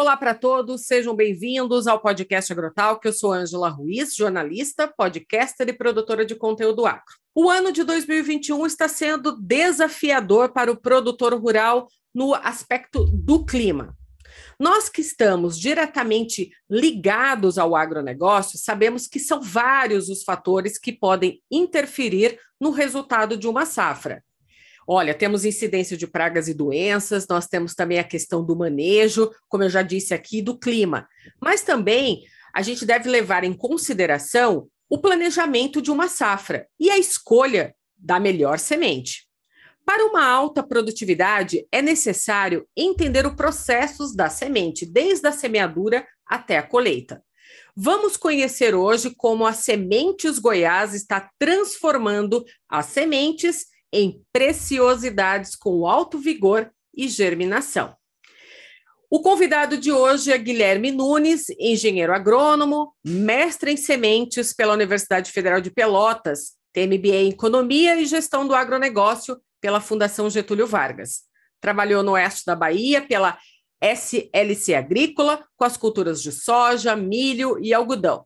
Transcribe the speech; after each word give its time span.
Olá 0.00 0.16
para 0.16 0.32
todos, 0.32 0.86
sejam 0.86 1.12
bem-vindos 1.12 1.88
ao 1.88 1.98
podcast 1.98 2.52
Agrotal, 2.52 3.00
que 3.00 3.08
eu 3.08 3.12
sou 3.12 3.32
Ângela 3.32 3.68
Ruiz, 3.68 4.14
jornalista, 4.14 4.86
podcaster 4.86 5.68
e 5.68 5.72
produtora 5.72 6.24
de 6.24 6.36
conteúdo 6.36 6.86
agro. 6.86 7.02
O 7.34 7.50
ano 7.50 7.72
de 7.72 7.82
2021 7.82 8.64
está 8.64 8.86
sendo 8.86 9.36
desafiador 9.40 10.52
para 10.52 10.70
o 10.70 10.76
produtor 10.76 11.34
rural 11.34 11.88
no 12.14 12.32
aspecto 12.32 13.06
do 13.06 13.44
clima. 13.44 13.92
Nós 14.56 14.88
que 14.88 15.00
estamos 15.00 15.58
diretamente 15.58 16.52
ligados 16.70 17.58
ao 17.58 17.74
agronegócio, 17.74 18.56
sabemos 18.56 19.08
que 19.08 19.18
são 19.18 19.42
vários 19.42 20.08
os 20.08 20.22
fatores 20.22 20.78
que 20.78 20.92
podem 20.92 21.42
interferir 21.50 22.38
no 22.60 22.70
resultado 22.70 23.36
de 23.36 23.48
uma 23.48 23.66
safra. 23.66 24.22
Olha, 24.90 25.12
temos 25.12 25.44
incidência 25.44 25.98
de 25.98 26.06
pragas 26.06 26.48
e 26.48 26.54
doenças, 26.54 27.28
nós 27.28 27.46
temos 27.46 27.74
também 27.74 27.98
a 27.98 28.04
questão 28.04 28.42
do 28.42 28.56
manejo, 28.56 29.30
como 29.46 29.62
eu 29.62 29.68
já 29.68 29.82
disse 29.82 30.14
aqui, 30.14 30.40
do 30.40 30.58
clima. 30.58 31.06
Mas 31.38 31.60
também 31.60 32.22
a 32.54 32.62
gente 32.62 32.86
deve 32.86 33.06
levar 33.06 33.44
em 33.44 33.52
consideração 33.52 34.66
o 34.88 34.96
planejamento 34.96 35.82
de 35.82 35.90
uma 35.90 36.08
safra 36.08 36.66
e 36.80 36.88
a 36.88 36.96
escolha 36.96 37.74
da 37.98 38.18
melhor 38.18 38.58
semente. 38.58 39.28
Para 39.84 40.06
uma 40.06 40.26
alta 40.26 40.62
produtividade, 40.62 41.66
é 41.70 41.82
necessário 41.82 42.66
entender 42.74 43.26
os 43.26 43.34
processos 43.34 44.16
da 44.16 44.30
semente, 44.30 44.86
desde 44.86 45.26
a 45.28 45.32
semeadura 45.32 46.06
até 46.26 46.56
a 46.56 46.62
colheita. 46.62 47.22
Vamos 47.76 48.16
conhecer 48.16 48.74
hoje 48.74 49.14
como 49.14 49.46
a 49.46 49.52
Sementes 49.52 50.38
Goiás 50.38 50.94
está 50.94 51.30
transformando 51.38 52.42
as 52.66 52.86
sementes 52.86 53.66
em 53.92 54.22
preciosidades 54.32 55.56
com 55.56 55.86
alto 55.86 56.18
vigor 56.18 56.70
e 56.94 57.08
germinação. 57.08 57.96
O 59.10 59.22
convidado 59.22 59.78
de 59.78 59.90
hoje 59.90 60.30
é 60.30 60.36
Guilherme 60.36 60.90
Nunes, 60.90 61.46
engenheiro 61.58 62.12
agrônomo, 62.12 62.92
mestre 63.02 63.72
em 63.72 63.76
sementes 63.76 64.52
pela 64.52 64.74
Universidade 64.74 65.32
Federal 65.32 65.62
de 65.62 65.70
Pelotas, 65.70 66.58
tem 66.72 66.86
MBA 66.86 67.16
em 67.16 67.30
Economia 67.30 67.96
e 67.96 68.04
Gestão 68.04 68.46
do 68.46 68.54
Agronegócio 68.54 69.40
pela 69.60 69.80
Fundação 69.80 70.28
Getúlio 70.28 70.66
Vargas. 70.66 71.22
Trabalhou 71.60 72.02
no 72.02 72.12
oeste 72.12 72.44
da 72.46 72.54
Bahia 72.54 73.00
pela 73.00 73.38
SLC 73.80 74.74
Agrícola, 74.74 75.44
com 75.56 75.64
as 75.64 75.76
culturas 75.76 76.22
de 76.22 76.30
soja, 76.30 76.94
milho 76.94 77.58
e 77.60 77.72
algodão. 77.72 78.24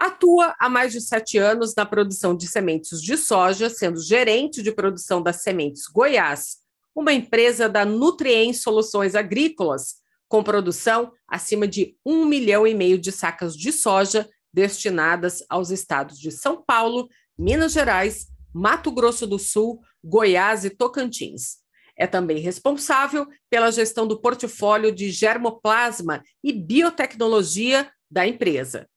Atua 0.00 0.56
há 0.58 0.66
mais 0.66 0.94
de 0.94 1.00
sete 1.02 1.36
anos 1.36 1.74
na 1.74 1.84
produção 1.84 2.34
de 2.34 2.46
sementes 2.48 3.02
de 3.02 3.18
soja, 3.18 3.68
sendo 3.68 4.00
gerente 4.00 4.62
de 4.62 4.72
produção 4.72 5.22
das 5.22 5.42
Sementes 5.42 5.82
Goiás, 5.92 6.56
uma 6.94 7.12
empresa 7.12 7.68
da 7.68 7.84
Nutrien 7.84 8.54
Soluções 8.54 9.14
Agrícolas, 9.14 9.96
com 10.26 10.42
produção 10.42 11.12
acima 11.28 11.68
de 11.68 11.98
um 12.02 12.24
milhão 12.24 12.66
e 12.66 12.74
meio 12.74 12.98
de 12.98 13.12
sacas 13.12 13.54
de 13.54 13.70
soja 13.72 14.26
destinadas 14.50 15.44
aos 15.50 15.70
estados 15.70 16.18
de 16.18 16.30
São 16.30 16.64
Paulo, 16.64 17.06
Minas 17.38 17.72
Gerais, 17.72 18.26
Mato 18.54 18.90
Grosso 18.90 19.26
do 19.26 19.38
Sul, 19.38 19.82
Goiás 20.02 20.64
e 20.64 20.70
Tocantins. 20.70 21.58
É 21.94 22.06
também 22.06 22.38
responsável 22.38 23.28
pela 23.50 23.70
gestão 23.70 24.06
do 24.06 24.18
portfólio 24.18 24.90
de 24.90 25.10
germoplasma 25.10 26.22
e 26.42 26.54
biotecnologia 26.54 27.92
da 28.10 28.26
empresa. 28.26 28.88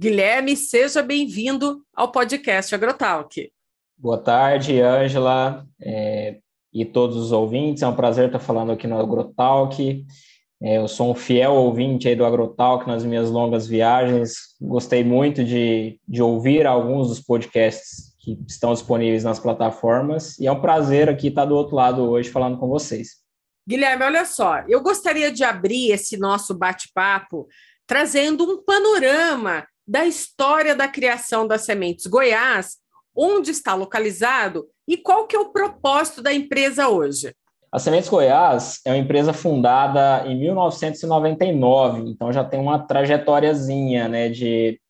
Guilherme, 0.00 0.56
seja 0.56 1.02
bem-vindo 1.02 1.82
ao 1.94 2.10
podcast 2.10 2.74
Agrotalk. 2.74 3.52
Boa 3.96 4.18
tarde, 4.18 4.80
Ângela, 4.80 5.66
é, 5.80 6.38
e 6.72 6.84
todos 6.84 7.16
os 7.16 7.30
ouvintes. 7.30 7.82
É 7.82 7.86
um 7.86 7.94
prazer 7.94 8.26
estar 8.26 8.38
falando 8.38 8.72
aqui 8.72 8.86
no 8.86 8.98
Agrotalk. 8.98 10.04
É, 10.62 10.78
eu 10.78 10.88
sou 10.88 11.10
um 11.10 11.14
fiel 11.14 11.52
ouvinte 11.52 12.08
aí 12.08 12.16
do 12.16 12.24
Agrotalk 12.24 12.86
nas 12.86 13.04
minhas 13.04 13.30
longas 13.30 13.66
viagens. 13.66 14.56
Gostei 14.60 15.04
muito 15.04 15.44
de, 15.44 16.00
de 16.08 16.22
ouvir 16.22 16.66
alguns 16.66 17.08
dos 17.08 17.20
podcasts 17.20 18.16
que 18.18 18.38
estão 18.48 18.72
disponíveis 18.72 19.24
nas 19.24 19.38
plataformas. 19.38 20.38
E 20.38 20.46
é 20.46 20.52
um 20.52 20.60
prazer 20.60 21.08
aqui 21.08 21.28
estar 21.28 21.44
do 21.44 21.54
outro 21.54 21.76
lado 21.76 22.02
hoje 22.02 22.30
falando 22.30 22.58
com 22.58 22.66
vocês. 22.66 23.22
Guilherme, 23.68 24.04
olha 24.04 24.24
só, 24.24 24.64
eu 24.66 24.80
gostaria 24.80 25.30
de 25.30 25.44
abrir 25.44 25.92
esse 25.92 26.16
nosso 26.16 26.54
bate-papo 26.54 27.46
trazendo 27.86 28.44
um 28.44 28.64
panorama 28.64 29.64
da 29.92 30.06
história 30.06 30.74
da 30.74 30.88
criação 30.88 31.46
das 31.46 31.66
Sementes 31.66 32.06
Goiás, 32.06 32.78
onde 33.14 33.50
está 33.50 33.74
localizado 33.74 34.66
e 34.88 34.96
qual 34.96 35.26
que 35.26 35.36
é 35.36 35.38
o 35.38 35.52
propósito 35.52 36.22
da 36.22 36.32
empresa 36.32 36.88
hoje. 36.88 37.34
A 37.70 37.78
Sementes 37.78 38.08
Goiás 38.08 38.80
é 38.86 38.90
uma 38.90 38.96
empresa 38.96 39.34
fundada 39.34 40.26
em 40.26 40.40
1999, 40.40 42.08
então 42.08 42.32
já 42.32 42.42
tem 42.42 42.58
uma 42.58 42.78
trajetóriazinha 42.78 44.08
né, 44.08 44.30
de, 44.30 44.80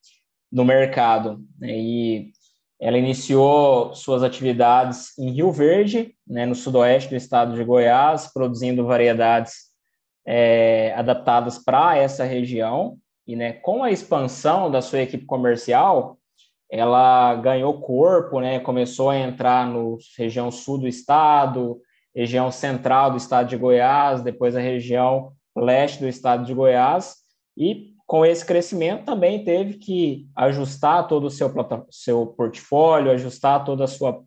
no 0.49 0.63
mercado. 0.63 1.43
Né, 1.59 1.77
e 1.77 2.31
ela 2.79 2.97
iniciou 2.97 3.93
suas 3.93 4.23
atividades 4.23 5.17
em 5.19 5.31
Rio 5.31 5.51
Verde, 5.51 6.15
né, 6.25 6.45
no 6.45 6.55
sudoeste 6.55 7.09
do 7.09 7.17
estado 7.17 7.55
de 7.55 7.63
Goiás, 7.65 8.31
produzindo 8.33 8.85
variedades 8.85 9.63
é, 10.25 10.93
adaptadas 10.95 11.59
para 11.59 11.97
essa 11.97 12.23
região. 12.23 12.97
E 13.27 13.35
né, 13.35 13.53
com 13.53 13.83
a 13.83 13.91
expansão 13.91 14.69
da 14.69 14.81
sua 14.81 15.01
equipe 15.01 15.25
comercial, 15.25 16.17
ela 16.69 17.35
ganhou 17.35 17.79
corpo, 17.79 18.39
né, 18.39 18.59
começou 18.59 19.09
a 19.09 19.17
entrar 19.17 19.67
no 19.67 19.97
região 20.17 20.49
sul 20.51 20.79
do 20.79 20.87
estado, 20.87 21.79
região 22.15 22.51
central 22.51 23.11
do 23.11 23.17
estado 23.17 23.47
de 23.47 23.57
Goiás, 23.57 24.21
depois 24.21 24.55
a 24.55 24.59
região 24.59 25.33
leste 25.55 25.99
do 25.99 26.07
estado 26.07 26.45
de 26.45 26.53
Goiás, 26.53 27.15
e 27.55 27.93
com 28.05 28.25
esse 28.25 28.45
crescimento 28.45 29.05
também 29.05 29.43
teve 29.43 29.75
que 29.75 30.27
ajustar 30.35 31.07
todo 31.07 31.25
o 31.25 31.29
seu, 31.29 31.51
seu 31.89 32.27
portfólio, 32.27 33.11
ajustar 33.11 33.63
toda 33.63 33.85
a 33.85 33.87
sua 33.87 34.21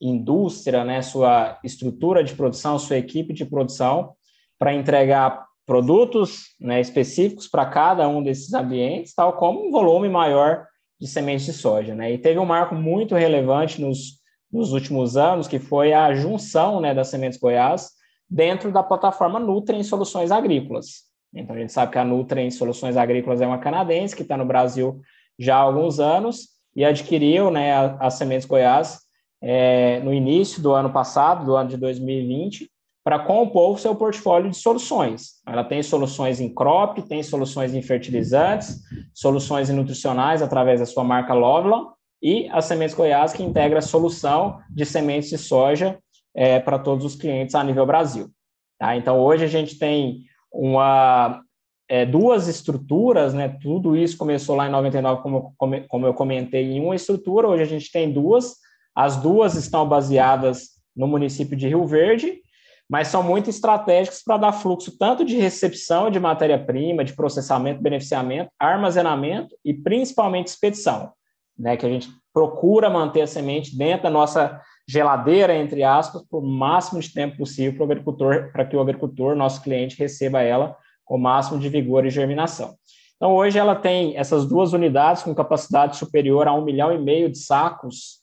indústria, 0.00 0.84
né, 0.84 1.00
sua 1.00 1.58
estrutura 1.64 2.22
de 2.22 2.34
produção, 2.34 2.78
sua 2.78 2.98
equipe 2.98 3.32
de 3.32 3.44
produção, 3.44 4.14
para 4.58 4.74
entregar 4.74 5.46
produtos 5.66 6.54
né, 6.60 6.80
específicos 6.80 7.48
para 7.48 7.66
cada 7.66 8.08
um 8.08 8.22
desses 8.22 8.52
ambientes, 8.52 9.14
tal 9.14 9.34
como 9.34 9.66
um 9.66 9.70
volume 9.70 10.08
maior 10.08 10.66
de 11.00 11.06
sementes 11.06 11.46
de 11.46 11.52
soja. 11.52 11.94
Né? 11.94 12.12
E 12.12 12.18
teve 12.18 12.38
um 12.38 12.44
marco 12.44 12.74
muito 12.74 13.14
relevante 13.14 13.80
nos, 13.80 14.20
nos 14.52 14.72
últimos 14.72 15.16
anos, 15.16 15.48
que 15.48 15.58
foi 15.58 15.92
a 15.92 16.14
junção 16.14 16.80
né, 16.80 16.94
das 16.94 17.08
sementes 17.08 17.38
Goiás 17.38 17.90
dentro 18.28 18.70
da 18.70 18.82
plataforma 18.82 19.38
Nutrien 19.38 19.82
Soluções 19.82 20.30
Agrícolas. 20.30 21.04
Então, 21.34 21.56
a 21.56 21.58
gente 21.58 21.72
sabe 21.72 21.92
que 21.92 21.98
a 21.98 22.04
Nutrien 22.04 22.50
Soluções 22.50 22.96
Agrícolas 22.96 23.40
é 23.40 23.46
uma 23.46 23.58
canadense 23.58 24.14
que 24.14 24.22
está 24.22 24.36
no 24.36 24.46
Brasil 24.46 25.00
já 25.38 25.56
há 25.56 25.60
alguns 25.60 25.98
anos 25.98 26.48
e 26.76 26.84
adquiriu 26.84 27.50
né, 27.50 27.74
as 27.98 28.14
sementes 28.14 28.46
Goiás 28.46 29.00
é, 29.42 30.00
no 30.00 30.12
início 30.12 30.62
do 30.62 30.72
ano 30.72 30.92
passado, 30.92 31.44
do 31.44 31.56
ano 31.56 31.68
de 31.68 31.76
2020, 31.76 32.70
para 33.04 33.18
compor 33.18 33.74
o 33.74 33.78
seu 33.78 33.94
portfólio 33.94 34.50
de 34.50 34.56
soluções. 34.56 35.34
Ela 35.46 35.62
tem 35.62 35.82
soluções 35.82 36.40
em 36.40 36.52
crop, 36.52 37.02
tem 37.02 37.22
soluções 37.22 37.74
em 37.74 37.82
fertilizantes, 37.82 38.80
soluções 39.12 39.68
nutricionais 39.68 40.40
através 40.40 40.80
da 40.80 40.86
sua 40.86 41.04
marca 41.04 41.34
Loveland 41.34 41.88
e 42.22 42.48
a 42.50 42.62
Sementes 42.62 42.94
Goiás, 42.94 43.34
que 43.34 43.42
integra 43.42 43.80
a 43.80 43.82
solução 43.82 44.58
de 44.70 44.86
sementes 44.86 45.28
de 45.28 45.36
soja 45.36 45.98
é, 46.34 46.58
para 46.58 46.78
todos 46.78 47.04
os 47.04 47.14
clientes 47.14 47.54
a 47.54 47.62
nível 47.62 47.84
Brasil. 47.84 48.30
Tá? 48.78 48.96
Então, 48.96 49.20
hoje 49.20 49.44
a 49.44 49.48
gente 49.48 49.78
tem 49.78 50.22
uma, 50.50 51.42
é, 51.86 52.06
duas 52.06 52.48
estruturas, 52.48 53.34
né? 53.34 53.48
tudo 53.60 53.94
isso 53.94 54.16
começou 54.16 54.56
lá 54.56 54.66
em 54.66 54.72
99, 54.72 55.22
como, 55.22 55.54
como 55.88 56.06
eu 56.06 56.14
comentei, 56.14 56.72
em 56.72 56.80
uma 56.80 56.96
estrutura, 56.96 57.48
hoje 57.48 57.62
a 57.62 57.66
gente 57.66 57.92
tem 57.92 58.10
duas, 58.10 58.54
as 58.96 59.18
duas 59.18 59.56
estão 59.56 59.86
baseadas 59.86 60.70
no 60.96 61.06
município 61.06 61.54
de 61.54 61.68
Rio 61.68 61.84
Verde, 61.86 62.40
mas 62.88 63.08
são 63.08 63.22
muito 63.22 63.48
estratégicos 63.48 64.22
para 64.22 64.36
dar 64.36 64.52
fluxo 64.52 64.96
tanto 64.98 65.24
de 65.24 65.36
recepção 65.36 66.10
de 66.10 66.20
matéria-prima, 66.20 67.04
de 67.04 67.14
processamento, 67.14 67.82
beneficiamento, 67.82 68.50
armazenamento 68.58 69.56
e 69.64 69.72
principalmente 69.72 70.48
expedição, 70.48 71.12
né, 71.58 71.76
que 71.76 71.86
a 71.86 71.88
gente 71.88 72.08
procura 72.32 72.90
manter 72.90 73.22
a 73.22 73.26
semente 73.26 73.76
dentro 73.76 74.04
da 74.04 74.10
nossa 74.10 74.60
geladeira, 74.86 75.54
entre 75.54 75.82
aspas, 75.82 76.22
por 76.28 76.42
máximo 76.42 77.00
de 77.00 77.12
tempo 77.12 77.38
possível 77.38 77.72
para 77.72 77.82
o 77.82 77.84
agricultor, 77.84 78.52
para 78.52 78.64
que 78.64 78.76
o 78.76 78.80
agricultor, 78.80 79.34
nosso 79.34 79.62
cliente, 79.62 79.98
receba 79.98 80.42
ela 80.42 80.76
com 81.04 81.16
o 81.16 81.20
máximo 81.20 81.58
de 81.58 81.68
vigor 81.68 82.04
e 82.04 82.10
germinação. 82.10 82.74
Então, 83.16 83.34
hoje 83.34 83.58
ela 83.58 83.74
tem 83.74 84.16
essas 84.16 84.44
duas 84.44 84.72
unidades 84.72 85.22
com 85.22 85.34
capacidade 85.34 85.96
superior 85.96 86.46
a 86.46 86.52
um 86.52 86.64
milhão 86.64 86.92
e 86.92 86.98
meio 86.98 87.30
de 87.30 87.38
sacos 87.38 88.22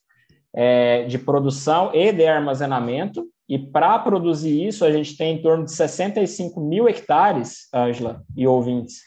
é, 0.53 1.05
de 1.05 1.17
produção 1.17 1.91
e 1.93 2.11
de 2.11 2.27
armazenamento, 2.27 3.25
e 3.51 3.59
para 3.59 3.99
produzir 3.99 4.65
isso, 4.65 4.85
a 4.85 4.91
gente 4.93 5.17
tem 5.17 5.35
em 5.35 5.41
torno 5.41 5.65
de 5.65 5.73
65 5.73 6.61
mil 6.61 6.87
hectares, 6.87 7.67
Ângela 7.75 8.23
e 8.33 8.47
ouvintes, 8.47 9.01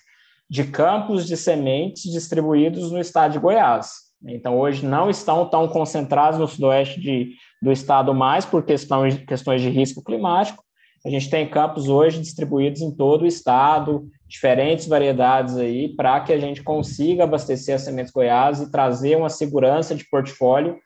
de 0.51 0.65
campos 0.65 1.27
de 1.27 1.35
sementes 1.35 2.13
distribuídos 2.13 2.93
no 2.93 3.01
estado 3.01 3.33
de 3.33 3.39
Goiás. 3.39 4.05
Então, 4.27 4.59
hoje 4.59 4.85
não 4.85 5.09
estão 5.09 5.49
tão 5.49 5.67
concentrados 5.67 6.39
no 6.39 6.47
sudoeste 6.47 7.01
de, 7.01 7.31
do 7.63 7.73
estado 7.73 8.13
mais 8.13 8.45
por 8.45 8.63
questão, 8.63 9.09
questões 9.27 9.63
de 9.63 9.71
risco 9.71 10.05
climático, 10.05 10.63
a 11.07 11.09
gente 11.09 11.31
tem 11.31 11.49
campos 11.49 11.89
hoje 11.89 12.21
distribuídos 12.21 12.83
em 12.83 12.95
todo 12.95 13.23
o 13.23 13.27
estado, 13.27 14.07
diferentes 14.29 14.87
variedades 14.87 15.57
aí, 15.57 15.89
para 15.89 16.21
que 16.21 16.35
a 16.35 16.39
gente 16.39 16.63
consiga 16.63 17.25
abastecer 17.25 17.77
as 17.77 17.83
sementes 17.83 18.13
Goiás 18.13 18.61
e 18.61 18.71
trazer 18.71 19.17
uma 19.17 19.31
segurança 19.31 19.95
de 19.95 20.07
portfólio 20.07 20.79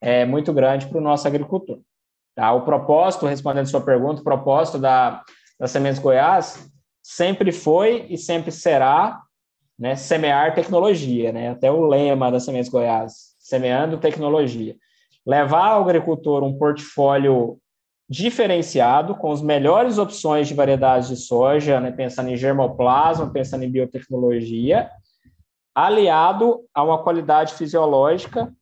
é, 0.00 0.24
muito 0.24 0.50
grande 0.50 0.86
para 0.86 0.96
o 0.96 1.02
nosso 1.02 1.28
agricultor. 1.28 1.78
Tá? 2.34 2.52
O 2.52 2.62
propósito, 2.62 3.26
respondendo 3.26 3.66
sua 3.66 3.80
pergunta, 3.80 4.20
o 4.20 4.24
propósito 4.24 4.78
da, 4.78 5.22
da 5.58 5.66
Sementes 5.66 6.00
Goiás 6.00 6.70
sempre 7.02 7.52
foi 7.52 8.06
e 8.08 8.16
sempre 8.16 8.50
será 8.50 9.20
né, 9.78 9.96
semear 9.96 10.54
tecnologia, 10.54 11.32
né? 11.32 11.50
até 11.50 11.70
o 11.70 11.86
lema 11.86 12.30
da 12.30 12.40
Sementes 12.40 12.70
Goiás, 12.70 13.34
semeando 13.38 13.98
tecnologia. 13.98 14.76
Levar 15.26 15.72
ao 15.72 15.82
agricultor 15.82 16.42
um 16.42 16.56
portfólio 16.56 17.58
diferenciado, 18.08 19.14
com 19.14 19.32
as 19.32 19.40
melhores 19.40 19.96
opções 19.98 20.46
de 20.46 20.54
variedades 20.54 21.08
de 21.08 21.16
soja, 21.16 21.80
né, 21.80 21.90
pensando 21.90 22.28
em 22.28 22.36
germoplasma, 22.36 23.32
pensando 23.32 23.64
em 23.64 23.70
biotecnologia, 23.70 24.90
aliado 25.74 26.60
a 26.74 26.82
uma 26.82 27.02
qualidade 27.02 27.54
fisiológica 27.54 28.52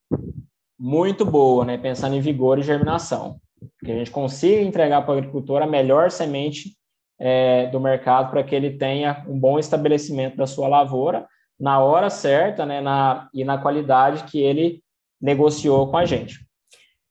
muito 0.79 1.25
boa, 1.25 1.65
né, 1.65 1.77
pensando 1.77 2.15
em 2.15 2.21
vigor 2.21 2.59
e 2.59 2.63
germinação. 2.63 3.41
Que 3.85 3.93
a 3.93 3.97
gente 3.97 4.11
consiga 4.11 4.63
entregar 4.63 5.03
para 5.03 5.15
o 5.15 5.19
agricultor 5.19 5.63
a 5.63 5.67
melhor 5.67 6.11
semente 6.11 6.77
é, 7.19 7.67
do 7.67 7.79
mercado 7.79 8.31
para 8.31 8.43
que 8.43 8.55
ele 8.55 8.79
tenha 8.79 9.25
um 9.29 9.39
bom 9.39 9.59
estabelecimento 9.59 10.37
da 10.37 10.47
sua 10.47 10.69
lavoura 10.69 11.27
na 11.59 11.79
hora 11.79 12.09
certa 12.09 12.65
né, 12.65 12.81
na, 12.81 13.29
e 13.35 13.45
na 13.45 13.59
qualidade 13.59 14.25
que 14.25 14.41
ele 14.41 14.83
negociou 15.21 15.91
com 15.91 15.99
a 15.99 16.07
gente. 16.07 16.50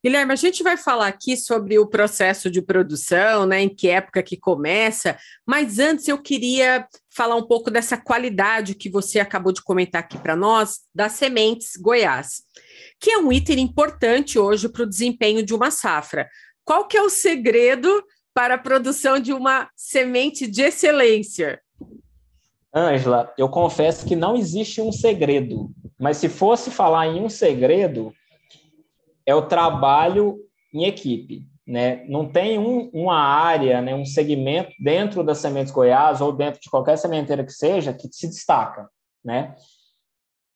Guilherme, 0.01 0.31
a 0.31 0.37
gente 0.37 0.63
vai 0.63 0.77
falar 0.77 1.07
aqui 1.07 1.35
sobre 1.35 1.77
o 1.77 1.85
processo 1.85 2.49
de 2.49 2.61
produção, 2.61 3.45
né? 3.45 3.63
Em 3.63 3.69
que 3.69 3.89
época 3.89 4.23
que 4.23 4.37
começa, 4.37 5.17
mas 5.45 5.77
antes 5.77 6.07
eu 6.07 6.17
queria 6.17 6.87
falar 7.09 7.35
um 7.35 7.45
pouco 7.45 7.69
dessa 7.69 7.97
qualidade 7.97 8.75
que 8.75 8.89
você 8.89 9.19
acabou 9.19 9.51
de 9.51 9.61
comentar 9.61 9.99
aqui 9.99 10.17
para 10.17 10.37
nós, 10.37 10.79
das 10.95 11.13
sementes 11.13 11.75
Goiás, 11.75 12.43
que 12.97 13.11
é 13.11 13.17
um 13.17 13.29
item 13.29 13.59
importante 13.59 14.39
hoje 14.39 14.69
para 14.69 14.83
o 14.83 14.89
desempenho 14.89 15.43
de 15.43 15.53
uma 15.53 15.69
safra. 15.69 16.29
Qual 16.63 16.87
que 16.87 16.95
é 16.95 17.01
o 17.01 17.09
segredo 17.09 18.01
para 18.33 18.55
a 18.55 18.59
produção 18.59 19.19
de 19.19 19.33
uma 19.33 19.69
semente 19.75 20.47
de 20.47 20.61
excelência? 20.61 21.59
Ângela, 22.73 23.33
eu 23.37 23.49
confesso 23.49 24.05
que 24.05 24.15
não 24.15 24.37
existe 24.37 24.79
um 24.79 24.93
segredo, 24.93 25.71
mas 25.99 26.17
se 26.17 26.29
fosse 26.29 26.71
falar 26.71 27.07
em 27.07 27.19
um 27.19 27.27
segredo, 27.27 28.13
é 29.25 29.33
o 29.33 29.47
trabalho 29.47 30.37
em 30.73 30.85
equipe. 30.85 31.43
Né? 31.67 32.03
Não 32.07 32.27
tem 32.27 32.57
um, 32.57 32.89
uma 32.91 33.17
área, 33.17 33.81
né, 33.81 33.93
um 33.93 34.05
segmento 34.05 34.71
dentro 34.79 35.23
das 35.23 35.37
sementes 35.37 35.71
Goiás 35.71 36.19
ou 36.19 36.31
dentro 36.31 36.59
de 36.59 36.69
qualquer 36.69 36.97
sementeira 36.97 37.43
que 37.43 37.51
seja 37.51 37.93
que 37.93 38.07
se 38.11 38.27
destaca. 38.27 38.89
Né? 39.23 39.55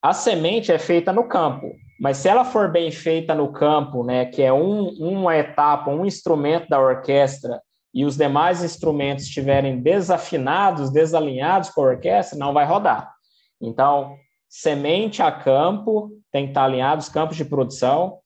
A 0.02 0.12
semente 0.12 0.72
é 0.72 0.80
feita 0.80 1.14
no 1.14 1.28
campo, 1.28 1.72
mas 2.00 2.18
se 2.18 2.28
ela 2.28 2.44
for 2.44 2.72
bem 2.72 2.92
feita 2.92 3.36
no 3.36 3.52
campo, 3.54 4.04
né, 4.04 4.26
que 4.26 4.42
é 4.42 4.52
um, 4.52 4.90
uma 4.90 5.38
etapa, 5.38 5.92
um 5.92 6.06
instrumento 6.06 6.68
da 6.68 6.80
orquestra, 6.80 7.62
e 7.94 8.04
os 8.04 8.18
demais 8.18 8.64
instrumentos 8.64 9.26
estiverem 9.26 9.80
desafinados, 9.80 10.90
desalinhados 10.90 11.70
com 11.70 11.82
a 11.82 11.90
orquestra, 11.90 12.40
não 12.40 12.52
vai 12.52 12.66
rodar. 12.66 13.14
Então, 13.62 14.18
semente 14.50 15.22
a 15.22 15.32
campo, 15.32 16.10
tem 16.32 16.46
que 16.46 16.52
estar 16.52 16.64
alinhado 16.64 17.02
os 17.02 17.10
campos 17.10 17.38
de 17.38 17.46
produção, 17.46 18.18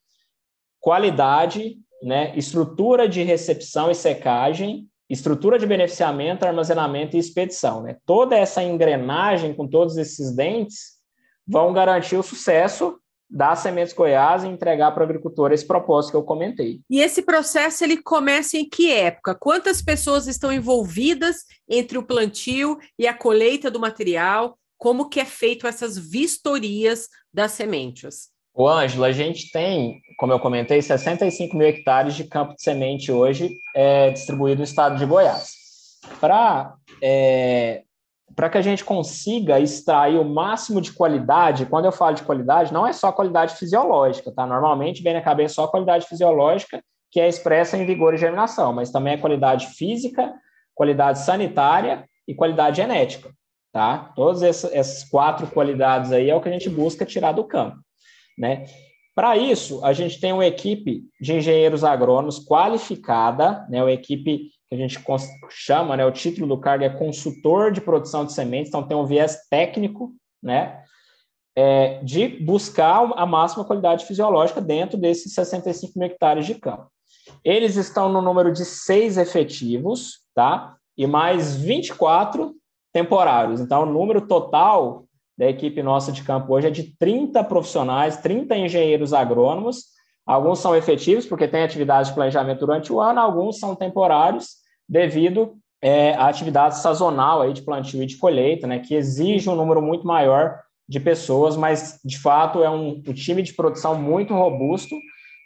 qualidade, 0.88 1.75
né, 2.01 2.31
estrutura 2.38 3.10
de 3.10 3.22
recepção 3.22 3.92
e 3.92 3.94
secagem, 3.94 4.88
estrutura 5.10 5.60
de 5.60 5.66
beneficiamento, 5.66 6.45
armazenamento 6.45 7.18
e 7.18 7.19
expedição. 7.19 7.84
Né? 7.84 7.98
Toda 8.06 8.38
essa 8.38 8.63
engrenagem 8.63 9.54
com 9.54 9.68
todos 9.68 9.98
esses 9.98 10.34
dentes 10.34 10.94
vão 11.45 11.74
garantir 11.74 12.16
o 12.16 12.24
sucesso 12.24 12.98
da 13.30 13.54
Sementes 13.54 13.94
Goiás 13.94 14.45
e 14.45 14.48
entregar 14.48 14.92
para 14.92 15.01
o 15.01 15.04
agricultor 15.04 15.51
esse 15.51 15.68
propósito 15.68 16.12
que 16.12 16.18
eu 16.18 16.24
comentei. 16.24 16.80
E 16.89 17.01
esse 17.01 17.22
processo 17.22 17.84
ele 17.84 18.01
começa 18.01 18.56
em 18.56 18.63
que 18.63 18.89
época? 18.89 19.36
Quantas 19.36 19.81
pessoas 19.81 20.25
estão 20.25 20.54
envolvidas 20.54 21.44
entre 21.68 21.98
o 21.98 22.07
plantio 22.07 22.78
e 22.98 23.06
a 23.06 23.13
colheita 23.13 23.69
do 23.69 23.78
material? 23.78 24.57
Como 24.78 25.10
que 25.10 25.19
é 25.19 25.25
feito 25.25 25.68
essas 25.68 25.98
vistorias 25.98 27.10
das 27.34 27.51
sementes? 27.51 28.37
O 28.57 28.68
Ângelo, 28.68 29.04
a 29.04 29.12
gente 29.12 29.51
tem, 29.51 30.01
como 30.18 30.33
eu 30.33 30.39
comentei, 30.39 30.81
65 30.81 31.56
mil 31.56 31.68
hectares 31.68 32.15
de 32.15 32.24
campo 32.24 32.56
de 32.56 32.63
semente 32.63 33.12
hoje 33.12 33.56
é, 33.75 34.09
distribuído 34.09 34.57
no 34.57 34.63
estado 34.63 34.98
de 34.98 35.06
Goiás. 35.06 35.51
Para 36.19 36.74
é, 37.00 37.83
para 38.36 38.50
que 38.50 38.57
a 38.57 38.62
gente 38.63 38.83
consiga 38.83 39.59
extrair 39.59 40.18
o 40.18 40.25
máximo 40.25 40.81
de 40.81 40.92
qualidade, 40.92 41.68
quando 41.68 41.86
eu 41.86 41.92
falo 41.92 42.15
de 42.15 42.24
qualidade, 42.24 42.74
não 42.74 42.88
é 42.88 42.94
só 42.94 43.12
qualidade 43.12 43.54
fisiológica, 43.54 44.31
tá? 44.31 44.44
Normalmente 44.48 45.03
vem 45.03 45.13
na 45.13 45.21
cabeça 45.21 45.53
só 45.53 45.68
qualidade 45.68 46.07
fisiológica, 46.07 46.81
que 47.12 47.19
é 47.19 47.27
expressa 47.27 47.77
em 47.77 47.86
vigor 47.86 48.15
e 48.15 48.18
germinação, 48.18 48.74
mas 48.74 48.89
também 48.89 49.13
é 49.13 49.18
qualidade 49.18 49.68
física, 49.68 50.33
qualidade 50.74 51.19
sanitária 51.19 52.06
e 52.27 52.33
qualidade 52.33 52.77
genética, 52.77 53.30
tá? 53.71 54.12
Todas 54.15 54.42
essas 54.42 55.03
quatro 55.03 55.45
qualidades 55.45 56.12
aí 56.12 56.27
é 56.27 56.36
o 56.36 56.42
que 56.42 56.50
a 56.50 56.51
gente 56.51 56.71
busca 56.71 57.06
tirar 57.06 57.33
do 57.33 57.44
campo. 57.44 57.77
Né? 58.38 58.66
Para 59.16 59.36
isso, 59.36 59.84
a 59.84 59.94
gente 59.94 60.19
tem 60.19 60.31
uma 60.31 60.45
equipe 60.45 61.04
de 61.19 61.34
engenheiros 61.34 61.84
agrônomos 61.84 62.38
qualificada, 62.38 63.66
né, 63.68 63.81
uma 63.81 63.92
equipe 63.92 64.51
que 64.69 64.75
a 64.75 64.78
gente 64.78 65.00
chama, 65.50 65.98
né, 65.98 66.06
o 66.06 66.12
título 66.12 66.45
do 66.45 66.60
cargo 66.60 66.84
é 66.84 66.89
consultor 66.89 67.72
de 67.72 67.81
produção 67.81 68.25
de 68.25 68.34
sementes, 68.34 68.69
então 68.69 68.88
tem 68.88 68.95
um 68.95 69.07
viés 69.07 69.48
técnico, 69.50 70.13
né, 70.44 70.84
é, 71.56 72.00
de 72.04 72.28
buscar 72.28 73.12
a 73.16 73.25
máxima 73.25 73.66
qualidade 73.66 74.06
fisiológica 74.06 74.62
dentro 74.62 75.00
desses 75.00 75.34
65 75.34 75.98
mil 75.98 76.07
hectares 76.07 76.45
de 76.45 76.54
campo. 76.54 76.88
Eles 77.44 77.75
estão 77.75 78.10
no 78.10 78.22
número 78.22 78.54
de 78.54 78.63
seis 78.63 79.18
efetivos, 79.18 80.19
tá? 80.36 80.78
E 80.95 81.07
mais 81.07 81.56
24 81.56 82.54
temporários. 82.94 83.60
Então, 83.60 83.81
o 83.81 83.92
número 83.92 84.28
total 84.28 85.06
da 85.38 85.48
equipe 85.48 85.84
nossa 85.84 86.12
de 86.12 86.24
campo 86.24 86.54
hoje 86.54 86.68
é 86.68 86.72
de 86.72 86.95
30 86.98 87.44
profissionais, 87.44 88.18
30 88.18 88.56
engenheiros 88.57 89.13
agrônomos. 89.13 89.86
Alguns 90.25 90.60
são 90.60 90.75
efetivos, 90.75 91.25
porque 91.25 91.48
tem 91.48 91.63
atividade 91.63 92.10
de 92.10 92.16
planejamento 92.16 92.60
durante 92.60 92.92
o 92.92 93.00
ano, 93.00 93.19
alguns 93.19 93.60
são 93.60 93.75
temporários, 93.75 94.56
devido 94.89 95.56
é, 95.82 96.13
à 96.15 96.27
atividade 96.27 96.79
sazonal 96.79 97.41
aí 97.41 97.53
de 97.53 97.62
plantio 97.62 98.01
e 98.01 98.06
de 98.06 98.17
colheita, 98.17 98.65
né, 98.65 98.79
que 98.79 98.96
exige 98.96 99.50
um 99.50 99.56
número 99.56 99.82
muito 99.82 100.08
maior 100.08 100.60
de 100.89 101.00
pessoas, 101.00 101.56
mas 101.56 102.00
de 102.03 102.17
fato 102.17 102.63
é 102.63 102.70
um, 102.70 103.01
um 103.06 103.13
time 103.13 103.44
de 103.44 103.53
produção 103.53 103.96
muito 103.96 104.34
robusto, 104.34 104.96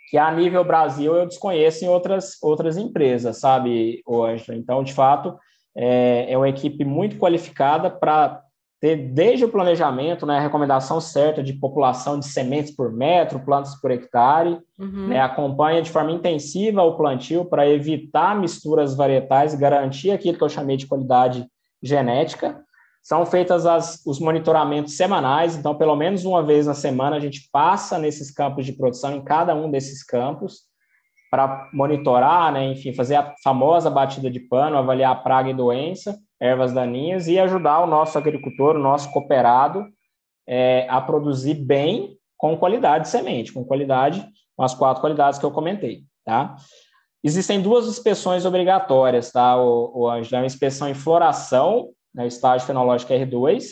que 0.09 0.17
a 0.17 0.31
nível 0.31 0.63
Brasil 0.63 1.15
eu 1.15 1.25
desconheço 1.25 1.83
em 1.83 1.87
outras, 1.87 2.37
outras 2.41 2.77
empresas, 2.77 3.39
sabe, 3.39 4.03
Ângela? 4.07 4.57
Então, 4.57 4.83
de 4.83 4.93
fato, 4.93 5.37
é, 5.75 6.31
é 6.31 6.37
uma 6.37 6.49
equipe 6.49 6.83
muito 6.83 7.17
qualificada 7.17 7.89
para 7.89 8.41
ter 8.81 8.95
desde 8.95 9.45
o 9.45 9.49
planejamento, 9.49 10.25
né, 10.25 10.39
a 10.39 10.41
recomendação 10.41 10.99
certa 10.99 11.43
de 11.43 11.53
população 11.53 12.17
de 12.17 12.25
sementes 12.25 12.75
por 12.75 12.91
metro, 12.91 13.39
plantas 13.39 13.79
por 13.79 13.91
hectare, 13.91 14.59
uhum. 14.79 15.07
né, 15.07 15.21
acompanha 15.21 15.83
de 15.83 15.91
forma 15.91 16.11
intensiva 16.11 16.81
o 16.81 16.97
plantio 16.97 17.45
para 17.45 17.69
evitar 17.69 18.35
misturas 18.35 18.95
varietais 18.95 19.53
e 19.53 19.57
garantir 19.57 20.09
aquilo 20.09 20.35
que 20.35 20.43
eu 20.43 20.49
chamei 20.49 20.77
de 20.77 20.87
qualidade 20.87 21.45
genética. 21.81 22.59
São 23.03 23.23
feitas 23.23 23.67
as, 23.67 24.03
os 24.03 24.19
monitoramentos 24.19 24.97
semanais, 24.97 25.55
então, 25.55 25.75
pelo 25.75 25.95
menos 25.95 26.25
uma 26.25 26.41
vez 26.41 26.65
na 26.65 26.73
semana, 26.73 27.17
a 27.17 27.19
gente 27.19 27.49
passa 27.51 27.99
nesses 27.99 28.31
campos 28.31 28.65
de 28.65 28.73
produção, 28.73 29.15
em 29.15 29.23
cada 29.23 29.53
um 29.53 29.69
desses 29.69 30.03
campos, 30.03 30.61
para 31.29 31.69
monitorar, 31.71 32.51
né, 32.51 32.65
enfim, 32.71 32.93
fazer 32.93 33.15
a 33.15 33.33
famosa 33.43 33.91
batida 33.91 34.29
de 34.29 34.39
pano, 34.39 34.75
avaliar 34.75 35.21
praga 35.23 35.51
e 35.51 35.53
doença, 35.53 36.17
ervas 36.41 36.73
daninhas 36.73 37.27
e 37.27 37.39
ajudar 37.39 37.81
o 37.81 37.87
nosso 37.87 38.17
agricultor, 38.17 38.75
o 38.75 38.79
nosso 38.79 39.11
cooperado, 39.11 39.85
é, 40.47 40.87
a 40.89 40.99
produzir 40.99 41.53
bem 41.53 42.17
com 42.35 42.57
qualidade 42.57 43.03
de 43.03 43.11
semente, 43.11 43.53
com 43.53 43.63
qualidade, 43.63 44.27
com 44.57 44.63
as 44.63 44.73
quatro 44.73 45.01
qualidades 45.01 45.37
que 45.37 45.45
eu 45.45 45.51
comentei, 45.51 46.01
tá? 46.25 46.55
Existem 47.23 47.61
duas 47.61 47.87
inspeções 47.87 48.45
obrigatórias, 48.45 49.31
tá, 49.31 49.55
o, 49.55 49.91
o? 49.93 50.11
É 50.11 50.37
uma 50.37 50.45
inspeção 50.45 50.89
em 50.89 50.95
floração, 50.95 51.89
né, 52.13 52.25
estágio 52.25 52.65
fenológico 52.65 53.13
R2, 53.13 53.63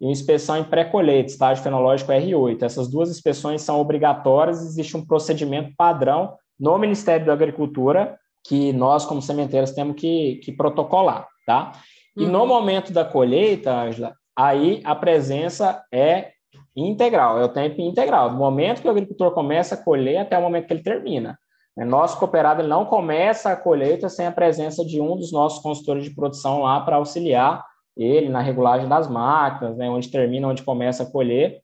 e 0.00 0.04
uma 0.06 0.12
inspeção 0.12 0.56
em 0.56 0.64
pré-colheita, 0.64 1.30
estágio 1.30 1.62
fenológico 1.62 2.12
R8. 2.12 2.62
Essas 2.62 2.88
duas 2.88 3.10
inspeções 3.10 3.60
são 3.60 3.78
obrigatórias, 3.78 4.62
existe 4.62 4.96
um 4.96 5.04
procedimento 5.04 5.74
padrão 5.76 6.34
no 6.58 6.78
Ministério 6.78 7.26
da 7.26 7.34
Agricultura 7.34 8.18
que 8.46 8.72
nós, 8.72 9.04
como 9.04 9.20
sementeiros, 9.20 9.72
temos 9.72 9.96
que, 9.96 10.36
que 10.36 10.52
protocolar, 10.52 11.28
tá? 11.44 11.72
E 12.16 12.24
uhum. 12.24 12.30
no 12.30 12.46
momento 12.46 12.92
da 12.92 13.04
colheita, 13.04 13.72
Angela, 13.72 14.14
aí 14.34 14.80
a 14.84 14.94
presença 14.94 15.84
é 15.92 16.32
integral, 16.74 17.38
é 17.40 17.44
o 17.44 17.48
tempo 17.48 17.80
integral, 17.80 18.30
do 18.30 18.36
momento 18.36 18.82
que 18.82 18.88
o 18.88 18.90
agricultor 18.90 19.32
começa 19.32 19.74
a 19.74 19.82
colher 19.82 20.18
até 20.18 20.36
o 20.38 20.42
momento 20.42 20.66
que 20.66 20.72
ele 20.72 20.82
termina. 20.82 21.38
Nosso 21.76 22.18
cooperado 22.18 22.62
não 22.62 22.86
começa 22.86 23.50
a 23.50 23.56
colheita 23.56 24.08
sem 24.08 24.26
a 24.26 24.32
presença 24.32 24.82
de 24.82 24.98
um 24.98 25.14
dos 25.14 25.30
nossos 25.30 25.62
consultores 25.62 26.04
de 26.04 26.14
produção 26.14 26.62
lá 26.62 26.80
para 26.80 26.96
auxiliar 26.96 27.62
ele 27.94 28.28
na 28.28 28.40
regulagem 28.40 28.88
das 28.88 29.08
máquinas, 29.08 29.76
né, 29.76 29.88
onde 29.88 30.10
termina, 30.10 30.48
onde 30.48 30.62
começa 30.62 31.02
a 31.02 31.10
colher. 31.10 31.60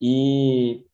E 0.00 0.84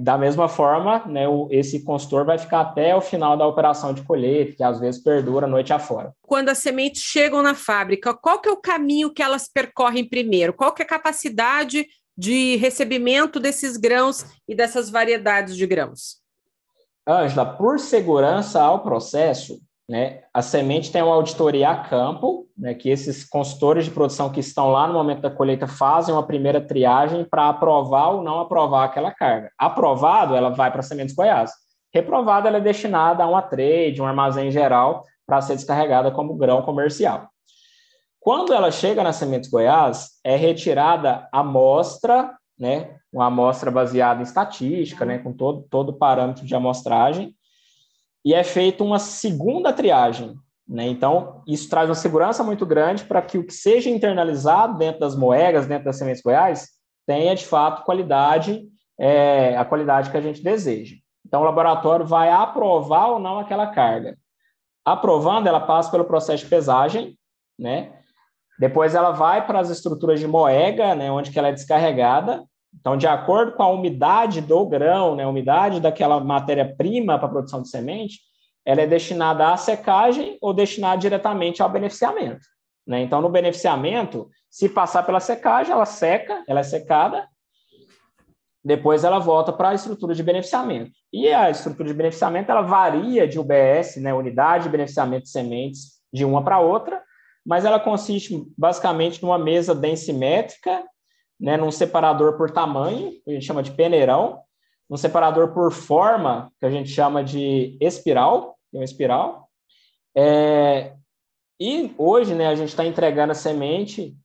da 0.00 0.16
mesma 0.16 0.48
forma, 0.48 1.04
né, 1.06 1.28
o, 1.28 1.46
esse 1.50 1.84
consultor 1.84 2.24
vai 2.24 2.38
ficar 2.38 2.60
até 2.60 2.94
o 2.96 3.00
final 3.00 3.36
da 3.36 3.46
operação 3.46 3.92
de 3.92 4.02
colheita, 4.02 4.56
que 4.56 4.62
às 4.62 4.80
vezes 4.80 5.02
perdura 5.02 5.46
a 5.46 5.48
noite 5.48 5.72
afora. 5.72 6.14
Quando 6.22 6.48
as 6.48 6.58
sementes 6.58 7.02
chegam 7.02 7.42
na 7.42 7.54
fábrica, 7.54 8.14
qual 8.14 8.40
que 8.40 8.48
é 8.48 8.52
o 8.52 8.56
caminho 8.56 9.12
que 9.12 9.22
elas 9.22 9.48
percorrem 9.48 10.08
primeiro? 10.08 10.54
Qual 10.54 10.72
que 10.72 10.82
é 10.82 10.84
a 10.84 10.88
capacidade 10.88 11.86
de 12.16 12.56
recebimento 12.56 13.38
desses 13.38 13.76
grãos 13.76 14.24
e 14.48 14.54
dessas 14.54 14.90
variedades 14.90 15.56
de 15.56 15.66
grãos? 15.66 16.18
Ângela, 17.06 17.44
por 17.44 17.78
segurança 17.78 18.60
ao 18.62 18.82
processo, 18.82 19.60
né, 19.90 20.20
a 20.32 20.40
semente 20.40 20.92
tem 20.92 21.02
uma 21.02 21.16
auditoria 21.16 21.68
a 21.68 21.76
campo, 21.76 22.46
né, 22.56 22.74
que 22.74 22.88
esses 22.88 23.28
consultores 23.28 23.86
de 23.86 23.90
produção 23.90 24.30
que 24.30 24.38
estão 24.38 24.70
lá 24.70 24.86
no 24.86 24.94
momento 24.94 25.22
da 25.22 25.30
colheita 25.32 25.66
fazem 25.66 26.14
uma 26.14 26.22
primeira 26.24 26.60
triagem 26.60 27.24
para 27.24 27.48
aprovar 27.48 28.10
ou 28.10 28.22
não 28.22 28.38
aprovar 28.38 28.84
aquela 28.84 29.10
carga. 29.10 29.50
Aprovado, 29.58 30.36
ela 30.36 30.50
vai 30.50 30.70
para 30.70 30.80
Sementes 30.80 31.12
Goiás. 31.12 31.50
Reprovada, 31.92 32.46
ela 32.46 32.58
é 32.58 32.60
destinada 32.60 33.24
a 33.24 33.26
uma 33.26 33.42
trade, 33.42 34.00
um 34.00 34.06
armazém 34.06 34.52
geral, 34.52 35.02
para 35.26 35.40
ser 35.40 35.56
descarregada 35.56 36.12
como 36.12 36.36
grão 36.36 36.62
comercial. 36.62 37.28
Quando 38.20 38.54
ela 38.54 38.70
chega 38.70 39.02
na 39.02 39.12
Sementes 39.12 39.50
Goiás, 39.50 40.20
é 40.22 40.36
retirada 40.36 41.28
a 41.32 41.40
amostra, 41.40 42.30
né, 42.56 42.94
uma 43.12 43.26
amostra 43.26 43.72
baseada 43.72 44.20
em 44.20 44.22
estatística, 44.22 45.04
né, 45.04 45.18
com 45.18 45.32
todo, 45.32 45.66
todo 45.68 45.88
o 45.88 45.98
parâmetro 45.98 46.46
de 46.46 46.54
amostragem, 46.54 47.34
e 48.24 48.34
é 48.34 48.44
feita 48.44 48.84
uma 48.84 48.98
segunda 48.98 49.72
triagem. 49.72 50.34
Né? 50.68 50.86
Então, 50.86 51.42
isso 51.46 51.68
traz 51.68 51.88
uma 51.88 51.94
segurança 51.94 52.44
muito 52.44 52.64
grande 52.64 53.04
para 53.04 53.20
que 53.20 53.38
o 53.38 53.44
que 53.44 53.52
seja 53.52 53.90
internalizado 53.90 54.78
dentro 54.78 55.00
das 55.00 55.16
moedas, 55.16 55.66
dentro 55.66 55.84
das 55.84 55.96
sementes 55.96 56.22
goiás, 56.22 56.68
tenha 57.06 57.34
de 57.34 57.44
fato 57.44 57.84
qualidade, 57.84 58.62
é, 58.98 59.56
a 59.56 59.64
qualidade 59.64 60.10
que 60.10 60.16
a 60.16 60.20
gente 60.20 60.42
deseja. 60.42 60.94
Então, 61.26 61.40
o 61.40 61.44
laboratório 61.44 62.06
vai 62.06 62.30
aprovar 62.30 63.08
ou 63.08 63.18
não 63.18 63.38
aquela 63.38 63.68
carga. 63.68 64.16
Aprovando, 64.84 65.46
ela 65.46 65.60
passa 65.60 65.90
pelo 65.90 66.04
processo 66.04 66.44
de 66.44 66.50
pesagem, 66.50 67.16
né? 67.58 67.92
Depois 68.58 68.94
ela 68.94 69.10
vai 69.10 69.46
para 69.46 69.58
as 69.58 69.70
estruturas 69.70 70.20
de 70.20 70.26
moega, 70.26 70.94
né, 70.94 71.10
onde 71.10 71.36
ela 71.36 71.48
é 71.48 71.52
descarregada, 71.52 72.44
então, 72.78 72.96
de 72.96 73.06
acordo 73.06 73.52
com 73.52 73.62
a 73.62 73.70
umidade 73.70 74.40
do 74.40 74.64
grão, 74.66 75.16
né, 75.16 75.24
a 75.24 75.28
umidade 75.28 75.80
daquela 75.80 76.20
matéria-prima 76.20 77.18
para 77.18 77.26
a 77.26 77.30
produção 77.30 77.62
de 77.62 77.68
semente, 77.68 78.20
ela 78.64 78.82
é 78.82 78.86
destinada 78.86 79.52
à 79.52 79.56
secagem 79.56 80.38
ou 80.40 80.54
destinada 80.54 80.98
diretamente 80.98 81.62
ao 81.62 81.68
beneficiamento. 81.68 82.40
Né? 82.86 83.02
Então, 83.02 83.20
no 83.20 83.28
beneficiamento, 83.28 84.30
se 84.48 84.68
passar 84.68 85.02
pela 85.02 85.20
secagem, 85.20 85.72
ela 85.72 85.86
seca, 85.86 86.42
ela 86.46 86.60
é 86.60 86.62
secada, 86.62 87.28
depois 88.62 89.04
ela 89.04 89.18
volta 89.18 89.52
para 89.52 89.70
a 89.70 89.74
estrutura 89.74 90.14
de 90.14 90.22
beneficiamento. 90.22 90.92
E 91.12 91.28
a 91.28 91.50
estrutura 91.50 91.88
de 91.88 91.94
beneficiamento 91.94 92.50
ela 92.50 92.62
varia 92.62 93.26
de 93.26 93.38
UBS, 93.38 93.96
né, 93.96 94.12
unidade 94.14 94.64
de 94.64 94.70
beneficiamento 94.70 95.24
de 95.24 95.30
sementes, 95.30 96.00
de 96.12 96.24
uma 96.24 96.44
para 96.44 96.60
outra, 96.60 97.02
mas 97.44 97.64
ela 97.64 97.80
consiste 97.80 98.44
basicamente 98.56 99.22
numa 99.22 99.38
mesa 99.38 99.74
densimétrica 99.74 100.84
né, 101.40 101.56
num 101.56 101.70
separador 101.70 102.36
por 102.36 102.50
tamanho, 102.50 103.12
que 103.24 103.30
a 103.30 103.32
gente 103.32 103.46
chama 103.46 103.62
de 103.62 103.70
peneirão, 103.70 104.40
um 104.90 104.96
separador 104.96 105.54
por 105.54 105.72
forma, 105.72 106.52
que 106.58 106.66
a 106.66 106.70
gente 106.70 106.90
chama 106.90 107.24
de 107.24 107.78
espiral, 107.80 108.56
é 108.74 108.78
uma 108.78 108.84
espiral. 108.84 109.48
É, 110.14 110.94
e 111.58 111.94
hoje, 111.96 112.34
né, 112.34 112.48
a 112.48 112.54
gente 112.54 112.70
está 112.70 112.84
entregando 112.84 113.32
a 113.32 113.34
semente 113.34 114.16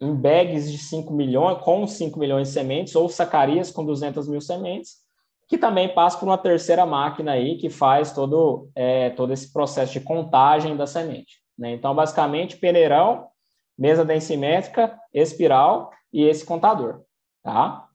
em 0.00 0.14
bags 0.14 0.70
de 0.70 0.78
5 0.78 1.12
milhões, 1.12 1.58
com 1.62 1.86
5 1.86 2.18
milhões 2.18 2.48
de 2.48 2.54
sementes, 2.54 2.94
ou 2.94 3.08
sacarias 3.08 3.70
com 3.70 3.84
200 3.84 4.28
mil 4.28 4.40
sementes, 4.40 4.96
que 5.48 5.56
também 5.56 5.92
passa 5.94 6.18
por 6.18 6.26
uma 6.26 6.38
terceira 6.38 6.84
máquina 6.84 7.32
aí, 7.32 7.56
que 7.56 7.70
faz 7.70 8.12
todo, 8.12 8.68
é, 8.74 9.10
todo 9.10 9.32
esse 9.32 9.52
processo 9.52 9.92
de 9.92 10.00
contagem 10.00 10.76
da 10.76 10.86
semente. 10.86 11.38
Né? 11.56 11.72
Então, 11.72 11.94
basicamente, 11.94 12.56
peneirão, 12.56 13.26
mesa 13.76 14.04
densimétrica, 14.04 14.98
espiral, 15.12 15.90
e 16.12 16.24
esse 16.24 16.44
contador, 16.44 17.02
tá? 17.42 17.86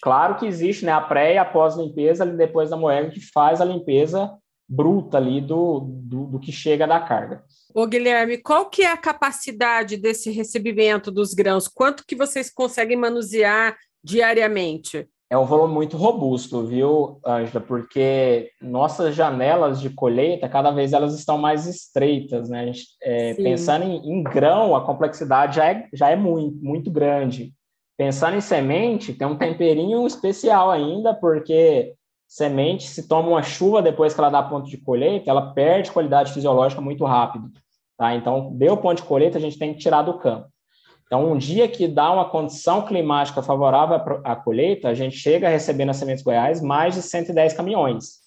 Claro 0.00 0.36
que 0.36 0.46
existe 0.46 0.84
né, 0.84 0.92
a 0.92 1.00
pré 1.00 1.34
e 1.34 1.38
a 1.38 1.44
pós-limpeza 1.44 2.22
ali 2.22 2.36
depois 2.36 2.70
da 2.70 2.76
moeda 2.76 3.10
que 3.10 3.20
faz 3.20 3.60
a 3.60 3.64
limpeza 3.64 4.30
bruta 4.68 5.18
ali 5.18 5.40
do, 5.40 5.80
do, 5.80 6.26
do, 6.26 6.40
que 6.40 6.50
chega 6.50 6.86
da 6.86 7.00
carga. 7.00 7.44
Ô 7.74 7.86
Guilherme, 7.86 8.38
qual 8.38 8.70
que 8.70 8.82
é 8.82 8.90
a 8.90 8.96
capacidade 8.96 9.96
desse 9.96 10.30
recebimento 10.30 11.10
dos 11.10 11.34
grãos? 11.34 11.68
Quanto 11.68 12.04
que 12.06 12.16
vocês 12.16 12.50
conseguem 12.50 12.96
manusear 12.96 13.76
diariamente? 14.02 15.06
É 15.28 15.38
um 15.38 15.46
volume 15.46 15.72
muito 15.72 15.96
robusto, 15.96 16.66
viu, 16.66 17.18
Ângela? 17.26 17.60
Porque 17.60 18.50
nossas 18.60 19.14
janelas 19.14 19.80
de 19.80 19.88
colheita, 19.88 20.46
cada 20.46 20.70
vez 20.70 20.92
elas 20.92 21.14
estão 21.14 21.38
mais 21.38 21.66
estreitas, 21.66 22.50
né? 22.50 22.66
Gente, 22.66 22.86
é, 23.02 23.32
pensando 23.34 23.84
em, 23.84 24.12
em, 24.12 24.22
grão, 24.22 24.76
a 24.76 24.84
complexidade 24.84 25.56
já 25.56 25.70
é, 25.70 25.88
já 25.92 26.10
é 26.10 26.16
muito, 26.16 26.62
muito 26.62 26.90
grande. 26.90 27.54
Pensando 27.96 28.36
em 28.36 28.40
semente, 28.40 29.12
tem 29.12 29.26
um 29.26 29.36
temperinho 29.36 30.06
especial 30.06 30.70
ainda, 30.70 31.14
porque 31.14 31.94
semente, 32.26 32.88
se 32.88 33.06
toma 33.06 33.28
uma 33.28 33.42
chuva 33.42 33.82
depois 33.82 34.14
que 34.14 34.20
ela 34.20 34.30
dá 34.30 34.42
ponto 34.42 34.68
de 34.68 34.78
colheita, 34.78 35.30
ela 35.30 35.52
perde 35.52 35.92
qualidade 35.92 36.32
fisiológica 36.32 36.80
muito 36.80 37.04
rápido. 37.04 37.50
Tá? 37.98 38.14
Então, 38.14 38.50
deu 38.54 38.76
ponto 38.76 39.02
de 39.02 39.08
colheita, 39.08 39.38
a 39.38 39.40
gente 39.40 39.58
tem 39.58 39.74
que 39.74 39.80
tirar 39.80 40.02
do 40.02 40.18
campo. 40.18 40.48
Então, 41.06 41.30
um 41.30 41.36
dia 41.36 41.68
que 41.68 41.86
dá 41.86 42.10
uma 42.10 42.30
condição 42.30 42.86
climática 42.86 43.42
favorável 43.42 44.20
à 44.24 44.34
colheita, 44.34 44.88
a 44.88 44.94
gente 44.94 45.14
chega 45.14 45.46
a 45.46 45.50
receber 45.50 45.84
nas 45.84 45.98
Sementes 45.98 46.24
Goiás 46.24 46.62
mais 46.62 46.94
de 46.94 47.02
110 47.02 47.52
caminhões. 47.52 48.22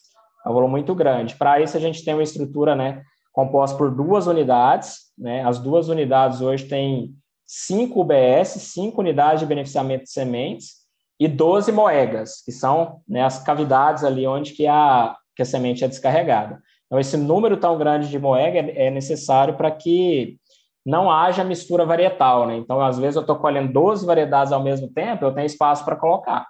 É 0.46 0.50
um 0.50 0.54
volume 0.54 0.74
muito 0.74 0.94
grande. 0.94 1.36
Para 1.36 1.60
isso, 1.60 1.76
a 1.76 1.80
gente 1.80 2.06
tem 2.06 2.14
uma 2.14 2.22
estrutura 2.22 2.76
né, 2.76 3.02
composta 3.34 3.76
por 3.76 3.90
duas 3.90 4.28
unidades. 4.28 4.98
Né? 5.18 5.44
As 5.44 5.58
duas 5.58 5.90
unidades 5.90 6.42
hoje 6.42 6.66
têm 6.66 7.16
cinco 7.46 8.02
UBS, 8.02 8.62
cinco 8.62 9.02
unidades 9.02 9.40
de 9.40 9.46
beneficiamento 9.46 10.04
de 10.04 10.12
sementes 10.12 10.86
e 11.20 11.28
12 11.28 11.72
moegas, 11.72 12.42
que 12.44 12.52
são 12.52 13.02
né, 13.08 13.24
as 13.24 13.42
cavidades 13.42 14.04
ali 14.04 14.28
onde 14.28 14.54
que 14.54 14.68
a, 14.68 15.16
que 15.36 15.42
a 15.42 15.46
semente 15.46 15.84
é 15.84 15.88
descarregada. 15.88 16.62
Então, 16.86 17.00
esse 17.00 17.18
número 17.18 17.58
tão 17.58 17.78
grande 17.78 18.10
de 18.10 18.20
moega 18.20 18.60
é 18.60 18.90
necessário 18.92 19.56
para 19.56 19.72
que 19.72 20.38
não 20.86 21.10
haja 21.10 21.44
mistura 21.44 21.86
varietal, 21.86 22.46
né? 22.46 22.58
Então, 22.58 22.80
às 22.80 23.00
vezes 23.00 23.16
eu 23.16 23.22
estou 23.22 23.38
colhendo 23.38 23.74
12 23.74 24.06
variedades 24.06 24.54
ao 24.54 24.64
mesmo 24.64 24.88
tempo, 24.88 25.26
eu 25.26 25.34
tenho 25.34 25.46
espaço 25.46 25.84
para 25.84 25.96
colocar, 25.96 26.46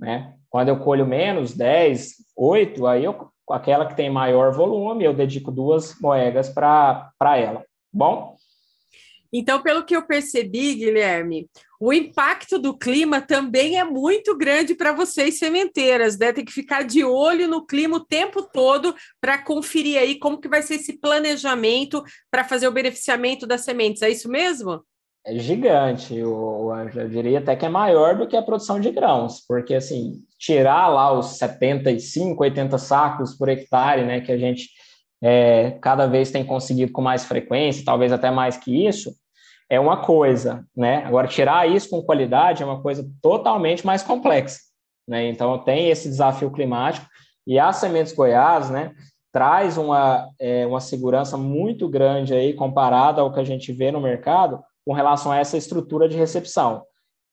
né? 0.00 0.34
Quando 0.48 0.68
eu 0.68 0.78
colho 0.78 1.06
menos, 1.06 1.52
10, 1.52 2.14
8, 2.34 2.86
aí 2.86 3.04
eu, 3.04 3.28
aquela 3.50 3.84
que 3.84 3.94
tem 3.94 4.08
maior 4.08 4.52
volume, 4.52 5.04
eu 5.04 5.12
dedico 5.12 5.52
duas 5.52 6.00
moegas 6.00 6.48
para 6.48 7.12
ela. 7.36 7.62
Bom, 7.92 8.36
então, 9.36 9.60
pelo 9.60 9.84
que 9.84 9.96
eu 9.96 10.06
percebi, 10.06 10.76
Guilherme, 10.76 11.48
o 11.80 11.92
impacto 11.92 12.56
do 12.56 12.78
clima 12.78 13.20
também 13.20 13.80
é 13.80 13.82
muito 13.82 14.38
grande 14.38 14.76
para 14.76 14.92
vocês 14.92 15.40
sementeiras, 15.40 16.16
né? 16.16 16.32
Tem 16.32 16.44
que 16.44 16.52
ficar 16.52 16.84
de 16.84 17.02
olho 17.02 17.48
no 17.48 17.66
clima 17.66 17.96
o 17.96 18.04
tempo 18.04 18.44
todo 18.44 18.94
para 19.20 19.36
conferir 19.36 19.98
aí 19.98 20.20
como 20.20 20.40
que 20.40 20.48
vai 20.48 20.62
ser 20.62 20.76
esse 20.76 21.00
planejamento 21.00 22.00
para 22.30 22.44
fazer 22.44 22.68
o 22.68 22.72
beneficiamento 22.72 23.44
das 23.44 23.62
sementes. 23.62 24.02
É 24.02 24.08
isso 24.08 24.30
mesmo? 24.30 24.84
É 25.26 25.36
gigante, 25.36 26.14
eu, 26.14 26.70
eu 26.94 27.08
diria 27.08 27.40
até 27.40 27.56
que 27.56 27.66
é 27.66 27.68
maior 27.68 28.16
do 28.16 28.28
que 28.28 28.36
a 28.36 28.42
produção 28.42 28.78
de 28.78 28.90
grãos, 28.90 29.40
porque 29.48 29.74
assim, 29.74 30.22
tirar 30.38 30.86
lá 30.88 31.18
os 31.18 31.38
75, 31.38 32.40
80 32.40 32.78
sacos 32.78 33.34
por 33.34 33.48
hectare, 33.48 34.04
né, 34.04 34.20
que 34.20 34.30
a 34.30 34.36
gente 34.36 34.68
é, 35.22 35.70
cada 35.80 36.06
vez 36.06 36.30
tem 36.30 36.44
conseguido 36.44 36.92
com 36.92 37.00
mais 37.00 37.24
frequência, 37.24 37.84
talvez 37.86 38.12
até 38.12 38.30
mais 38.30 38.58
que 38.58 38.86
isso, 38.86 39.14
é 39.74 39.80
uma 39.80 39.98
coisa, 39.98 40.66
né? 40.76 41.04
Agora, 41.04 41.28
tirar 41.28 41.68
isso 41.68 41.90
com 41.90 42.02
qualidade 42.02 42.62
é 42.62 42.66
uma 42.66 42.80
coisa 42.80 43.08
totalmente 43.20 43.84
mais 43.84 44.02
complexa, 44.02 44.58
né? 45.06 45.28
Então, 45.28 45.58
tem 45.58 45.90
esse 45.90 46.08
desafio 46.08 46.50
climático 46.50 47.06
e 47.46 47.58
a 47.58 47.72
Sementes 47.72 48.12
Goiás, 48.12 48.70
né, 48.70 48.94
traz 49.32 49.76
uma, 49.76 50.28
é, 50.38 50.66
uma 50.66 50.80
segurança 50.80 51.36
muito 51.36 51.88
grande 51.88 52.32
aí 52.32 52.54
comparada 52.54 53.20
ao 53.20 53.32
que 53.32 53.40
a 53.40 53.44
gente 53.44 53.72
vê 53.72 53.90
no 53.90 54.00
mercado 54.00 54.62
com 54.86 54.92
relação 54.92 55.32
a 55.32 55.38
essa 55.38 55.56
estrutura 55.56 56.08
de 56.08 56.16
recepção. 56.16 56.84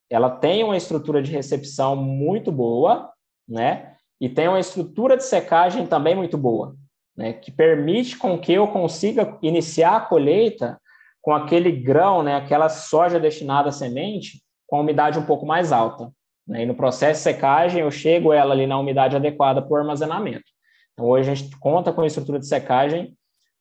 Ela 0.09 0.29
tem 0.29 0.63
uma 0.63 0.75
estrutura 0.75 1.21
de 1.21 1.31
recepção 1.31 1.95
muito 1.95 2.51
boa, 2.51 3.11
né? 3.47 3.93
E 4.19 4.27
tem 4.27 4.47
uma 4.47 4.59
estrutura 4.59 5.15
de 5.15 5.23
secagem 5.23 5.85
também 5.85 6.15
muito 6.15 6.37
boa, 6.37 6.75
né? 7.15 7.33
Que 7.33 7.51
permite 7.51 8.17
com 8.17 8.37
que 8.37 8.51
eu 8.51 8.67
consiga 8.67 9.37
iniciar 9.41 9.95
a 9.95 10.01
colheita 10.01 10.80
com 11.21 11.33
aquele 11.33 11.71
grão, 11.71 12.23
né, 12.23 12.35
aquela 12.35 12.67
soja 12.67 13.19
destinada 13.19 13.69
à 13.69 13.71
semente, 13.71 14.41
com 14.67 14.77
a 14.77 14.79
umidade 14.79 15.19
um 15.19 15.25
pouco 15.25 15.45
mais 15.45 15.71
alta. 15.71 16.11
Né? 16.47 16.63
E 16.63 16.65
no 16.65 16.75
processo 16.75 17.19
de 17.19 17.23
secagem, 17.23 17.81
eu 17.81 17.91
chego 17.91 18.33
ela 18.33 18.53
ali 18.53 18.65
na 18.65 18.79
umidade 18.79 19.15
adequada 19.15 19.61
para 19.61 19.71
o 19.71 19.77
armazenamento. 19.77 20.45
Então, 20.93 21.05
hoje 21.05 21.29
a 21.29 21.35
gente 21.35 21.57
conta 21.57 21.93
com 21.93 22.03
estrutura 22.03 22.39
de 22.39 22.47
secagem 22.47 23.15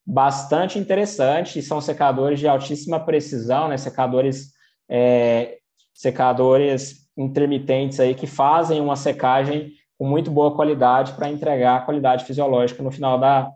bastante 0.07 0.79
interessante, 0.79 1.59
e 1.59 1.63
são 1.63 1.81
secadores 1.81 2.41
de 2.41 2.49
altíssima 2.49 2.99
precisão, 2.99 3.69
né? 3.69 3.77
secadores, 3.77 4.53
é, 4.89 5.59
secadores 5.95 7.09
intermitentes 7.17 8.01
aí 8.01 8.15
que 8.15 8.27
fazem 8.27 8.81
uma 8.81 8.97
secagem 8.97 9.73
com 9.99 10.07
muito 10.09 10.31
boa 10.31 10.57
qualidade 10.57 11.13
para 11.13 11.29
entregar 11.29 11.77
a 11.77 11.81
qualidade 11.83 12.25
fisiológica 12.25 12.83
no 12.83 12.91
final 12.91 13.19
da, 13.19 13.53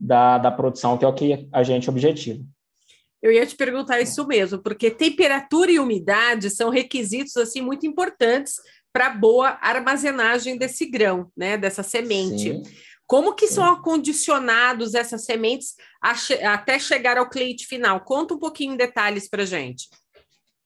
da, 0.00 0.38
da 0.38 0.50
produção, 0.50 0.96
que 0.96 1.04
é 1.04 1.08
o 1.08 1.12
que 1.12 1.48
a 1.52 1.62
gente 1.62 1.90
objetiva. 1.90 2.42
Eu 3.22 3.30
ia 3.30 3.46
te 3.46 3.54
perguntar 3.54 4.00
isso 4.00 4.26
mesmo, 4.26 4.58
porque 4.58 4.90
temperatura 4.90 5.70
e 5.70 5.78
umidade 5.78 6.50
são 6.50 6.70
requisitos 6.70 7.36
assim 7.36 7.60
muito 7.60 7.86
importantes 7.86 8.56
para 8.92 9.10
boa 9.10 9.58
armazenagem 9.62 10.58
desse 10.58 10.84
grão, 10.84 11.30
né, 11.36 11.56
dessa 11.56 11.82
semente. 11.82 12.52
Sim. 12.52 12.62
Como 13.06 13.34
que 13.34 13.46
Sim. 13.46 13.54
são 13.54 13.64
acondicionados 13.64 14.94
essas 14.94 15.24
sementes 15.24 15.74
até 16.00 16.78
chegar 16.78 17.16
ao 17.16 17.28
cliente 17.28 17.66
final? 17.66 18.00
Conta 18.00 18.34
um 18.34 18.38
pouquinho 18.38 18.74
em 18.74 18.76
detalhes 18.76 19.28
para 19.28 19.44
gente. 19.44 19.88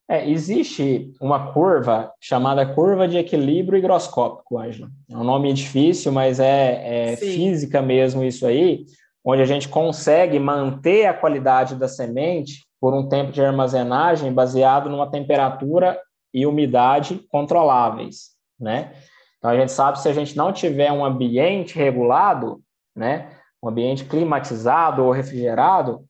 É, 0.08 0.30
existe 0.30 1.12
uma 1.20 1.52
curva 1.52 2.12
chamada 2.20 2.64
curva 2.64 3.08
de 3.08 3.18
equilíbrio 3.18 3.76
higroscópico, 3.78 4.58
Angela. 4.58 4.88
É 5.10 5.16
um 5.16 5.24
nome 5.24 5.52
difícil, 5.52 6.12
mas 6.12 6.38
é, 6.38 7.12
é 7.12 7.16
física 7.16 7.82
mesmo 7.82 8.22
isso 8.22 8.46
aí, 8.46 8.86
onde 9.26 9.42
a 9.42 9.46
gente 9.46 9.68
consegue 9.68 10.38
manter 10.38 11.06
a 11.06 11.14
qualidade 11.14 11.74
da 11.74 11.88
semente 11.88 12.64
por 12.80 12.94
um 12.94 13.08
tempo 13.08 13.32
de 13.32 13.44
armazenagem 13.44 14.32
baseado 14.32 14.88
numa 14.88 15.10
temperatura 15.10 16.00
e 16.32 16.46
umidade 16.46 17.20
controláveis, 17.28 18.36
né? 18.58 18.92
Então 19.38 19.50
a 19.50 19.56
gente 19.56 19.72
sabe 19.72 20.00
se 20.00 20.08
a 20.08 20.12
gente 20.12 20.36
não 20.36 20.52
tiver 20.52 20.92
um 20.92 21.04
ambiente 21.04 21.76
regulado, 21.76 22.60
né, 22.94 23.36
um 23.62 23.68
ambiente 23.68 24.04
climatizado 24.04 25.04
ou 25.04 25.10
refrigerado, 25.10 26.04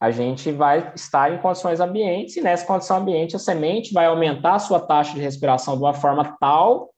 a 0.00 0.10
gente 0.10 0.52
vai 0.52 0.92
estar 0.94 1.32
em 1.32 1.38
condições 1.38 1.80
ambientes, 1.80 2.36
e 2.36 2.40
nessa 2.40 2.66
condição 2.66 2.98
ambiente 2.98 3.34
a 3.34 3.38
semente 3.38 3.92
vai 3.92 4.06
aumentar 4.06 4.54
a 4.54 4.58
sua 4.58 4.78
taxa 4.78 5.14
de 5.14 5.20
respiração 5.20 5.76
de 5.76 5.82
uma 5.82 5.94
forma 5.94 6.36
tal 6.38 6.90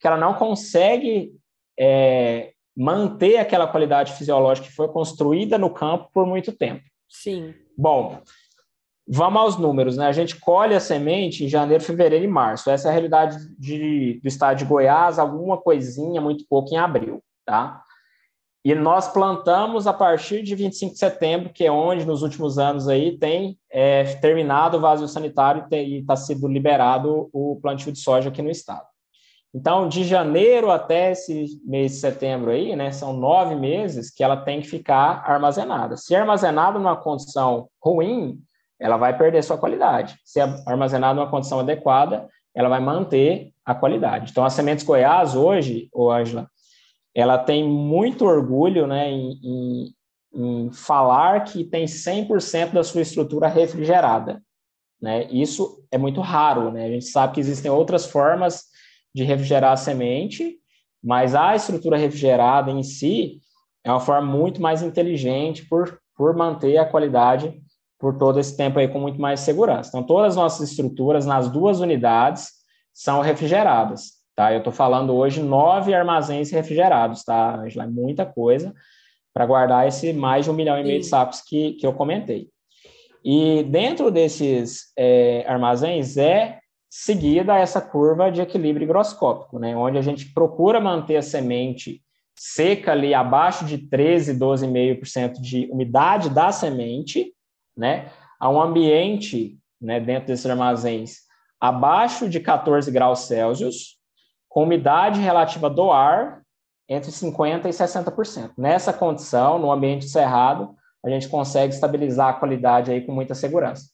que 0.00 0.06
ela 0.06 0.16
não 0.16 0.34
consegue 0.34 1.32
é, 1.78 2.53
manter 2.76 3.36
aquela 3.36 3.66
qualidade 3.66 4.12
fisiológica 4.14 4.68
que 4.68 4.74
foi 4.74 4.88
construída 4.88 5.56
no 5.56 5.70
campo 5.70 6.08
por 6.12 6.26
muito 6.26 6.52
tempo. 6.52 6.82
Sim. 7.08 7.54
Bom, 7.76 8.20
vamos 9.06 9.40
aos 9.40 9.56
números, 9.56 9.96
né? 9.96 10.06
A 10.06 10.12
gente 10.12 10.38
colhe 10.40 10.74
a 10.74 10.80
semente 10.80 11.44
em 11.44 11.48
janeiro, 11.48 11.82
fevereiro 11.82 12.24
e 12.24 12.28
março. 12.28 12.70
Essa 12.70 12.88
é 12.88 12.90
a 12.90 12.92
realidade 12.92 13.36
de, 13.58 14.20
do 14.22 14.28
estado 14.28 14.58
de 14.58 14.64
Goiás, 14.64 15.18
alguma 15.18 15.56
coisinha, 15.56 16.20
muito 16.20 16.44
pouco 16.48 16.74
em 16.74 16.78
abril, 16.78 17.22
tá? 17.44 17.82
E 18.64 18.74
nós 18.74 19.12
plantamos 19.12 19.86
a 19.86 19.92
partir 19.92 20.42
de 20.42 20.54
25 20.54 20.94
de 20.94 20.98
setembro, 20.98 21.52
que 21.52 21.66
é 21.66 21.70
onde 21.70 22.06
nos 22.06 22.22
últimos 22.22 22.58
anos 22.58 22.88
aí 22.88 23.18
tem 23.18 23.58
é, 23.70 24.04
terminado 24.16 24.78
o 24.78 24.80
vazio 24.80 25.06
sanitário 25.06 25.66
e 25.70 25.98
está 25.98 26.16
sendo 26.16 26.48
liberado 26.48 27.28
o 27.30 27.58
plantio 27.60 27.92
de 27.92 27.98
soja 27.98 28.30
aqui 28.30 28.40
no 28.40 28.50
estado. 28.50 28.86
Então, 29.54 29.88
de 29.88 30.02
janeiro 30.02 30.68
até 30.68 31.12
esse 31.12 31.60
mês 31.64 31.92
de 31.92 31.98
setembro 31.98 32.50
aí, 32.50 32.74
né, 32.74 32.90
são 32.90 33.12
nove 33.12 33.54
meses 33.54 34.10
que 34.10 34.24
ela 34.24 34.36
tem 34.36 34.60
que 34.60 34.66
ficar 34.66 35.22
armazenada. 35.24 35.96
Se 35.96 36.12
armazenada 36.12 36.76
numa 36.76 36.96
condição 36.96 37.68
ruim, 37.80 38.40
ela 38.80 38.96
vai 38.96 39.16
perder 39.16 39.44
sua 39.44 39.56
qualidade. 39.56 40.18
Se 40.24 40.40
armazenada 40.40 41.14
numa 41.14 41.30
condição 41.30 41.60
adequada, 41.60 42.28
ela 42.52 42.68
vai 42.68 42.80
manter 42.80 43.52
a 43.64 43.76
qualidade. 43.76 44.32
Então, 44.32 44.44
as 44.44 44.54
sementes 44.54 44.84
Goiás 44.84 45.36
hoje, 45.36 45.88
ô 45.92 46.10
Angela, 46.10 46.48
ela 47.14 47.38
tem 47.38 47.62
muito 47.62 48.26
orgulho 48.26 48.88
né, 48.88 49.08
em, 49.08 49.38
em, 49.40 49.94
em 50.34 50.72
falar 50.72 51.44
que 51.44 51.62
tem 51.62 51.84
100% 51.84 52.72
da 52.72 52.82
sua 52.82 53.02
estrutura 53.02 53.46
refrigerada. 53.46 54.42
Né? 55.00 55.28
Isso 55.30 55.84
é 55.92 55.98
muito 55.98 56.20
raro. 56.20 56.72
Né? 56.72 56.86
A 56.86 56.90
gente 56.90 57.04
sabe 57.04 57.34
que 57.34 57.40
existem 57.40 57.70
outras 57.70 58.04
formas 58.04 58.73
de 59.14 59.24
refrigerar 59.24 59.72
a 59.72 59.76
semente, 59.76 60.58
mas 61.02 61.34
a 61.34 61.54
estrutura 61.54 61.96
refrigerada 61.96 62.70
em 62.70 62.82
si 62.82 63.40
é 63.84 63.90
uma 63.90 64.00
forma 64.00 64.26
muito 64.26 64.60
mais 64.60 64.82
inteligente 64.82 65.66
por, 65.68 65.98
por 66.16 66.34
manter 66.34 66.78
a 66.78 66.86
qualidade 66.86 67.60
por 67.98 68.18
todo 68.18 68.40
esse 68.40 68.56
tempo 68.56 68.78
aí 68.78 68.88
com 68.88 68.98
muito 68.98 69.20
mais 69.20 69.40
segurança. 69.40 69.88
Então, 69.88 70.02
todas 70.02 70.30
as 70.30 70.36
nossas 70.36 70.70
estruturas 70.70 71.24
nas 71.24 71.50
duas 71.50 71.80
unidades 71.80 72.50
são 72.92 73.20
refrigeradas. 73.20 74.14
Tá? 74.34 74.52
Eu 74.52 74.58
estou 74.58 74.72
falando 74.72 75.14
hoje 75.14 75.42
nove 75.42 75.94
armazéns 75.94 76.50
refrigerados, 76.50 77.22
tá, 77.22 77.56
Angela? 77.56 77.84
É 77.84 77.88
muita 77.88 78.26
coisa 78.26 78.74
para 79.32 79.46
guardar 79.46 79.86
esse 79.86 80.12
mais 80.12 80.44
de 80.44 80.50
um 80.50 80.54
milhão 80.54 80.78
e 80.78 80.84
meio 80.84 81.00
de 81.00 81.06
sacos 81.06 81.40
que, 81.40 81.72
que 81.72 81.86
eu 81.86 81.92
comentei. 81.92 82.48
E 83.24 83.62
dentro 83.64 84.10
desses 84.10 84.92
é, 84.98 85.44
armazéns 85.48 86.16
é 86.16 86.58
seguida 86.96 87.58
essa 87.58 87.80
curva 87.80 88.30
de 88.30 88.40
equilíbrio 88.40 88.84
higroscópico, 88.84 89.58
né? 89.58 89.76
onde 89.76 89.98
a 89.98 90.00
gente 90.00 90.32
procura 90.32 90.80
manter 90.80 91.16
a 91.16 91.22
semente 91.22 92.00
seca 92.36 92.92
ali 92.92 93.12
abaixo 93.12 93.64
de 93.64 93.78
13, 93.78 94.38
12,5% 94.38 95.40
de 95.40 95.68
umidade 95.72 96.30
da 96.30 96.52
semente, 96.52 97.34
né? 97.76 98.12
a 98.38 98.48
um 98.48 98.62
ambiente 98.62 99.58
né, 99.80 99.98
dentro 99.98 100.28
desses 100.28 100.46
armazéns 100.46 101.16
abaixo 101.60 102.28
de 102.28 102.38
14 102.38 102.88
graus 102.92 103.26
Celsius, 103.26 103.96
com 104.48 104.62
umidade 104.62 105.18
relativa 105.18 105.68
do 105.68 105.90
ar 105.90 106.42
entre 106.88 107.10
50% 107.10 107.64
e 107.64 107.70
60%. 107.70 108.52
Nessa 108.56 108.92
condição, 108.92 109.58
no 109.58 109.72
ambiente 109.72 110.08
cerrado, 110.08 110.76
a 111.04 111.10
gente 111.10 111.28
consegue 111.28 111.74
estabilizar 111.74 112.28
a 112.28 112.34
qualidade 112.34 112.92
aí 112.92 113.00
com 113.04 113.10
muita 113.10 113.34
segurança. 113.34 113.93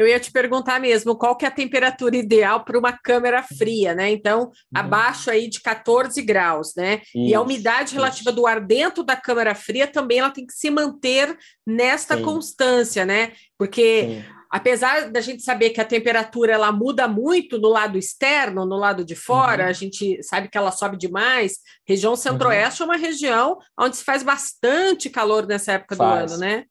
Eu 0.00 0.08
ia 0.08 0.18
te 0.18 0.32
perguntar 0.32 0.80
mesmo, 0.80 1.14
qual 1.14 1.36
que 1.36 1.44
é 1.44 1.48
a 1.48 1.50
temperatura 1.50 2.16
ideal 2.16 2.64
para 2.64 2.78
uma 2.78 2.90
câmera 2.90 3.42
fria, 3.42 3.94
né? 3.94 4.10
Então, 4.10 4.44
uhum. 4.44 4.50
abaixo 4.74 5.30
aí 5.30 5.46
de 5.46 5.60
14 5.60 6.22
graus, 6.22 6.72
né? 6.74 7.02
Isso, 7.14 7.18
e 7.18 7.34
a 7.34 7.40
umidade 7.42 7.94
relativa 7.94 8.30
isso. 8.30 8.36
do 8.36 8.46
ar 8.46 8.62
dentro 8.62 9.04
da 9.04 9.14
câmera 9.14 9.54
fria 9.54 9.86
também 9.86 10.20
ela 10.20 10.30
tem 10.30 10.46
que 10.46 10.54
se 10.54 10.70
manter 10.70 11.36
nesta 11.66 12.16
Sim. 12.16 12.22
constância, 12.22 13.04
né? 13.04 13.32
Porque 13.58 14.22
Sim 14.24 14.40
apesar 14.50 15.08
da 15.12 15.20
gente 15.20 15.44
saber 15.44 15.70
que 15.70 15.80
a 15.80 15.84
temperatura 15.84 16.52
ela 16.52 16.72
muda 16.72 17.06
muito 17.06 17.56
no 17.56 17.68
lado 17.68 17.96
externo, 17.96 18.66
no 18.66 18.76
lado 18.76 19.04
de 19.04 19.14
fora, 19.14 19.62
uhum. 19.64 19.70
a 19.70 19.72
gente 19.72 20.20
sabe 20.24 20.48
que 20.48 20.58
ela 20.58 20.72
sobe 20.72 20.96
demais. 20.96 21.58
Região 21.86 22.16
centro-oeste 22.16 22.82
uhum. 22.82 22.88
é 22.88 22.92
uma 22.92 23.00
região 23.00 23.58
onde 23.78 23.96
se 23.96 24.04
faz 24.04 24.24
bastante 24.24 25.08
calor 25.08 25.46
nessa 25.46 25.74
época 25.74 25.94
faz. 25.94 26.32
do 26.32 26.34
ano, 26.34 26.40
né? 26.40 26.64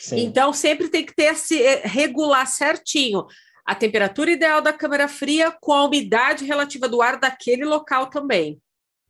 Sim. 0.00 0.24
Então 0.24 0.52
sempre 0.52 0.88
tem 0.88 1.04
que 1.04 1.14
ter 1.14 1.34
se 1.34 1.62
eh, 1.62 1.82
regular 1.84 2.46
certinho 2.46 3.26
a 3.64 3.74
temperatura 3.74 4.30
ideal 4.30 4.62
da 4.62 4.72
câmara 4.72 5.08
fria 5.08 5.52
com 5.60 5.72
a 5.72 5.84
umidade 5.84 6.44
relativa 6.44 6.88
do 6.88 7.02
ar 7.02 7.18
daquele 7.18 7.64
local 7.64 8.06
também. 8.06 8.60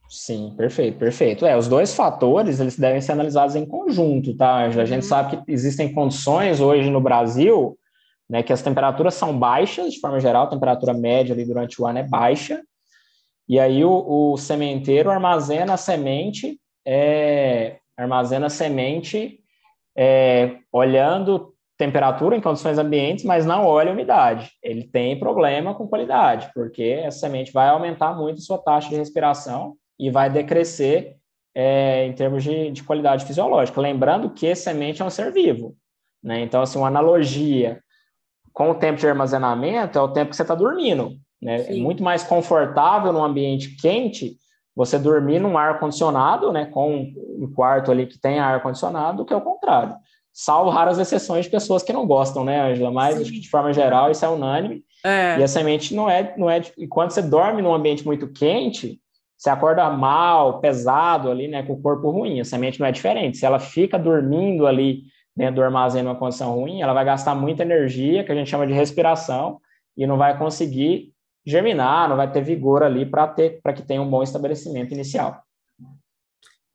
Sim, 0.08 0.54
perfeito, 0.56 0.98
perfeito. 0.98 1.44
É, 1.44 1.56
os 1.56 1.68
dois 1.68 1.94
fatores 1.94 2.60
eles 2.60 2.78
devem 2.78 3.00
ser 3.00 3.12
analisados 3.12 3.56
em 3.56 3.66
conjunto, 3.66 4.34
tá? 4.36 4.58
A 4.58 4.84
gente 4.84 5.02
uhum. 5.02 5.02
sabe 5.02 5.36
que 5.36 5.52
existem 5.52 5.92
condições 5.92 6.60
hoje 6.60 6.88
no 6.88 7.00
Brasil 7.00 7.76
né, 8.28 8.42
que 8.42 8.52
as 8.52 8.62
temperaturas 8.62 9.14
são 9.14 9.38
baixas, 9.38 9.92
de 9.92 10.00
forma 10.00 10.20
geral, 10.20 10.44
a 10.44 10.50
temperatura 10.50 10.92
média 10.92 11.32
ali 11.32 11.44
durante 11.44 11.80
o 11.80 11.86
ano 11.86 11.98
é 11.98 12.02
baixa, 12.02 12.62
e 13.48 13.58
aí 13.58 13.84
o, 13.84 14.32
o 14.32 14.36
sementeiro 14.36 15.10
armazena 15.10 15.74
a 15.74 15.76
semente, 15.76 16.60
é, 16.84 17.78
armazena 17.96 18.46
a 18.46 18.50
semente 18.50 19.40
é, 19.96 20.58
olhando 20.72 21.54
temperatura 21.78 22.36
em 22.36 22.40
condições 22.40 22.78
ambientes, 22.78 23.24
mas 23.24 23.44
não 23.44 23.66
olha 23.66 23.90
a 23.90 23.92
umidade. 23.92 24.50
Ele 24.62 24.84
tem 24.84 25.18
problema 25.18 25.74
com 25.74 25.86
qualidade, 25.86 26.50
porque 26.54 27.02
a 27.06 27.10
semente 27.10 27.52
vai 27.52 27.68
aumentar 27.68 28.14
muito 28.14 28.38
a 28.38 28.42
sua 28.42 28.58
taxa 28.58 28.88
de 28.88 28.96
respiração 28.96 29.74
e 29.98 30.10
vai 30.10 30.30
decrescer 30.30 31.16
é, 31.54 32.06
em 32.06 32.12
termos 32.12 32.42
de, 32.42 32.70
de, 32.70 32.82
qualidade 32.82 33.24
fisiológica. 33.24 33.80
Lembrando 33.80 34.30
que 34.30 34.54
semente 34.54 35.02
é 35.02 35.04
um 35.04 35.10
ser 35.10 35.32
vivo. 35.32 35.74
Né? 36.22 36.40
Então, 36.40 36.62
assim, 36.62 36.78
uma 36.78 36.88
analogia 36.88 37.80
com 38.52 38.70
o 38.70 38.74
tempo 38.74 38.98
de 38.98 39.06
armazenamento 39.06 39.98
é 39.98 40.02
o 40.02 40.08
tempo 40.08 40.30
que 40.30 40.36
você 40.36 40.42
está 40.42 40.54
dormindo. 40.54 41.12
Né? 41.40 41.66
É 41.68 41.74
muito 41.74 42.02
mais 42.02 42.22
confortável 42.22 43.12
num 43.12 43.24
ambiente 43.24 43.76
quente 43.76 44.36
você 44.76 44.98
dormir 44.98 45.38
num 45.38 45.56
ar-condicionado, 45.56 46.52
né, 46.52 46.66
com 46.66 47.14
um 47.16 47.50
quarto 47.54 47.90
ali 47.90 48.06
que 48.06 48.18
tem 48.18 48.38
ar-condicionado, 48.38 49.18
do 49.18 49.24
que 49.24 49.34
o 49.34 49.40
contrário. 49.40 49.96
Salvo 50.30 50.68
raras 50.68 50.98
exceções 50.98 51.46
de 51.46 51.50
pessoas 51.50 51.82
que 51.82 51.94
não 51.94 52.06
gostam, 52.06 52.44
né, 52.44 52.72
Angela? 52.72 52.90
Mas, 52.90 53.26
Sim. 53.26 53.40
de 53.40 53.48
forma 53.48 53.72
geral, 53.72 54.10
isso 54.10 54.22
é 54.22 54.28
unânime. 54.28 54.84
É. 55.02 55.38
E 55.38 55.42
a 55.42 55.48
semente 55.48 55.94
não 55.94 56.10
é, 56.10 56.34
não 56.36 56.50
é. 56.50 56.60
E 56.76 56.86
quando 56.86 57.10
você 57.10 57.22
dorme 57.22 57.62
num 57.62 57.72
ambiente 57.72 58.04
muito 58.04 58.28
quente, 58.28 59.00
você 59.34 59.48
acorda 59.48 59.88
mal, 59.88 60.60
pesado 60.60 61.30
ali, 61.30 61.48
né, 61.48 61.62
com 61.62 61.72
o 61.72 61.80
corpo 61.80 62.10
ruim. 62.10 62.38
A 62.38 62.44
semente 62.44 62.78
não 62.78 62.86
é 62.86 62.92
diferente. 62.92 63.38
Se 63.38 63.46
ela 63.46 63.58
fica 63.58 63.98
dormindo 63.98 64.66
ali 64.66 65.04
dentro 65.34 65.56
do 65.56 65.62
armazém 65.62 66.02
numa 66.02 66.14
condição 66.14 66.54
ruim, 66.54 66.82
ela 66.82 66.92
vai 66.92 67.04
gastar 67.04 67.34
muita 67.34 67.62
energia, 67.62 68.22
que 68.22 68.32
a 68.32 68.34
gente 68.34 68.50
chama 68.50 68.66
de 68.66 68.74
respiração, 68.74 69.58
e 69.96 70.06
não 70.06 70.18
vai 70.18 70.36
conseguir 70.36 71.14
germinar, 71.46 72.08
não 72.08 72.16
vai 72.16 72.30
ter 72.30 72.42
vigor 72.42 72.82
ali 72.82 73.06
para 73.06 73.28
ter 73.28 73.60
para 73.62 73.72
que 73.72 73.82
tenha 73.82 74.02
um 74.02 74.10
bom 74.10 74.22
estabelecimento 74.22 74.92
inicial. 74.92 75.45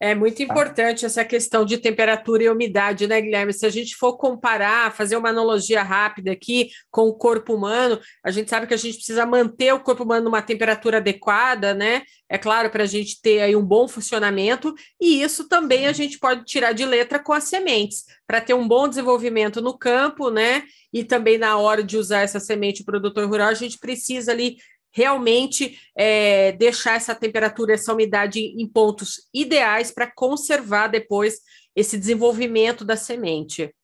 É 0.02 0.16
muito 0.16 0.38
tá. 0.38 0.42
importante 0.42 1.06
essa 1.06 1.24
questão 1.24 1.64
de 1.64 1.78
temperatura 1.78 2.42
e 2.42 2.48
umidade, 2.48 3.06
né, 3.06 3.20
Guilherme? 3.20 3.52
Se 3.52 3.64
a 3.64 3.70
gente 3.70 3.94
for 3.94 4.16
comparar, 4.16 4.92
fazer 4.92 5.16
uma 5.16 5.28
analogia 5.28 5.80
rápida 5.80 6.32
aqui 6.32 6.70
com 6.90 7.02
o 7.02 7.14
corpo 7.14 7.54
humano, 7.54 8.00
a 8.24 8.32
gente 8.32 8.50
sabe 8.50 8.66
que 8.66 8.74
a 8.74 8.76
gente 8.76 8.96
precisa 8.96 9.24
manter 9.24 9.72
o 9.72 9.78
corpo 9.78 10.02
humano 10.02 10.24
numa 10.24 10.42
temperatura 10.42 10.96
adequada, 10.96 11.72
né? 11.72 12.02
É 12.28 12.36
claro, 12.36 12.68
para 12.68 12.82
a 12.82 12.86
gente 12.86 13.22
ter 13.22 13.42
aí 13.42 13.54
um 13.54 13.64
bom 13.64 13.86
funcionamento, 13.86 14.74
e 15.00 15.22
isso 15.22 15.48
também 15.48 15.86
a 15.86 15.92
gente 15.92 16.18
pode 16.18 16.44
tirar 16.46 16.72
de 16.72 16.84
letra 16.84 17.20
com 17.20 17.32
as 17.32 17.44
sementes, 17.44 18.04
para 18.26 18.40
ter 18.40 18.54
um 18.54 18.66
bom 18.66 18.88
desenvolvimento 18.88 19.60
no 19.60 19.78
campo, 19.78 20.30
né? 20.30 20.64
E 20.92 21.04
também 21.04 21.38
na 21.38 21.56
hora 21.58 21.80
de 21.84 21.96
usar 21.96 22.22
essa 22.22 22.40
semente, 22.40 22.82
o 22.82 22.84
produtor 22.84 23.28
rural, 23.28 23.50
a 23.50 23.54
gente 23.54 23.78
precisa 23.78 24.32
ali 24.32 24.56
realmente 24.92 25.78
é, 25.96 26.52
deixar 26.52 26.96
essa 26.96 27.14
temperatura, 27.14 27.74
essa 27.74 27.92
umidade 27.92 28.40
em 28.40 28.66
pontos 28.68 29.28
ideais 29.32 29.90
para 29.90 30.10
conservar 30.10 30.88
depois 30.88 31.40
esse 31.74 31.96
desenvolvimento 31.98 32.84
da 32.84 32.96
semente. 32.96 33.74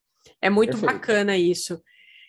É 0.40 0.50
muito 0.50 0.72
Perfeito. 0.72 0.92
bacana 0.92 1.36
isso. 1.36 1.80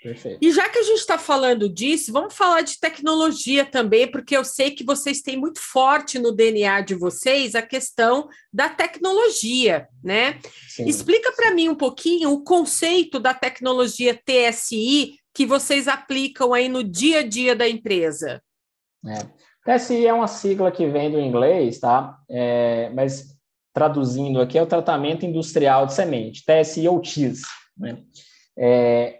Perfeito. 0.02 0.38
E 0.42 0.52
já 0.54 0.70
que 0.70 0.80
a 0.80 0.84
gente 0.84 1.00
está 1.00 1.18
falando 1.18 1.68
disso, 1.68 2.14
vamos 2.14 2.34
falar 2.34 2.62
de 2.62 2.80
tecnologia 2.80 3.66
também, 3.66 4.10
porque 4.10 4.36
eu 4.36 4.46
sei 4.46 4.72
que 4.72 4.84
vocês 4.84 5.22
têm 5.22 5.36
muito 5.36 5.60
forte 5.60 6.18
no 6.18 6.32
DNA 6.32 6.82
de 6.82 6.96
vocês 6.96 7.54
a 7.54 7.62
questão 7.62 8.30
da 8.52 8.70
tecnologia, 8.70 9.88
né? 10.02 10.40
Sim. 10.70 10.88
Explica 10.88 11.34
para 11.34 11.54
mim 11.54 11.68
um 11.68 11.76
pouquinho 11.76 12.32
o 12.32 12.44
conceito 12.44 13.20
da 13.20 13.34
tecnologia 13.34 14.18
TSI 14.18 15.20
que 15.34 15.46
vocês 15.46 15.88
aplicam 15.88 16.54
aí 16.54 16.70
no 16.70 16.82
dia 16.84 17.20
a 17.20 17.24
dia 17.24 17.54
da 17.54 17.68
empresa. 17.68 18.42
É. 19.06 19.76
TSI 19.78 20.08
é 20.08 20.14
uma 20.14 20.28
sigla 20.28 20.72
que 20.72 20.88
vem 20.88 21.12
do 21.12 21.20
inglês, 21.20 21.80
tá? 21.80 22.18
É, 22.30 22.90
mas 22.94 23.38
traduzindo 23.74 24.42
aqui 24.42 24.58
é 24.58 24.62
o 24.62 24.68
tratamento 24.68 25.26
industrial 25.26 25.86
de 25.86 25.94
semente, 25.94 26.44
TSI 26.44 26.88
ou 26.88 27.00
TIS. 27.00 27.42
Né? 27.78 28.02
É, 28.58 29.20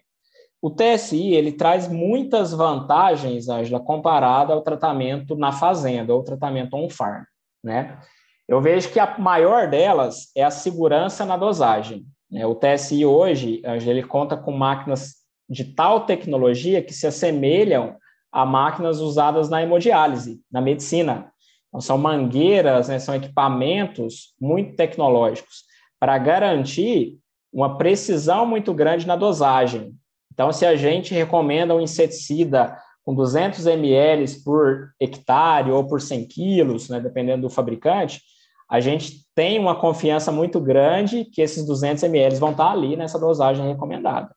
o 0.62 0.70
TSI 0.70 1.34
ele 1.34 1.54
traz 1.54 1.88
muitas 1.88 2.52
vantagens, 2.52 3.48
Angela, 3.48 3.80
comparado 3.80 4.52
ao 4.52 4.62
tratamento 4.62 5.36
na 5.36 5.52
fazenda 5.52 6.14
ou 6.14 6.24
tratamento 6.24 6.76
on-farm, 6.76 7.24
né? 7.64 8.00
Eu 8.48 8.60
vejo 8.60 8.92
que 8.92 9.00
a 9.00 9.18
maior 9.20 9.70
delas 9.70 10.32
é 10.36 10.44
a 10.44 10.50
segurança 10.50 11.24
na 11.24 11.38
dosagem. 11.38 12.04
Né? 12.32 12.48
O 12.48 12.56
TSI 12.56 13.06
hoje, 13.06 13.62
Angela, 13.64 13.92
ele 13.92 14.08
conta 14.08 14.36
com 14.36 14.52
máquinas 14.52 15.18
de 15.48 15.64
tal 15.64 16.08
tecnologia 16.08 16.82
que 16.82 16.92
se 16.92 17.06
assemelham 17.06 17.96
a 18.32 18.46
máquinas 18.46 19.00
usadas 19.00 19.50
na 19.50 19.62
hemodiálise, 19.62 20.42
na 20.52 20.62
medicina. 20.62 21.32
Então, 21.68 21.82
são 21.82 21.98
mangueiras, 21.98 22.88
né, 22.88 23.00
são 23.00 23.16
equipamentos 23.16 24.34
muito 24.40 24.76
tecnológicos 24.76 25.64
para 26.00 26.18
garantir 26.18 27.18
uma 27.52 27.78
precisão 27.78 28.46
muito 28.46 28.74
grande 28.74 29.08
na 29.08 29.16
dosagem. 29.16 29.96
Então, 30.32 30.52
se 30.52 30.66
a 30.66 30.76
gente 30.76 31.14
recomenda 31.14 31.76
um 31.76 31.82
inseticida 31.82 32.78
com 33.04 33.14
200 33.14 33.66
ml 33.66 34.44
por 34.44 34.92
hectare 35.00 35.72
ou 35.72 35.86
por 35.88 36.00
100 36.00 36.28
quilos, 36.28 36.90
né, 36.90 37.00
dependendo 37.00 37.44
do 37.44 37.50
fabricante, 37.50 38.22
a 38.70 38.80
gente 38.80 39.26
tem 39.34 39.58
uma 39.58 39.76
confiança 39.76 40.32
muito 40.32 40.60
grande 40.60 41.26
que 41.26 41.42
esses 41.42 41.66
200 41.66 42.04
ml 42.04 42.36
vão 42.36 42.52
estar 42.52 42.72
ali 42.72 42.96
nessa 42.96 43.18
dosagem 43.18 43.68
recomendada. 43.68 44.34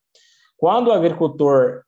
Quando 0.56 0.88
o 0.88 0.92
agricultor 0.92 1.82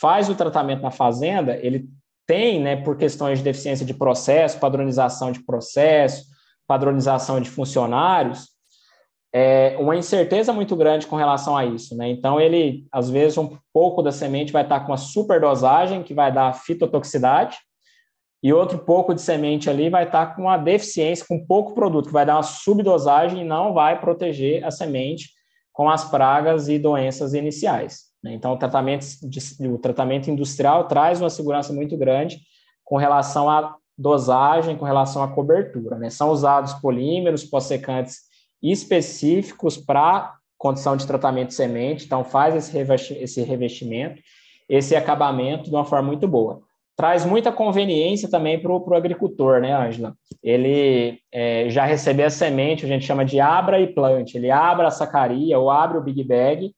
faz 0.00 0.28
o 0.28 0.34
tratamento 0.34 0.82
na 0.82 0.90
fazenda, 0.90 1.56
ele 1.56 1.88
tem, 2.26 2.60
né, 2.60 2.76
por 2.76 2.96
questões 2.96 3.38
de 3.38 3.44
deficiência 3.44 3.84
de 3.84 3.94
processo, 3.94 4.58
padronização 4.58 5.32
de 5.32 5.44
processo, 5.44 6.24
padronização 6.66 7.40
de 7.40 7.50
funcionários, 7.50 8.52
é, 9.34 9.76
uma 9.78 9.96
incerteza 9.96 10.52
muito 10.52 10.76
grande 10.76 11.06
com 11.06 11.16
relação 11.16 11.56
a 11.56 11.64
isso, 11.64 11.96
né? 11.96 12.08
Então, 12.10 12.38
ele, 12.38 12.86
às 12.92 13.08
vezes, 13.08 13.38
um 13.38 13.56
pouco 13.72 14.02
da 14.02 14.12
semente 14.12 14.52
vai 14.52 14.62
estar 14.62 14.80
com 14.80 14.92
uma 14.92 14.98
superdosagem, 14.98 16.02
que 16.02 16.12
vai 16.12 16.30
dar 16.30 16.52
fitotoxicidade, 16.52 17.56
e 18.42 18.52
outro 18.52 18.78
pouco 18.78 19.14
de 19.14 19.22
semente 19.22 19.70
ali 19.70 19.88
vai 19.88 20.04
estar 20.04 20.34
com 20.34 20.42
uma 20.42 20.58
deficiência, 20.58 21.24
com 21.26 21.46
pouco 21.46 21.74
produto, 21.74 22.06
que 22.06 22.12
vai 22.12 22.26
dar 22.26 22.36
uma 22.36 22.42
subdosagem 22.42 23.40
e 23.40 23.44
não 23.44 23.72
vai 23.72 23.98
proteger 24.00 24.64
a 24.64 24.70
semente 24.70 25.30
com 25.72 25.88
as 25.88 26.04
pragas 26.04 26.68
e 26.68 26.78
doenças 26.78 27.32
iniciais. 27.32 28.11
Né? 28.22 28.32
Então, 28.34 28.52
o 28.52 28.56
tratamento, 28.56 29.04
o 29.60 29.78
tratamento 29.78 30.30
industrial 30.30 30.86
traz 30.86 31.20
uma 31.20 31.30
segurança 31.30 31.72
muito 31.72 31.96
grande 31.96 32.40
com 32.84 32.96
relação 32.96 33.50
à 33.50 33.76
dosagem, 33.96 34.76
com 34.76 34.84
relação 34.84 35.22
à 35.22 35.28
cobertura. 35.28 35.96
Né? 35.96 36.10
São 36.10 36.30
usados 36.30 36.74
polímeros 36.74 37.44
pós-secantes 37.44 38.20
específicos 38.62 39.76
para 39.76 40.34
condição 40.56 40.96
de 40.96 41.06
tratamento 41.06 41.48
de 41.48 41.54
semente, 41.54 42.04
então 42.04 42.22
faz 42.22 42.72
esse 42.72 43.42
revestimento, 43.42 44.22
esse 44.68 44.94
acabamento 44.94 45.64
de 45.64 45.74
uma 45.74 45.84
forma 45.84 46.06
muito 46.06 46.28
boa. 46.28 46.60
Traz 46.96 47.24
muita 47.24 47.50
conveniência 47.50 48.30
também 48.30 48.60
para 48.60 48.70
o 48.70 48.94
agricultor, 48.94 49.60
né, 49.60 49.72
Ângela? 49.72 50.14
Ele 50.40 51.18
é, 51.32 51.68
já 51.68 51.84
receber 51.84 52.24
a 52.24 52.30
semente, 52.30 52.84
a 52.84 52.88
gente 52.88 53.04
chama 53.04 53.24
de 53.24 53.40
abra 53.40 53.80
e 53.80 53.88
plante. 53.92 54.36
Ele 54.36 54.52
abre 54.52 54.86
a 54.86 54.90
sacaria 54.90 55.58
ou 55.58 55.68
abre 55.68 55.98
o 55.98 56.02
big 56.02 56.22
bag 56.22 56.72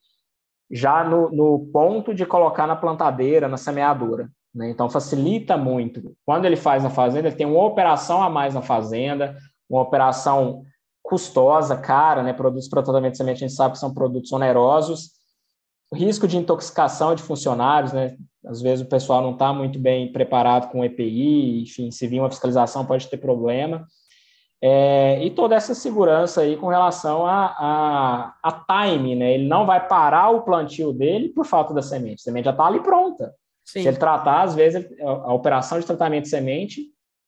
já 0.70 1.04
no, 1.04 1.30
no 1.30 1.66
ponto 1.72 2.14
de 2.14 2.24
colocar 2.24 2.66
na 2.66 2.76
plantadeira, 2.76 3.48
na 3.48 3.56
semeadura. 3.56 4.28
Né? 4.54 4.70
Então, 4.70 4.88
facilita 4.88 5.56
muito. 5.56 6.16
Quando 6.24 6.44
ele 6.44 6.56
faz 6.56 6.82
na 6.82 6.90
fazenda, 6.90 7.28
ele 7.28 7.36
tem 7.36 7.46
uma 7.46 7.64
operação 7.64 8.22
a 8.22 8.30
mais 8.30 8.54
na 8.54 8.62
fazenda, 8.62 9.36
uma 9.68 9.82
operação 9.82 10.62
custosa, 11.02 11.76
cara, 11.76 12.22
né? 12.22 12.32
Produtos 12.32 12.68
para 12.68 12.82
tratamento 12.82 13.12
de 13.12 13.18
semente, 13.18 13.44
a 13.44 13.48
gente 13.48 13.56
sabe 13.56 13.72
que 13.72 13.78
são 13.78 13.92
produtos 13.92 14.32
onerosos. 14.32 15.10
O 15.92 15.96
risco 15.96 16.26
de 16.26 16.38
intoxicação 16.38 17.14
de 17.14 17.22
funcionários, 17.22 17.92
né? 17.92 18.16
Às 18.46 18.62
vezes 18.62 18.84
o 18.84 18.88
pessoal 18.88 19.22
não 19.22 19.32
está 19.32 19.52
muito 19.52 19.78
bem 19.78 20.10
preparado 20.10 20.70
com 20.70 20.84
EPI, 20.84 21.62
enfim, 21.62 21.90
se 21.90 22.06
vir 22.06 22.20
uma 22.20 22.30
fiscalização 22.30 22.86
pode 22.86 23.08
ter 23.08 23.18
problema. 23.18 23.86
É, 24.62 25.22
e 25.22 25.30
toda 25.30 25.54
essa 25.54 25.74
segurança 25.74 26.40
aí 26.40 26.56
com 26.56 26.68
relação 26.68 27.26
a, 27.26 27.54
a, 27.58 28.34
a, 28.42 28.86
time, 28.86 29.14
né? 29.14 29.34
Ele 29.34 29.46
não 29.46 29.66
vai 29.66 29.86
parar 29.86 30.30
o 30.30 30.42
plantio 30.42 30.92
dele 30.92 31.28
por 31.28 31.44
falta 31.44 31.74
da 31.74 31.82
semente. 31.82 32.20
A 32.20 32.24
semente 32.24 32.46
já 32.46 32.50
está 32.50 32.66
ali 32.66 32.80
pronta. 32.80 33.34
Sim. 33.64 33.82
Se 33.82 33.88
ele 33.88 33.96
tratar, 33.96 34.42
às 34.42 34.54
vezes, 34.54 34.86
a 35.00 35.32
operação 35.32 35.78
de 35.78 35.86
tratamento 35.86 36.24
de 36.24 36.30
semente 36.30 36.82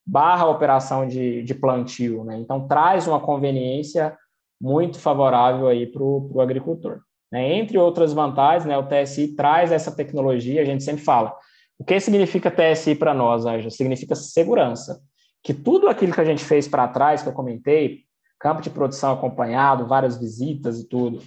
barra 0.07 0.45
a 0.45 0.51
operação 0.51 1.07
de, 1.07 1.43
de 1.43 1.55
plantio, 1.55 2.25
né? 2.25 2.39
Então, 2.39 2.67
traz 2.67 3.07
uma 3.07 3.21
conveniência 3.21 4.17
muito 4.61 4.99
favorável 4.99 5.69
aí 5.69 5.87
para 5.87 6.03
o 6.03 6.41
agricultor. 6.41 7.01
Né? 7.31 7.55
Entre 7.59 7.77
outras 7.77 8.13
vantagens, 8.13 8.65
né, 8.65 8.79
o 8.79 8.87
TSI 8.87 9.35
traz 9.35 9.73
essa 9.73 9.95
tecnologia, 9.95 10.63
a 10.63 10.65
gente 10.65 10.83
sempre 10.83 11.03
fala. 11.03 11.37
O 11.79 11.85
que 11.85 12.01
significa 12.01 12.51
TSI 12.51 12.95
para 12.95 13.13
nós, 13.13 13.45
Anja? 13.45 13.69
Significa 13.69 14.15
segurança 14.15 15.03
que 15.47 15.55
tudo 15.55 15.89
aquilo 15.89 16.13
que 16.13 16.21
a 16.21 16.25
gente 16.25 16.45
fez 16.45 16.67
para 16.67 16.89
trás, 16.89 17.23
que 17.23 17.29
eu 17.29 17.33
comentei, 17.33 18.01
campo 18.37 18.61
de 18.61 18.69
produção 18.69 19.13
acompanhado, 19.13 19.87
várias 19.87 20.19
visitas 20.19 20.81
e 20.81 20.89
tudo, 20.89 21.23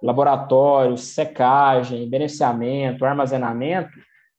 laboratório, 0.00 0.96
secagem, 0.96 2.08
beneficiamento, 2.08 3.04
armazenamento, 3.04 3.90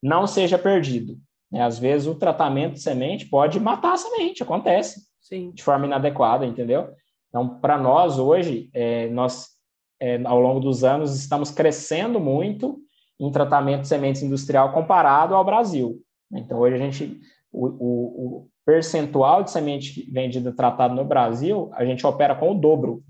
não 0.02 0.26
seja 0.26 0.58
perdido. 0.58 1.18
Né? 1.52 1.62
Às 1.62 1.78
vezes 1.78 2.08
o 2.08 2.16
tratamento 2.16 2.76
de 2.76 2.82
semente 2.82 3.26
pode 3.26 3.60
matar 3.60 3.96
a 3.96 3.98
semente, 3.98 4.44
acontece 4.44 5.02
Sim. 5.20 5.52
de 5.52 5.62
forma 5.62 5.86
inadequada, 5.86 6.46
entendeu? 6.46 6.88
Então, 7.28 7.60
para 7.60 7.78
nós 7.78 8.18
hoje, 8.18 8.70
é, 8.74 9.10
nós 9.10 9.50
é, 10.00 10.22
ao 10.24 10.40
longo 10.40 10.62
dos 10.62 10.86
anos 10.86 11.13
estamos 11.13 11.52
crescendo 11.52 12.18
muito 12.18 12.80
em 13.20 13.30
tratamento 13.30 13.82
de 13.82 13.90
sementes 13.90 14.24
industrial 14.24 14.72
comparado 14.72 15.36
ao 15.36 15.44
Brasil. 15.44 16.02
Então, 16.32 16.60
hoje 16.60 16.76
a 16.76 16.80
gente, 16.80 17.20
o, 17.52 17.68
o, 17.68 18.50
percentual 18.67 19.43
de 19.43 19.51
semente 19.51 20.06
vendida 20.12 20.51
tratado 20.51 20.93
no 20.93 21.06
Brasil, 21.06 21.71
a 21.73 21.86
gente 21.86 22.06
opera 22.06 22.36
com 22.36 22.51
o 22.51 22.53
dobro 22.53 23.01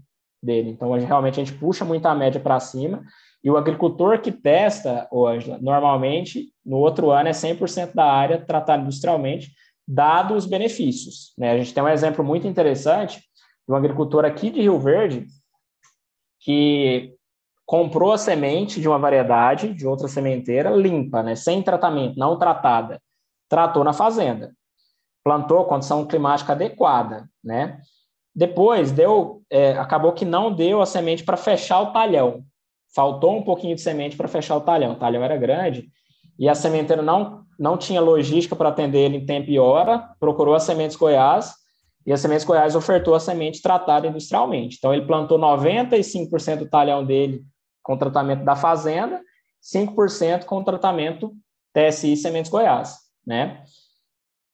dele. 0.41 0.69
Então, 0.69 0.93
a 0.93 0.99
gente, 0.99 1.07
realmente, 1.07 1.41
a 1.41 1.43
gente 1.43 1.57
puxa 1.57 1.83
muito 1.83 2.05
a 2.05 2.13
média 2.13 2.39
para 2.39 2.59
cima. 2.59 3.03
E 3.43 3.49
o 3.49 3.57
agricultor 3.57 4.21
que 4.21 4.31
testa, 4.31 5.09
Ângela, 5.11 5.57
normalmente, 5.59 6.53
no 6.63 6.77
outro 6.77 7.09
ano 7.09 7.29
é 7.29 7.31
100% 7.31 7.95
da 7.95 8.05
área 8.05 8.39
tratada 8.39 8.83
industrialmente, 8.83 9.51
dado 9.87 10.35
os 10.35 10.45
benefícios. 10.45 11.33
Né? 11.35 11.49
A 11.49 11.57
gente 11.57 11.73
tem 11.73 11.81
um 11.81 11.89
exemplo 11.89 12.23
muito 12.23 12.45
interessante 12.45 13.19
de 13.67 13.73
um 13.73 13.75
agricultor 13.75 14.25
aqui 14.25 14.51
de 14.51 14.61
Rio 14.61 14.77
Verde 14.77 15.25
que 16.39 17.15
comprou 17.65 18.13
a 18.13 18.17
semente 18.19 18.79
de 18.79 18.87
uma 18.87 18.99
variedade, 18.99 19.73
de 19.73 19.87
outra 19.87 20.07
sementeira, 20.07 20.69
limpa, 20.69 21.23
né? 21.23 21.33
sem 21.35 21.63
tratamento, 21.63 22.19
não 22.19 22.37
tratada. 22.37 23.01
Tratou 23.49 23.83
na 23.83 23.91
fazenda 23.91 24.51
plantou 25.27 25.65
condição 25.65 26.05
climática 26.05 26.53
adequada, 26.53 27.29
né? 27.43 27.81
Depois 28.33 28.93
deu, 28.93 29.41
é, 29.49 29.73
acabou 29.73 30.13
que 30.13 30.23
não 30.23 30.53
deu 30.53 30.81
a 30.81 30.85
semente 30.85 31.21
para 31.21 31.35
fechar 31.35 31.81
o 31.81 31.91
talhão. 31.91 32.45
Faltou 32.95 33.35
um 33.35 33.43
pouquinho 33.43 33.75
de 33.75 33.81
semente 33.81 34.15
para 34.15 34.29
fechar 34.29 34.55
o 34.55 34.61
talhão. 34.61 34.93
O 34.93 34.95
talhão 34.95 35.21
era 35.21 35.35
grande 35.35 35.89
e 36.39 36.47
a 36.47 36.55
sementeira 36.55 37.01
não 37.01 37.45
não 37.59 37.75
tinha 37.75 37.99
logística 37.99 38.55
para 38.55 38.69
atender 38.69 38.99
ele 38.99 39.17
em 39.17 39.25
tempo 39.25 39.49
e 39.49 39.59
hora. 39.59 40.11
Procurou 40.17 40.55
a 40.55 40.61
Sementes 40.61 40.95
Goiás 40.95 41.55
e 42.05 42.13
a 42.13 42.17
Sementes 42.17 42.45
Goiás 42.45 42.73
ofertou 42.73 43.15
a 43.15 43.19
semente 43.19 43.61
tratada 43.61 44.07
industrialmente. 44.07 44.77
Então, 44.77 44.93
ele 44.93 45.05
plantou 45.05 45.37
95% 45.37 46.59
do 46.59 46.69
talhão 46.69 47.03
dele 47.03 47.43
com 47.83 47.97
tratamento 47.97 48.45
da 48.45 48.55
fazenda, 48.55 49.19
5% 49.61 50.45
com 50.45 50.63
tratamento 50.63 51.33
TSI 51.73 52.15
Sementes 52.15 52.49
Goiás, 52.49 52.95
né? 53.25 53.65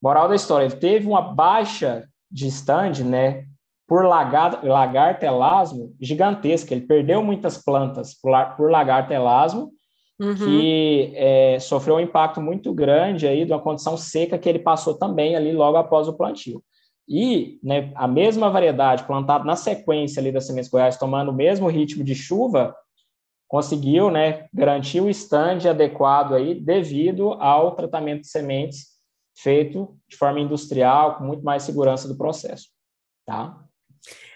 Moral 0.03 0.27
da 0.27 0.35
história, 0.35 0.65
ele 0.65 0.75
teve 0.75 1.07
uma 1.07 1.21
baixa 1.21 2.03
de 2.29 2.45
stand, 2.47 3.05
né, 3.05 3.45
por 3.87 4.05
lagar, 4.05 4.61
lagartelasmo 4.61 5.95
gigantesca. 6.01 6.73
Ele 6.73 6.85
perdeu 6.85 7.23
muitas 7.23 7.57
plantas 7.57 8.13
por, 8.13 8.33
por 8.57 8.69
lagartelasmo, 8.69 9.71
uhum. 10.19 10.35
que 10.35 11.13
é, 11.15 11.57
sofreu 11.59 11.95
um 11.95 11.99
impacto 12.01 12.41
muito 12.41 12.73
grande 12.73 13.25
aí 13.25 13.45
de 13.45 13.53
uma 13.53 13.61
condição 13.61 13.95
seca 13.95 14.37
que 14.37 14.49
ele 14.49 14.59
passou 14.59 14.95
também 14.95 15.37
ali 15.37 15.53
logo 15.53 15.77
após 15.77 16.09
o 16.09 16.17
plantio. 16.17 16.61
E 17.07 17.59
né, 17.63 17.89
a 17.95 18.07
mesma 18.07 18.49
variedade 18.49 19.05
plantada 19.05 19.45
na 19.45 19.55
sequência 19.55 20.19
ali 20.19 20.33
das 20.33 20.45
sementes 20.45 20.69
Goiás, 20.69 20.97
tomando 20.97 21.31
o 21.31 21.35
mesmo 21.35 21.69
ritmo 21.69 22.03
de 22.03 22.13
chuva, 22.15 22.75
conseguiu 23.47 24.11
né, 24.11 24.47
garantir 24.53 24.99
o 24.99 25.09
stand 25.09 25.69
adequado 25.69 26.33
aí 26.33 26.55
devido 26.55 27.33
ao 27.33 27.73
tratamento 27.73 28.21
de 28.21 28.27
sementes 28.27 28.92
feito 29.35 29.97
de 30.07 30.15
forma 30.15 30.39
industrial, 30.39 31.17
com 31.17 31.25
muito 31.25 31.43
mais 31.43 31.63
segurança 31.63 32.07
do 32.07 32.17
processo. 32.17 32.69
Tá? 33.25 33.57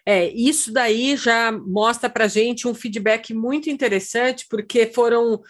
É, 0.06 0.30
isso 0.30 0.72
daí 0.72 1.18
já 1.18 1.52
mostra 1.52 2.10
para 2.10 2.26
a 2.26 2.30
gente 2.30 2.68
um 2.68 2.74
feedback 2.74 3.34
muito 3.34 3.70
interessante, 3.70 4.46
porque 4.50 4.88
foram 4.88 5.42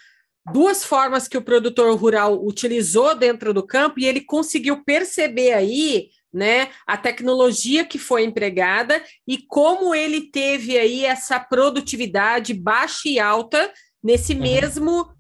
duas 0.52 0.84
formas 0.84 1.28
que 1.28 1.38
o 1.38 1.44
produtor 1.44 1.96
rural 1.96 2.44
utilizou 2.44 3.14
dentro 3.14 3.54
do 3.54 3.66
campo 3.66 4.00
e 4.00 4.06
ele 4.06 4.22
conseguiu 4.22 4.84
perceber 4.84 5.54
aí 5.54 6.10
né, 6.34 6.70
a 6.86 6.98
tecnologia 6.98 7.86
que 7.86 7.98
foi 7.98 8.24
empregada 8.24 9.02
e 9.28 9.38
como 9.38 9.94
ele 9.94 10.22
teve 10.32 10.78
aí 10.78 11.06
essa 11.06 11.40
produtividade 11.40 12.54
baixa 12.54 13.10
e 13.10 13.20
alta 13.20 13.72
nesse 14.04 14.34
uhum. 14.34 14.40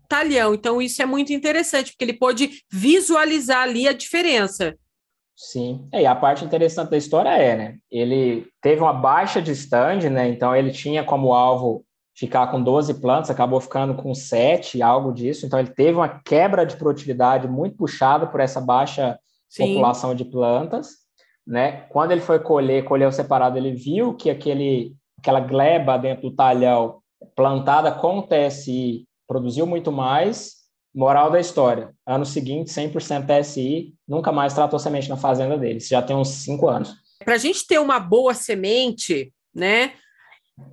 Talhão. 0.08 0.54
Então, 0.54 0.82
isso 0.82 1.02
é 1.02 1.06
muito 1.06 1.34
interessante, 1.34 1.92
porque 1.92 2.06
ele 2.06 2.14
pôde 2.14 2.62
visualizar 2.72 3.64
ali 3.64 3.88
a 3.88 3.94
diferença. 3.94 4.76
Sim, 5.38 5.88
é, 5.92 6.02
e 6.02 6.06
a 6.08 6.16
parte 6.16 6.44
interessante 6.44 6.90
da 6.90 6.98
história 6.98 7.30
é, 7.30 7.56
né? 7.56 7.78
Ele 7.92 8.48
teve 8.60 8.82
uma 8.82 8.92
baixa 8.92 9.40
de 9.40 9.52
stand, 9.52 10.10
né? 10.10 10.28
Então 10.30 10.56
ele 10.56 10.72
tinha 10.72 11.04
como 11.04 11.32
alvo 11.32 11.86
ficar 12.16 12.48
com 12.48 12.60
12 12.60 12.96
plantas, 12.96 13.30
acabou 13.30 13.62
ficando 13.62 13.94
com 13.94 14.16
7, 14.16 14.82
algo 14.82 15.14
disso. 15.14 15.46
Então 15.46 15.60
ele 15.60 15.70
teve 15.70 15.96
uma 15.96 16.10
quebra 16.10 16.66
de 16.66 16.76
produtividade 16.76 17.48
muito 17.48 17.78
puxada 17.78 18.26
por 18.26 18.40
essa 18.40 18.60
baixa 18.60 19.20
Sim. 19.48 19.74
população 19.74 20.16
de 20.16 20.26
plantas, 20.26 20.90
né? 21.46 21.84
Quando 21.90 22.14
ele 22.14 22.22
foi 22.22 22.40
colher, 22.40 22.84
colheu 22.86 23.12
separado, 23.12 23.60
ele 23.60 23.74
viu 23.74 24.16
que 24.16 24.32
aquele 24.32 24.96
aquela 25.20 25.40
gleba 25.40 25.98
dentro 25.98 26.30
do 26.30 26.36
talhão 26.36 27.00
plantada 27.36 27.92
com 27.92 28.24
TSI 28.24 29.08
produziu 29.28 29.66
muito 29.66 29.92
mais. 29.92 30.56
Moral 30.96 31.30
da 31.30 31.40
história: 31.40 31.94
ano 32.06 32.26
seguinte, 32.26 32.72
100% 32.72 33.26
TSI, 33.26 33.94
nunca 34.08 34.32
mais 34.32 34.54
tratou 34.54 34.80
semente 34.80 35.10
na 35.10 35.18
fazenda 35.18 35.58
dele. 35.58 35.78
Isso 35.78 35.90
já 35.90 36.02
tem 36.02 36.16
uns 36.16 36.30
cinco 36.30 36.68
anos. 36.68 36.96
Para 37.24 37.36
a 37.36 37.38
gente 37.38 37.68
ter 37.68 37.80
uma 37.80 38.00
boa 38.00 38.34
semente, 38.34 39.34
né? 39.54 39.94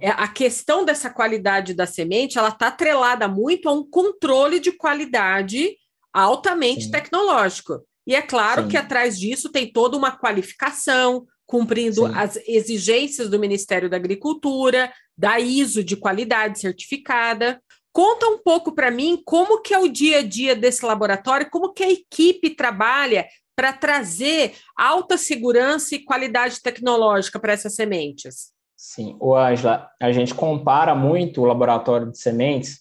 É, 0.00 0.08
a 0.08 0.26
questão 0.28 0.84
dessa 0.84 1.10
qualidade 1.10 1.74
da 1.74 1.84
semente, 1.84 2.38
ela 2.38 2.48
está 2.48 2.68
atrelada 2.68 3.28
muito 3.28 3.68
a 3.68 3.72
um 3.72 3.84
controle 3.84 4.58
de 4.58 4.72
qualidade 4.72 5.76
altamente 6.12 6.84
Sim. 6.84 6.90
tecnológico. 6.90 7.82
E 8.06 8.14
é 8.14 8.22
claro 8.22 8.62
Sim. 8.62 8.68
que 8.68 8.76
atrás 8.76 9.18
disso 9.18 9.50
tem 9.50 9.70
toda 9.70 9.96
uma 9.96 10.12
qualificação, 10.12 11.26
cumprindo 11.46 12.06
Sim. 12.06 12.12
as 12.14 12.36
exigências 12.46 13.28
do 13.28 13.38
Ministério 13.38 13.90
da 13.90 13.96
Agricultura, 13.96 14.92
da 15.16 15.38
ISO 15.38 15.82
de 15.82 15.96
qualidade 15.96 16.60
certificada. 16.60 17.60
Conta 17.94 18.26
um 18.26 18.38
pouco 18.38 18.74
para 18.74 18.90
mim 18.90 19.22
como 19.24 19.62
que 19.62 19.72
é 19.72 19.78
o 19.78 19.86
dia 19.86 20.18
a 20.18 20.22
dia 20.22 20.56
desse 20.56 20.84
laboratório, 20.84 21.48
como 21.48 21.72
que 21.72 21.84
a 21.84 21.92
equipe 21.92 22.50
trabalha 22.50 23.24
para 23.54 23.72
trazer 23.72 24.54
alta 24.76 25.16
segurança 25.16 25.94
e 25.94 26.04
qualidade 26.04 26.60
tecnológica 26.60 27.38
para 27.38 27.52
essas 27.52 27.76
sementes. 27.76 28.52
Sim, 28.76 29.16
o 29.20 29.36
Angela, 29.36 29.88
a 30.02 30.10
gente 30.10 30.34
compara 30.34 30.92
muito 30.92 31.40
o 31.40 31.44
laboratório 31.44 32.10
de 32.10 32.18
sementes 32.18 32.80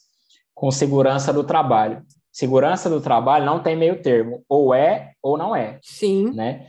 com 0.52 0.71
segurança 0.71 1.32
do 1.32 1.43
trabalho. 1.43 2.04
Segurança 2.32 2.89
do 2.89 2.99
trabalho 2.99 3.45
não 3.45 3.62
tem 3.62 3.76
meio 3.76 4.02
termo, 4.02 4.43
ou 4.49 4.73
é 4.73 5.12
ou 5.21 5.38
não 5.38 5.56
é. 5.56 5.78
Sim. 5.84 6.32
Né? 6.34 6.65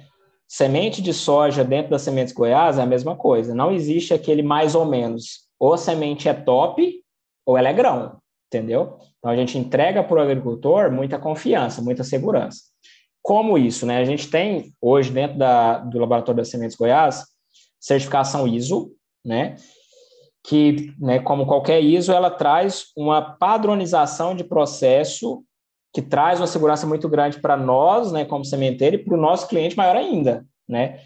Semente 0.47 1.01
de 1.01 1.15
soja 1.15 1.65
dentro 1.65 1.93
das 1.93 2.03
sementes 2.03 2.35
Goiás 2.35 2.77
é 2.77 2.83
a 2.83 2.87
mesma 2.87 3.17
coisa. 3.17 3.55
Não 3.55 3.73
existe 3.73 4.13
aquele 4.13 4.43
mais 4.43 4.75
ou 4.75 4.85
menos. 4.85 5.49
Ou 5.59 5.73
a 5.73 5.79
semente 5.79 6.29
é 6.29 6.35
top 6.35 7.03
ou 7.47 7.57
ela 7.57 7.71
é 7.71 7.73
grão 7.73 8.23
entendeu? 8.57 8.99
Então 9.19 9.31
a 9.31 9.37
gente 9.37 9.59
entrega 9.59 10.03
para 10.03 10.17
o 10.17 10.21
agricultor 10.21 10.91
muita 10.91 11.19
confiança, 11.19 11.83
muita 11.83 12.05
segurança. 12.05 12.63
Como 13.23 13.57
isso, 13.57 13.87
né? 13.87 13.99
A 13.99 14.05
gente 14.05 14.29
tem 14.29 14.75
hoje 14.81 15.11
dentro 15.11 15.39
da, 15.39 15.79
do 15.79 15.99
Laboratório 15.99 16.37
das 16.37 16.49
Sementes 16.49 16.77
Goiás 16.77 17.25
certificação 17.81 18.47
ISO, 18.47 18.93
né? 19.25 19.57
Que, 20.47 20.93
né, 20.99 21.19
como 21.21 21.47
qualquer 21.47 21.81
ISO, 21.81 22.13
ela 22.13 22.31
traz 22.31 22.87
uma 22.97 23.21
padronização 23.21 24.35
de 24.35 24.45
processo 24.45 25.43
que 25.93 26.03
traz 26.03 26.41
uma 26.41 26.47
segurança 26.47 26.87
muito 26.87 27.09
grande 27.09 27.41
para 27.41 27.57
nós, 27.57 28.11
né, 28.11 28.25
como 28.25 28.45
sementeiro, 28.45 28.97
e 28.97 28.99
para 28.99 29.15
o 29.15 29.21
nosso 29.21 29.47
cliente 29.49 29.77
maior 29.77 29.97
ainda, 29.97 30.45
né? 30.69 31.01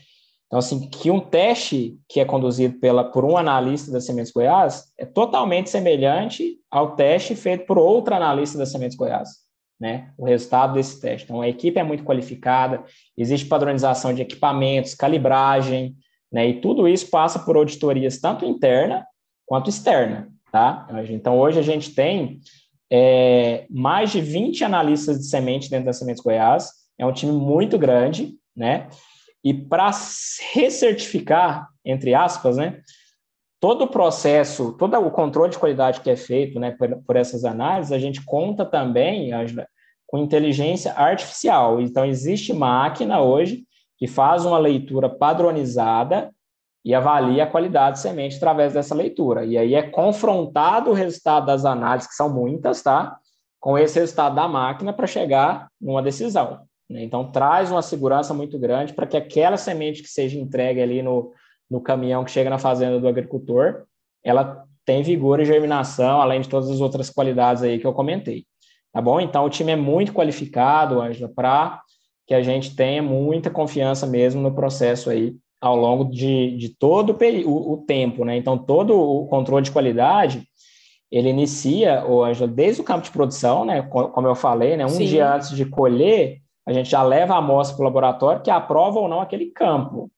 Então, 0.48 0.58
assim, 0.58 0.88
que 0.88 1.10
um 1.10 1.20
teste 1.20 1.98
que 2.08 2.20
é 2.20 2.24
conduzido 2.24 2.78
pela, 2.78 3.04
por 3.04 3.22
um 3.22 3.36
analista 3.36 3.92
da 3.92 4.00
Sementes 4.00 4.32
Goiás 4.32 4.84
é 4.96 5.04
totalmente 5.04 5.68
semelhante 5.68 6.58
ao 6.70 6.96
teste 6.96 7.36
feito 7.36 7.66
por 7.66 7.78
outro 7.78 8.14
analista 8.14 8.56
da 8.56 8.64
Sementes 8.64 8.96
Goiás, 8.96 9.28
né? 9.78 10.10
O 10.16 10.24
resultado 10.24 10.72
desse 10.72 10.98
teste. 10.98 11.26
Então, 11.26 11.42
a 11.42 11.48
equipe 11.48 11.78
é 11.78 11.82
muito 11.82 12.02
qualificada, 12.02 12.82
existe 13.16 13.46
padronização 13.46 14.14
de 14.14 14.22
equipamentos, 14.22 14.94
calibragem, 14.94 15.94
né? 16.32 16.48
E 16.48 16.60
tudo 16.62 16.88
isso 16.88 17.10
passa 17.10 17.38
por 17.38 17.56
auditorias 17.56 18.18
tanto 18.18 18.46
interna 18.46 19.06
quanto 19.44 19.68
externa, 19.68 20.28
tá? 20.50 20.88
Então, 21.10 21.38
hoje 21.38 21.58
a 21.58 21.62
gente 21.62 21.94
tem 21.94 22.40
é, 22.90 23.66
mais 23.68 24.10
de 24.10 24.22
20 24.22 24.64
analistas 24.64 25.18
de 25.18 25.26
semente 25.26 25.68
dentro 25.68 25.84
da 25.84 25.92
Sementes 25.92 26.22
Goiás, 26.22 26.70
é 26.98 27.04
um 27.04 27.12
time 27.12 27.32
muito 27.32 27.78
grande, 27.78 28.34
né? 28.56 28.88
E 29.44 29.54
para 29.54 29.90
recertificar, 30.52 31.68
entre 31.84 32.14
aspas, 32.14 32.56
né, 32.56 32.82
todo 33.60 33.84
o 33.84 33.88
processo, 33.88 34.72
todo 34.72 34.98
o 34.98 35.10
controle 35.10 35.50
de 35.50 35.58
qualidade 35.58 36.00
que 36.00 36.10
é 36.10 36.16
feito 36.16 36.58
né, 36.58 36.72
por, 36.72 37.02
por 37.02 37.16
essas 37.16 37.44
análises, 37.44 37.92
a 37.92 37.98
gente 37.98 38.24
conta 38.24 38.64
também 38.64 39.30
com 40.06 40.18
inteligência 40.18 40.92
artificial. 40.92 41.80
Então, 41.80 42.04
existe 42.04 42.52
máquina 42.52 43.20
hoje 43.20 43.64
que 43.96 44.06
faz 44.06 44.44
uma 44.44 44.58
leitura 44.58 45.08
padronizada 45.08 46.32
e 46.84 46.94
avalia 46.94 47.44
a 47.44 47.46
qualidade 47.46 47.96
de 47.96 48.02
semente 48.02 48.36
através 48.36 48.72
dessa 48.72 48.94
leitura. 48.94 49.44
E 49.44 49.58
aí 49.58 49.74
é 49.74 49.82
confrontado 49.82 50.90
o 50.90 50.94
resultado 50.94 51.46
das 51.46 51.64
análises, 51.64 52.08
que 52.08 52.14
são 52.14 52.30
muitas, 52.30 52.80
tá? 52.80 53.18
Com 53.60 53.76
esse 53.76 53.98
resultado 53.98 54.36
da 54.36 54.46
máquina 54.46 54.92
para 54.92 55.06
chegar 55.06 55.68
numa 55.80 56.00
decisão. 56.00 56.67
Né? 56.88 57.02
Então, 57.02 57.30
traz 57.30 57.70
uma 57.70 57.82
segurança 57.82 58.32
muito 58.32 58.58
grande 58.58 58.92
para 58.92 59.06
que 59.06 59.16
aquela 59.16 59.56
semente 59.56 60.02
que 60.02 60.08
seja 60.08 60.38
entregue 60.38 60.80
ali 60.80 61.02
no, 61.02 61.32
no 61.70 61.80
caminhão 61.80 62.24
que 62.24 62.30
chega 62.30 62.50
na 62.50 62.58
fazenda 62.58 62.98
do 62.98 63.08
agricultor, 63.08 63.84
ela 64.24 64.64
tem 64.84 65.02
vigor 65.02 65.38
e 65.40 65.44
germinação, 65.44 66.20
além 66.20 66.40
de 66.40 66.48
todas 66.48 66.70
as 66.70 66.80
outras 66.80 67.10
qualidades 67.10 67.62
aí 67.62 67.78
que 67.78 67.86
eu 67.86 67.92
comentei. 67.92 68.46
Tá 68.92 69.02
bom? 69.02 69.20
Então, 69.20 69.44
o 69.44 69.50
time 69.50 69.72
é 69.72 69.76
muito 69.76 70.14
qualificado, 70.14 71.00
Ângela, 71.00 71.30
para 71.34 71.82
que 72.26 72.34
a 72.34 72.42
gente 72.42 72.74
tenha 72.74 73.02
muita 73.02 73.50
confiança 73.50 74.06
mesmo 74.06 74.40
no 74.40 74.54
processo 74.54 75.10
aí 75.10 75.36
ao 75.60 75.76
longo 75.76 76.04
de, 76.04 76.56
de 76.56 76.68
todo 76.70 77.16
o, 77.44 77.72
o 77.72 77.76
tempo, 77.78 78.24
né? 78.24 78.36
Então, 78.36 78.56
todo 78.56 78.98
o 78.98 79.26
controle 79.26 79.64
de 79.64 79.70
qualidade, 79.70 80.46
ele 81.10 81.28
inicia, 81.28 82.02
Ângela, 82.02 82.48
desde 82.48 82.80
o 82.80 82.84
campo 82.84 83.04
de 83.04 83.10
produção, 83.10 83.64
né? 83.64 83.82
Como 83.82 84.26
eu 84.26 84.34
falei, 84.34 84.76
né? 84.76 84.84
Um 84.86 84.90
Sim. 84.90 85.06
dia 85.06 85.34
antes 85.34 85.50
de 85.50 85.64
colher, 85.64 86.38
a 86.68 86.72
gente 86.74 86.90
já 86.90 87.02
leva 87.02 87.32
a 87.32 87.38
amostra 87.38 87.74
para 87.74 87.82
o 87.82 87.86
laboratório 87.86 88.42
que 88.42 88.50
aprova 88.50 88.98
ou 88.98 89.08
não 89.08 89.22
aquele 89.22 89.46
campo, 89.46 90.10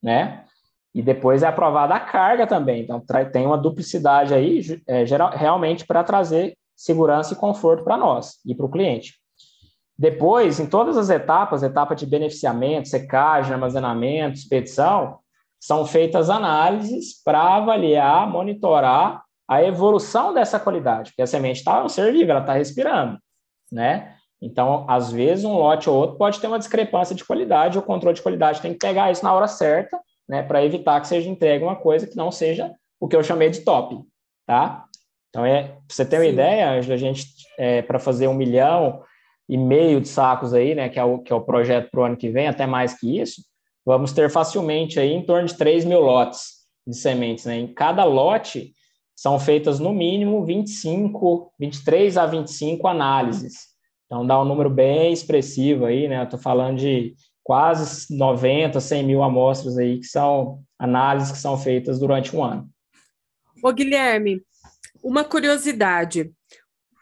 né? 0.00 0.44
E 0.94 1.02
depois 1.02 1.42
é 1.42 1.48
aprovada 1.48 1.96
a 1.96 2.00
carga 2.00 2.46
também. 2.46 2.82
Então, 2.82 3.02
tem 3.32 3.44
uma 3.44 3.58
duplicidade 3.58 4.32
aí, 4.32 4.80
é, 4.86 5.04
geral, 5.04 5.30
realmente, 5.30 5.84
para 5.84 6.04
trazer 6.04 6.56
segurança 6.76 7.34
e 7.34 7.36
conforto 7.36 7.82
para 7.82 7.96
nós 7.96 8.36
e 8.46 8.54
para 8.54 8.64
o 8.64 8.70
cliente. 8.70 9.14
Depois, 9.98 10.60
em 10.60 10.66
todas 10.66 10.96
as 10.96 11.10
etapas, 11.10 11.64
etapa 11.64 11.96
de 11.96 12.06
beneficiamento, 12.06 12.86
secagem, 12.86 13.52
armazenamento, 13.52 14.38
expedição, 14.38 15.18
são 15.58 15.84
feitas 15.84 16.30
análises 16.30 17.20
para 17.24 17.56
avaliar, 17.56 18.30
monitorar 18.30 19.24
a 19.48 19.60
evolução 19.60 20.32
dessa 20.32 20.60
qualidade, 20.60 21.10
porque 21.10 21.22
a 21.22 21.26
semente 21.26 21.58
está 21.58 21.84
um 21.84 21.88
ser 21.88 22.12
vivo, 22.12 22.30
ela 22.30 22.40
está 22.40 22.52
respirando, 22.52 23.18
né? 23.72 24.15
Então, 24.40 24.84
às 24.88 25.10
vezes, 25.10 25.44
um 25.44 25.54
lote 25.54 25.88
ou 25.88 25.96
outro 25.96 26.16
pode 26.16 26.40
ter 26.40 26.46
uma 26.46 26.58
discrepância 26.58 27.14
de 27.14 27.24
qualidade, 27.24 27.78
o 27.78 27.82
controle 27.82 28.14
de 28.14 28.22
qualidade 28.22 28.60
tem 28.60 28.72
que 28.72 28.78
pegar 28.78 29.10
isso 29.10 29.24
na 29.24 29.32
hora 29.32 29.48
certa 29.48 29.98
né, 30.28 30.42
para 30.42 30.64
evitar 30.64 31.00
que 31.00 31.08
seja 31.08 31.28
entregue 31.28 31.64
uma 31.64 31.76
coisa 31.76 32.06
que 32.06 32.16
não 32.16 32.30
seja 32.30 32.74
o 33.00 33.06
que 33.06 33.14
eu 33.14 33.22
chamei 33.22 33.50
de 33.50 33.60
top, 33.60 34.00
tá? 34.46 34.84
Então, 35.30 35.44
é, 35.44 35.64
para 35.64 35.78
você 35.88 36.04
ter 36.04 36.16
uma 36.16 36.24
Sim. 36.24 36.30
ideia, 36.30 36.70
Angela, 36.70 36.94
a 36.94 36.98
gente, 36.98 37.26
é, 37.58 37.82
para 37.82 37.98
fazer 37.98 38.26
um 38.26 38.34
milhão 38.34 39.02
e 39.48 39.56
meio 39.56 40.00
de 40.00 40.08
sacos 40.08 40.52
aí, 40.52 40.74
né, 40.74 40.88
que 40.88 40.98
é 40.98 41.04
o, 41.04 41.18
que 41.18 41.32
é 41.32 41.36
o 41.36 41.42
projeto 41.42 41.90
para 41.90 42.00
o 42.00 42.04
ano 42.04 42.16
que 42.16 42.30
vem, 42.30 42.48
até 42.48 42.66
mais 42.66 42.98
que 42.98 43.20
isso, 43.20 43.42
vamos 43.84 44.12
ter 44.12 44.30
facilmente 44.30 44.98
aí 44.98 45.12
em 45.12 45.24
torno 45.24 45.46
de 45.46 45.54
3 45.54 45.84
mil 45.84 46.00
lotes 46.00 46.56
de 46.86 46.96
sementes, 46.96 47.44
né? 47.44 47.56
Em 47.56 47.66
cada 47.66 48.04
lote 48.04 48.72
são 49.14 49.38
feitas 49.38 49.78
no 49.78 49.92
mínimo 49.92 50.44
25, 50.44 51.52
23 51.58 52.16
a 52.16 52.26
25 52.26 52.86
análises. 52.86 53.75
Então 54.06 54.26
dá 54.26 54.40
um 54.40 54.44
número 54.44 54.70
bem 54.70 55.12
expressivo 55.12 55.84
aí, 55.84 56.08
né? 56.08 56.22
Estou 56.22 56.38
falando 56.38 56.78
de 56.78 57.14
quase 57.42 58.14
90, 58.16 58.80
100 58.80 59.04
mil 59.04 59.22
amostras 59.22 59.76
aí 59.76 59.98
que 59.98 60.06
são 60.06 60.62
análises 60.78 61.32
que 61.32 61.38
são 61.38 61.58
feitas 61.58 61.98
durante 61.98 62.34
um 62.34 62.42
ano. 62.42 62.68
Ô 63.62 63.72
Guilherme, 63.72 64.42
uma 65.02 65.24
curiosidade. 65.24 66.32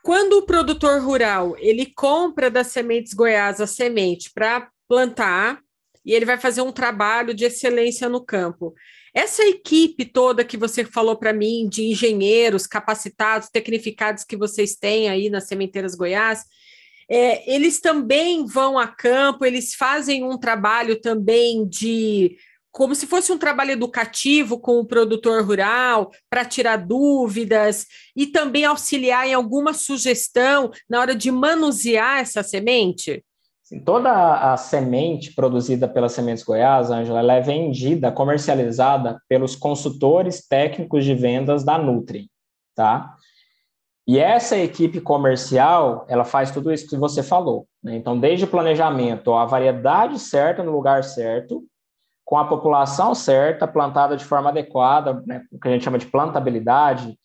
Quando 0.02 0.34
o 0.34 0.46
produtor 0.46 1.00
rural 1.02 1.56
ele 1.58 1.86
compra 1.86 2.50
das 2.50 2.68
sementes 2.68 3.14
Goiás 3.14 3.60
a 3.60 3.66
semente 3.66 4.30
para 4.34 4.68
plantar 4.86 5.60
e 6.04 6.12
ele 6.12 6.26
vai 6.26 6.36
fazer 6.36 6.60
um 6.60 6.72
trabalho 6.72 7.32
de 7.32 7.46
excelência 7.46 8.08
no 8.08 8.22
campo, 8.22 8.74
essa 9.14 9.42
equipe 9.44 10.04
toda 10.04 10.44
que 10.44 10.56
você 10.56 10.84
falou 10.84 11.16
para 11.16 11.32
mim, 11.32 11.68
de 11.68 11.84
engenheiros 11.84 12.66
capacitados, 12.66 13.48
tecnificados 13.48 14.24
que 14.24 14.36
vocês 14.36 14.74
têm 14.74 15.08
aí 15.08 15.30
nas 15.30 15.44
Sementeiras 15.44 15.94
Goiás, 15.94 16.44
é, 17.10 17.52
eles 17.52 17.80
também 17.80 18.46
vão 18.46 18.78
a 18.78 18.86
campo, 18.86 19.44
eles 19.44 19.74
fazem 19.74 20.24
um 20.24 20.38
trabalho 20.38 21.00
também 21.00 21.66
de 21.68 22.36
como 22.74 22.92
se 22.92 23.06
fosse 23.06 23.30
um 23.30 23.38
trabalho 23.38 23.70
educativo 23.70 24.58
com 24.58 24.80
o 24.80 24.84
produtor 24.84 25.44
rural, 25.44 26.10
para 26.28 26.44
tirar 26.44 26.76
dúvidas 26.76 27.86
e 28.16 28.26
também 28.26 28.64
auxiliar 28.64 29.28
em 29.28 29.32
alguma 29.32 29.72
sugestão 29.72 30.72
na 30.90 30.98
hora 30.98 31.14
de 31.14 31.30
manusear 31.30 32.18
essa 32.18 32.42
semente? 32.42 33.24
toda 33.84 34.52
a 34.52 34.56
semente 34.56 35.34
produzida 35.34 35.88
pela 35.88 36.08
Sementes 36.08 36.44
Goiás, 36.44 36.90
Ângela, 36.90 37.20
ela 37.20 37.34
é 37.34 37.40
vendida, 37.40 38.12
comercializada 38.12 39.18
pelos 39.28 39.56
consultores 39.56 40.46
técnicos 40.46 41.04
de 41.04 41.14
vendas 41.14 41.64
da 41.64 41.78
Nutri, 41.78 42.28
tá? 42.74 43.16
E 44.06 44.18
essa 44.18 44.56
equipe 44.56 45.00
comercial, 45.00 46.04
ela 46.08 46.24
faz 46.24 46.50
tudo 46.50 46.72
isso 46.72 46.88
que 46.88 46.96
você 46.96 47.22
falou. 47.22 47.66
Né? 47.82 47.96
Então, 47.96 48.18
desde 48.18 48.44
o 48.44 48.48
planejamento, 48.48 49.32
a 49.32 49.46
variedade 49.46 50.18
certa 50.18 50.62
no 50.62 50.72
lugar 50.72 51.02
certo, 51.02 51.64
com 52.24 52.36
a 52.36 52.46
população 52.46 53.14
certa, 53.14 53.66
plantada 53.66 54.16
de 54.16 54.24
forma 54.24 54.50
adequada, 54.50 55.22
né? 55.26 55.42
o 55.50 55.58
que 55.58 55.68
a 55.68 55.70
gente 55.70 55.84
chama 55.84 55.98
de 55.98 56.06
plantabilidade, 56.06 57.18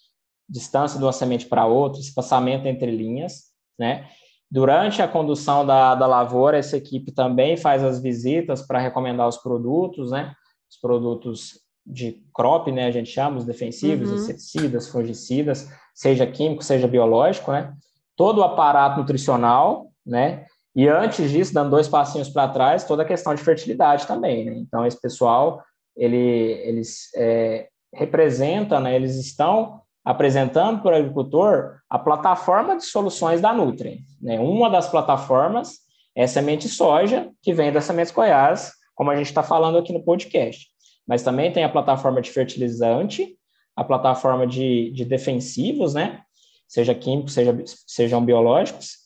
distância 0.49 0.97
de 0.97 1.05
uma 1.05 1.13
semente 1.13 1.45
para 1.45 1.65
outra, 1.65 2.01
espaçamento 2.01 2.67
entre 2.67 2.89
linhas, 2.89 3.49
né? 3.77 4.09
Durante 4.51 4.99
a 4.99 5.07
condução 5.07 5.63
da, 5.63 5.93
da 5.93 6.07
lavoura, 6.07 6.57
essa 6.57 6.75
equipe 6.75 7.11
também 7.11 7.55
faz 7.55 7.83
as 7.83 8.01
visitas 8.01 8.65
para 8.65 8.79
recomendar 8.79 9.27
os 9.27 9.37
produtos, 9.37 10.09
né? 10.09 10.33
Os 10.67 10.79
produtos 10.81 11.59
de 11.85 12.23
crop, 12.33 12.71
né? 12.71 12.87
A 12.87 12.91
gente 12.91 13.11
chama 13.11 13.37
os 13.37 13.45
defensivos, 13.45 14.09
uhum. 14.09 14.15
inseticidas, 14.15 14.89
fungicidas, 14.89 15.69
seja 15.93 16.25
químico, 16.25 16.63
seja 16.63 16.88
biológico, 16.88 17.52
né? 17.52 17.73
Todo 18.15 18.39
o 18.39 18.43
aparato 18.43 18.99
nutricional, 18.99 19.88
né? 20.06 20.45
E 20.75 20.88
antes 20.88 21.32
disso, 21.32 21.54
dando 21.54 21.71
dois 21.71 21.88
passinhos 21.88 22.30
para 22.30 22.47
trás, 22.47 22.84
toda 22.84 23.04
a 23.04 23.06
questão 23.06 23.34
de 23.34 23.43
fertilidade 23.43 24.08
também, 24.08 24.45
né? 24.45 24.54
Então, 24.56 24.86
esse 24.86 24.99
pessoal, 24.99 25.62
ele, 25.95 26.17
eles 26.17 27.10
é, 27.15 27.67
representam, 27.93 28.80
né? 28.80 28.95
Eles 28.95 29.15
estão 29.15 29.82
apresentando 30.04 30.82
para 30.82 30.95
o 30.95 30.99
agricultor 30.99 31.80
a 31.89 31.99
plataforma 31.99 32.78
de 32.78 32.84
soluções 32.84 33.41
da 33.41 33.54
Nutri. 33.54 33.99
Né? 34.21 34.39
Uma 34.39 34.69
das 34.69 34.89
plataformas 34.89 35.80
é 36.15 36.25
semente 36.25 36.67
soja, 36.67 37.30
que 37.41 37.54
vem 37.54 37.71
da 37.71 37.82
Sementes 37.82 38.12
Goiás, 38.12 38.71
como 38.95 39.12
a 39.12 39.15
gente 39.15 39.28
está 39.28 39.43
falando 39.43 39.78
aqui 39.78 39.93
no 39.93 40.04
podcast. 40.04 40.67
Mas 41.08 41.23
também 41.23 41.52
tem 41.52 41.63
a 41.63 41.69
plataforma 41.69 42.21
de 42.21 42.32
fertilizante, 42.32 43.38
a 43.79 43.83
plataforma 43.83 44.45
de, 44.45 44.91
de 44.91 45.05
defensivos, 45.05 45.93
né? 45.93 46.21
seja 46.67 46.93
químicos, 46.93 47.33
seja, 47.33 47.57
sejam 47.87 48.23
biológicos, 48.23 48.97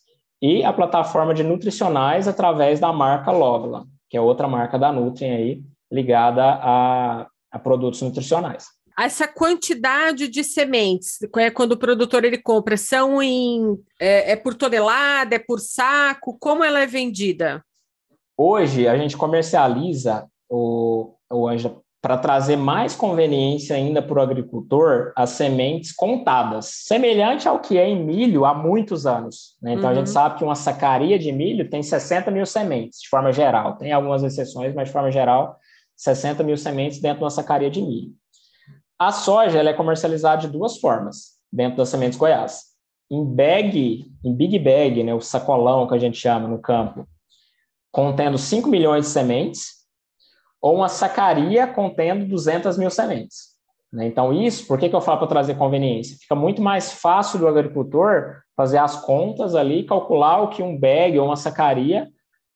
e 0.41 0.63
a 0.63 0.73
plataforma 0.73 1.33
de 1.33 1.43
nutricionais 1.43 2.27
através 2.27 2.79
da 2.79 2.91
marca 2.91 3.31
Logla, 3.31 3.85
que 4.09 4.17
é 4.17 4.21
outra 4.21 4.47
marca 4.47 4.77
da 4.77 4.91
Nutri 4.91 5.25
aí, 5.25 5.63
ligada 5.91 6.43
a, 6.43 7.27
a 7.51 7.59
produtos 7.59 8.01
nutricionais 8.01 8.65
essa 8.99 9.27
quantidade 9.27 10.27
de 10.27 10.43
sementes, 10.43 11.17
é 11.37 11.49
quando 11.49 11.71
o 11.71 11.77
produtor 11.77 12.23
ele 12.23 12.37
compra, 12.37 12.77
são 12.77 13.23
em 13.23 13.75
é, 13.99 14.33
é, 14.33 14.35
por 14.35 14.53
tonelada, 14.53 15.35
é 15.35 15.39
por 15.39 15.59
saco? 15.59 16.37
Como 16.39 16.63
ela 16.63 16.79
é 16.79 16.85
vendida? 16.85 17.65
Hoje 18.37 18.87
a 18.87 18.95
gente 18.95 19.17
comercializa 19.17 20.27
o, 20.47 21.15
o 21.31 21.47
Anja 21.47 21.75
para 22.03 22.17
trazer 22.17 22.57
mais 22.57 22.97
conveniência 22.97 23.77
ainda 23.77 24.01
para 24.01 24.19
o 24.19 24.21
agricultor 24.21 25.13
as 25.15 25.29
sementes 25.29 25.93
contadas, 25.93 26.65
semelhante 26.83 27.47
ao 27.47 27.61
que 27.61 27.77
é 27.77 27.87
em 27.87 28.05
milho 28.05 28.43
há 28.43 28.53
muitos 28.53 29.05
anos. 29.05 29.55
Né? 29.61 29.71
Então 29.71 29.85
uhum. 29.85 29.91
a 29.91 29.95
gente 29.95 30.07
uhum. 30.07 30.13
sabe 30.13 30.37
que 30.37 30.43
uma 30.43 30.53
sacaria 30.53 31.17
de 31.17 31.31
milho 31.31 31.69
tem 31.69 31.81
60 31.81 32.29
mil 32.29 32.45
sementes, 32.45 32.99
de 32.99 33.07
forma 33.07 33.31
geral. 33.31 33.77
Tem 33.77 33.93
algumas 33.93 34.21
exceções, 34.21 34.75
mas 34.75 34.89
de 34.89 34.91
forma 34.91 35.09
geral, 35.09 35.57
60 35.95 36.43
mil 36.43 36.57
sementes 36.57 36.99
dentro 36.99 37.19
de 37.19 37.23
uma 37.23 37.29
sacaria 37.29 37.71
de 37.71 37.81
milho. 37.81 38.11
A 38.99 39.13
soja 39.13 39.57
ela 39.57 39.69
é 39.69 39.73
comercializada 39.73 40.41
de 40.41 40.49
duas 40.49 40.79
formas 40.79 41.37
dentro 41.49 41.77
das 41.77 41.87
sementes 41.87 42.17
Goiás. 42.17 42.63
Em 43.09 43.23
bag, 43.23 44.11
em 44.25 44.35
big 44.35 44.59
bag, 44.59 45.01
né, 45.05 45.13
o 45.13 45.21
sacolão 45.21 45.87
que 45.87 45.95
a 45.95 45.99
gente 45.99 46.17
chama 46.17 46.49
no 46.49 46.59
campo, 46.59 47.07
contendo 47.93 48.37
5 48.37 48.67
milhões 48.67 49.05
de 49.05 49.11
sementes, 49.11 49.82
ou 50.63 50.77
uma 50.77 50.87
sacaria 50.87 51.67
contendo 51.67 52.25
200 52.25 52.77
mil 52.77 52.89
sementes. 52.89 53.49
Né? 53.91 54.07
Então, 54.07 54.31
isso, 54.31 54.65
por 54.65 54.79
que, 54.79 54.87
que 54.87 54.95
eu 54.95 55.01
falo 55.01 55.19
para 55.19 55.27
trazer 55.27 55.55
conveniência? 55.55 56.15
Fica 56.17 56.35
muito 56.35 56.61
mais 56.61 56.93
fácil 56.93 57.37
do 57.37 57.49
agricultor 57.49 58.37
fazer 58.55 58.77
as 58.77 58.95
contas 59.03 59.55
ali, 59.55 59.83
calcular 59.83 60.41
o 60.41 60.47
que 60.47 60.63
um 60.63 60.79
bag 60.79 61.19
ou 61.19 61.25
uma 61.25 61.35
sacaria 61.35 62.07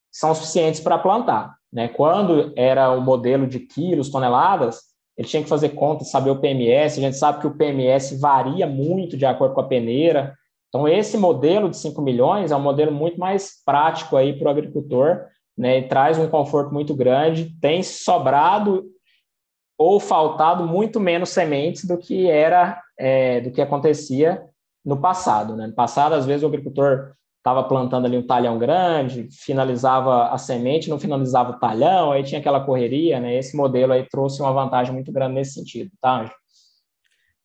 são 0.10 0.34
suficientes 0.34 0.80
para 0.80 0.98
plantar. 0.98 1.54
Né? 1.72 1.90
Quando 1.90 2.54
era 2.56 2.90
o 2.92 3.02
modelo 3.02 3.46
de 3.46 3.60
quilos, 3.60 4.10
toneladas, 4.10 4.80
ele 5.18 5.28
tinha 5.28 5.44
que 5.44 5.50
fazer 5.50 5.70
conta, 5.70 6.06
saber 6.06 6.30
o 6.30 6.40
PMS, 6.40 6.98
a 6.98 7.02
gente 7.02 7.18
sabe 7.18 7.42
que 7.42 7.48
o 7.48 7.58
PMS 7.58 8.18
varia 8.22 8.66
muito 8.66 9.18
de 9.18 9.26
acordo 9.26 9.54
com 9.54 9.62
a 9.62 9.68
peneira. 9.68 10.34
Então, 10.70 10.88
esse 10.88 11.18
modelo 11.18 11.70
de 11.70 11.76
5 11.76 12.02
milhões 12.02 12.52
é 12.52 12.56
um 12.56 12.62
modelo 12.62 12.92
muito 12.92 13.20
mais 13.20 13.62
prático 13.66 14.16
aí 14.16 14.32
para 14.32 14.48
o 14.48 14.52
agricultor, 14.52 15.26
né, 15.58 15.82
traz 15.82 16.20
um 16.20 16.28
conforto 16.28 16.74
muito 16.74 16.94
grande, 16.96 17.56
tem 17.60 17.82
sobrado 17.82 18.86
ou 19.78 20.00
faltado 20.00 20.66
muito 20.66 21.00
menos 21.00 21.30
sementes 21.30 21.86
do 21.86 21.98
que 21.98 22.30
era, 22.30 22.82
é, 22.98 23.42
do 23.42 23.52
que 23.52 23.62
acontecia 23.62 24.44
no 24.84 25.00
passado. 25.00 25.56
Né? 25.56 25.68
No 25.68 25.74
passado, 25.74 26.14
às 26.14 26.26
vezes, 26.26 26.44
o 26.44 26.48
agricultor 26.48 27.14
estava 27.38 27.64
plantando 27.64 28.06
ali 28.06 28.18
um 28.18 28.26
talhão 28.26 28.58
grande, 28.58 29.30
finalizava 29.32 30.30
a 30.30 30.38
semente, 30.38 30.90
não 30.90 31.00
finalizava 31.00 31.52
o 31.52 31.60
talhão, 31.60 32.12
aí 32.12 32.24
tinha 32.24 32.42
aquela 32.42 32.60
correria, 32.60 33.22
né? 33.22 33.38
Esse 33.38 33.56
modelo 33.56 33.94
aí 33.94 34.06
trouxe 34.10 34.42
uma 34.42 34.52
vantagem 34.52 34.94
muito 34.94 35.14
grande 35.14 35.36
nesse 35.36 35.54
sentido, 35.54 35.90
tá? 36.02 36.30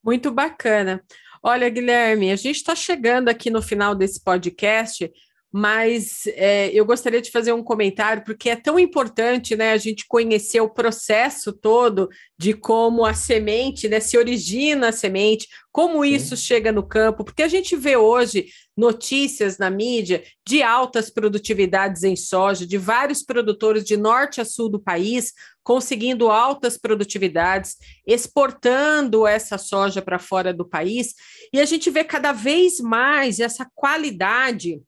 Muito 0.02 0.32
bacana. 0.32 1.00
Olha, 1.40 1.68
Guilherme, 1.68 2.32
a 2.32 2.36
gente 2.36 2.56
está 2.56 2.74
chegando 2.74 3.28
aqui 3.28 3.48
no 3.48 3.62
final 3.62 3.94
desse 3.94 4.22
podcast, 4.22 5.08
mas 5.52 6.26
é, 6.28 6.70
eu 6.72 6.86
gostaria 6.86 7.20
de 7.20 7.30
fazer 7.30 7.52
um 7.52 7.62
comentário, 7.62 8.24
porque 8.24 8.48
é 8.48 8.56
tão 8.56 8.78
importante 8.78 9.54
né, 9.54 9.72
a 9.72 9.76
gente 9.76 10.06
conhecer 10.08 10.62
o 10.62 10.70
processo 10.70 11.52
todo 11.52 12.08
de 12.38 12.54
como 12.54 13.04
a 13.04 13.12
semente 13.12 13.86
né, 13.86 14.00
se 14.00 14.16
origina 14.16 14.88
a 14.88 14.92
semente, 14.92 15.46
como 15.70 16.02
Sim. 16.02 16.14
isso 16.14 16.36
chega 16.38 16.72
no 16.72 16.82
campo, 16.82 17.22
porque 17.22 17.42
a 17.42 17.48
gente 17.48 17.76
vê 17.76 17.98
hoje 17.98 18.46
notícias 18.74 19.58
na 19.58 19.68
mídia 19.68 20.24
de 20.46 20.62
altas 20.62 21.10
produtividades 21.10 22.02
em 22.02 22.16
soja, 22.16 22.66
de 22.66 22.78
vários 22.78 23.22
produtores 23.22 23.84
de 23.84 23.96
norte 23.98 24.40
a 24.40 24.46
sul 24.46 24.70
do 24.70 24.80
país 24.80 25.34
conseguindo 25.62 26.30
altas 26.30 26.78
produtividades, 26.78 27.76
exportando 28.06 29.26
essa 29.26 29.58
soja 29.58 30.00
para 30.02 30.18
fora 30.18 30.52
do 30.52 30.66
país, 30.66 31.14
e 31.52 31.60
a 31.60 31.64
gente 31.64 31.90
vê 31.90 32.02
cada 32.02 32.32
vez 32.32 32.80
mais 32.80 33.38
essa 33.38 33.70
qualidade 33.74 34.80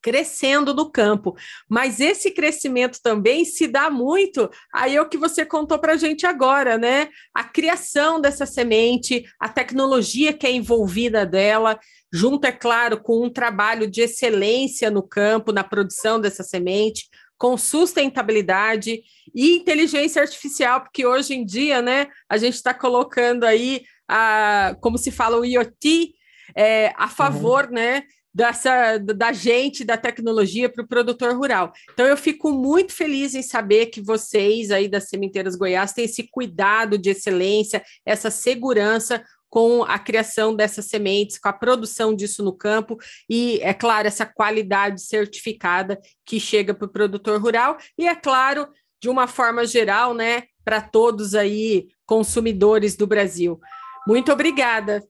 crescendo 0.00 0.72
no 0.72 0.90
campo. 0.90 1.36
Mas 1.68 2.00
esse 2.00 2.30
crescimento 2.30 3.00
também 3.02 3.44
se 3.44 3.66
dá 3.66 3.90
muito 3.90 4.50
aí 4.72 4.96
é 4.96 5.02
o 5.02 5.08
que 5.08 5.18
você 5.18 5.44
contou 5.44 5.78
para 5.78 5.94
a 5.94 5.96
gente 5.96 6.26
agora, 6.26 6.78
né? 6.78 7.08
A 7.34 7.44
criação 7.44 8.20
dessa 8.20 8.46
semente, 8.46 9.24
a 9.38 9.48
tecnologia 9.48 10.32
que 10.32 10.46
é 10.46 10.50
envolvida 10.50 11.26
dela, 11.26 11.78
junto, 12.12 12.46
é 12.46 12.52
claro, 12.52 13.00
com 13.00 13.24
um 13.24 13.30
trabalho 13.30 13.90
de 13.90 14.00
excelência 14.00 14.90
no 14.90 15.02
campo, 15.02 15.52
na 15.52 15.64
produção 15.64 16.20
dessa 16.20 16.42
semente, 16.42 17.08
com 17.36 17.56
sustentabilidade 17.56 19.00
e 19.34 19.56
inteligência 19.56 20.20
artificial, 20.22 20.80
porque 20.80 21.06
hoje 21.06 21.34
em 21.34 21.44
dia, 21.44 21.80
né, 21.80 22.08
a 22.28 22.36
gente 22.36 22.54
está 22.54 22.74
colocando 22.74 23.44
aí, 23.44 23.82
a, 24.08 24.76
como 24.80 24.98
se 24.98 25.10
fala, 25.10 25.38
o 25.38 25.44
IoT 25.44 26.14
é, 26.56 26.92
a 26.96 27.08
favor, 27.08 27.66
uhum. 27.66 27.74
né, 27.74 28.02
dessa 28.38 28.98
da 28.98 29.32
gente, 29.32 29.82
da 29.84 29.96
tecnologia 29.96 30.68
para 30.68 30.84
o 30.84 30.86
produtor 30.86 31.34
rural. 31.34 31.72
Então 31.92 32.06
eu 32.06 32.16
fico 32.16 32.52
muito 32.52 32.92
feliz 32.92 33.34
em 33.34 33.42
saber 33.42 33.86
que 33.86 34.00
vocês 34.00 34.70
aí 34.70 34.86
das 34.86 35.08
Sementeiras 35.08 35.56
Goiás 35.56 35.92
têm 35.92 36.04
esse 36.04 36.22
cuidado 36.30 36.96
de 36.96 37.10
excelência, 37.10 37.82
essa 38.06 38.30
segurança 38.30 39.24
com 39.50 39.82
a 39.82 39.98
criação 39.98 40.54
dessas 40.54 40.84
sementes, 40.84 41.36
com 41.36 41.48
a 41.48 41.52
produção 41.52 42.14
disso 42.14 42.44
no 42.44 42.52
campo 42.52 42.96
e, 43.28 43.58
é 43.60 43.74
claro, 43.74 44.06
essa 44.06 44.24
qualidade 44.24 45.02
certificada 45.02 46.00
que 46.24 46.38
chega 46.38 46.72
para 46.72 46.86
o 46.86 46.92
produtor 46.92 47.42
rural 47.42 47.76
e, 47.98 48.06
é 48.06 48.14
claro, 48.14 48.68
de 49.02 49.08
uma 49.08 49.26
forma 49.26 49.66
geral, 49.66 50.14
né, 50.14 50.44
para 50.64 50.80
todos 50.80 51.34
aí 51.34 51.88
consumidores 52.06 52.94
do 52.94 53.06
Brasil. 53.06 53.58
Muito 54.06 54.30
obrigada. 54.30 55.02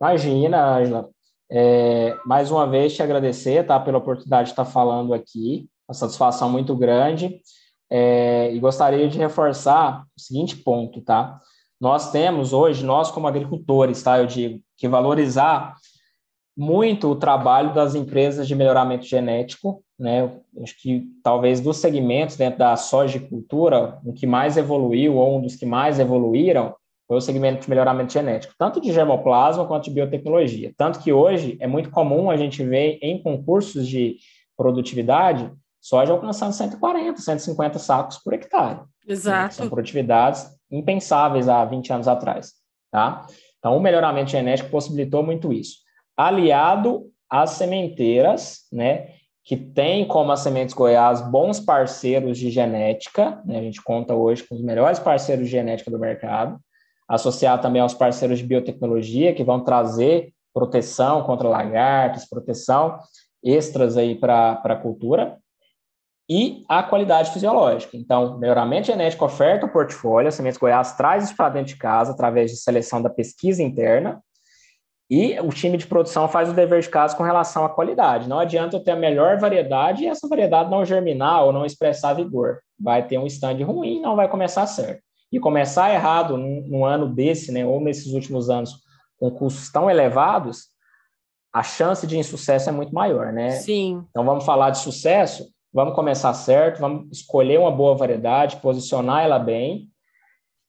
Imagina, 0.00 0.78
Angela. 0.78 1.19
É, 1.50 2.16
mais 2.24 2.50
uma 2.50 2.66
vez 2.66 2.94
te 2.94 3.02
agradecer, 3.02 3.66
tá, 3.66 3.80
pela 3.80 3.98
oportunidade 3.98 4.46
de 4.46 4.52
estar 4.52 4.64
falando 4.64 5.12
aqui. 5.12 5.68
Uma 5.88 5.94
satisfação 5.94 6.48
muito 6.48 6.76
grande. 6.76 7.40
É, 7.90 8.52
e 8.52 8.60
gostaria 8.60 9.08
de 9.08 9.18
reforçar 9.18 10.04
o 10.16 10.20
seguinte 10.20 10.56
ponto, 10.56 11.00
tá? 11.00 11.40
Nós 11.80 12.12
temos 12.12 12.52
hoje, 12.52 12.84
nós 12.84 13.10
como 13.10 13.26
agricultores, 13.26 14.02
tá, 14.02 14.18
eu 14.18 14.26
digo, 14.26 14.60
que 14.76 14.86
valorizar 14.86 15.74
muito 16.56 17.08
o 17.08 17.16
trabalho 17.16 17.74
das 17.74 17.94
empresas 17.94 18.46
de 18.46 18.54
melhoramento 18.54 19.06
genético, 19.06 19.82
né? 19.98 20.30
Acho 20.62 20.80
que 20.80 21.06
talvez 21.22 21.60
dos 21.60 21.78
segmentos 21.78 22.36
dentro 22.36 22.58
da 22.58 22.76
sojicultura, 22.76 23.98
o 24.04 24.12
que 24.12 24.26
mais 24.26 24.56
evoluiu 24.56 25.16
ou 25.16 25.38
um 25.38 25.40
dos 25.40 25.56
que 25.56 25.66
mais 25.66 25.98
evoluíram 25.98 26.74
foi 27.10 27.16
o 27.16 27.20
segmento 27.20 27.62
de 27.62 27.68
melhoramento 27.68 28.12
genético, 28.12 28.54
tanto 28.56 28.80
de 28.80 28.92
germoplasma 28.92 29.66
quanto 29.66 29.86
de 29.86 29.90
biotecnologia. 29.90 30.72
Tanto 30.76 31.00
que 31.00 31.12
hoje 31.12 31.56
é 31.58 31.66
muito 31.66 31.90
comum 31.90 32.30
a 32.30 32.36
gente 32.36 32.62
ver 32.62 33.00
em 33.02 33.20
concursos 33.20 33.88
de 33.88 34.18
produtividade 34.56 35.50
soja 35.80 36.12
alcançando 36.12 36.52
140, 36.52 37.20
150 37.20 37.80
sacos 37.80 38.16
por 38.18 38.32
hectare. 38.32 38.82
Exato. 39.08 39.54
São 39.54 39.68
produtividades 39.68 40.56
impensáveis 40.70 41.48
há 41.48 41.64
20 41.64 41.92
anos 41.92 42.06
atrás, 42.06 42.52
tá? 42.92 43.26
Então, 43.58 43.76
o 43.76 43.80
melhoramento 43.80 44.30
genético 44.30 44.70
possibilitou 44.70 45.24
muito 45.24 45.52
isso. 45.52 45.78
Aliado 46.16 47.06
às 47.28 47.50
sementeiras, 47.50 48.68
né, 48.72 49.08
que 49.42 49.56
tem 49.56 50.06
como 50.06 50.30
as 50.30 50.40
Sementes 50.40 50.76
Goiás 50.76 51.20
bons 51.20 51.58
parceiros 51.58 52.38
de 52.38 52.50
genética, 52.50 53.42
né, 53.44 53.58
a 53.58 53.62
gente 53.62 53.82
conta 53.82 54.14
hoje 54.14 54.44
com 54.44 54.54
os 54.54 54.62
melhores 54.62 55.00
parceiros 55.00 55.46
de 55.46 55.50
genética 55.50 55.90
do 55.90 55.98
mercado, 55.98 56.56
associado 57.10 57.60
também 57.60 57.82
aos 57.82 57.92
parceiros 57.92 58.38
de 58.38 58.46
biotecnologia, 58.46 59.34
que 59.34 59.44
vão 59.44 59.60
trazer 59.60 60.32
proteção 60.54 61.24
contra 61.24 61.48
lagartos, 61.48 62.24
proteção 62.24 62.98
extras 63.42 63.96
aí 63.96 64.14
para 64.14 64.60
a 64.64 64.76
cultura, 64.76 65.36
e 66.28 66.64
a 66.68 66.80
qualidade 66.80 67.32
fisiológica. 67.32 67.96
Então, 67.96 68.38
melhoramento 68.38 68.86
genético 68.86 69.24
oferta 69.24 69.66
o 69.66 69.72
portfólio, 69.72 70.28
a 70.28 70.30
Sementes 70.30 70.58
Goiás 70.58 70.92
traz 70.92 71.24
isso 71.24 71.36
para 71.36 71.48
dentro 71.48 71.74
de 71.74 71.76
casa 71.76 72.12
através 72.12 72.52
de 72.52 72.56
seleção 72.56 73.02
da 73.02 73.10
pesquisa 73.10 73.62
interna, 73.62 74.22
e 75.10 75.36
o 75.40 75.48
time 75.48 75.76
de 75.76 75.88
produção 75.88 76.28
faz 76.28 76.48
o 76.48 76.52
dever 76.52 76.80
de 76.80 76.88
casa 76.88 77.16
com 77.16 77.24
relação 77.24 77.64
à 77.64 77.68
qualidade. 77.68 78.28
Não 78.28 78.38
adianta 78.38 78.76
eu 78.76 78.84
ter 78.84 78.92
a 78.92 78.96
melhor 78.96 79.38
variedade 79.38 80.04
e 80.04 80.06
essa 80.06 80.28
variedade 80.28 80.70
não 80.70 80.84
germinar 80.84 81.44
ou 81.44 81.52
não 81.52 81.66
expressar 81.66 82.14
vigor. 82.14 82.60
Vai 82.78 83.04
ter 83.04 83.18
um 83.18 83.26
stand 83.26 83.64
ruim, 83.64 84.00
não 84.00 84.14
vai 84.14 84.28
começar 84.28 84.64
certo. 84.68 85.02
E 85.32 85.38
começar 85.38 85.92
errado 85.92 86.36
num, 86.36 86.62
num 86.66 86.84
ano 86.84 87.08
desse, 87.08 87.52
né, 87.52 87.64
ou 87.64 87.80
nesses 87.80 88.12
últimos 88.12 88.50
anos, 88.50 88.74
com 89.18 89.30
custos 89.30 89.70
tão 89.70 89.88
elevados, 89.90 90.68
a 91.52 91.62
chance 91.62 92.06
de 92.06 92.18
insucesso 92.18 92.68
é 92.68 92.72
muito 92.72 92.94
maior, 92.94 93.32
né? 93.32 93.50
Sim. 93.50 94.04
Então 94.10 94.24
vamos 94.24 94.44
falar 94.44 94.70
de 94.70 94.78
sucesso 94.78 95.48
vamos 95.72 95.94
começar 95.94 96.34
certo, 96.34 96.80
vamos 96.80 97.18
escolher 97.18 97.58
uma 97.58 97.70
boa 97.70 97.96
variedade, 97.96 98.56
posicionar 98.56 99.24
ela 99.24 99.38
bem, 99.38 99.88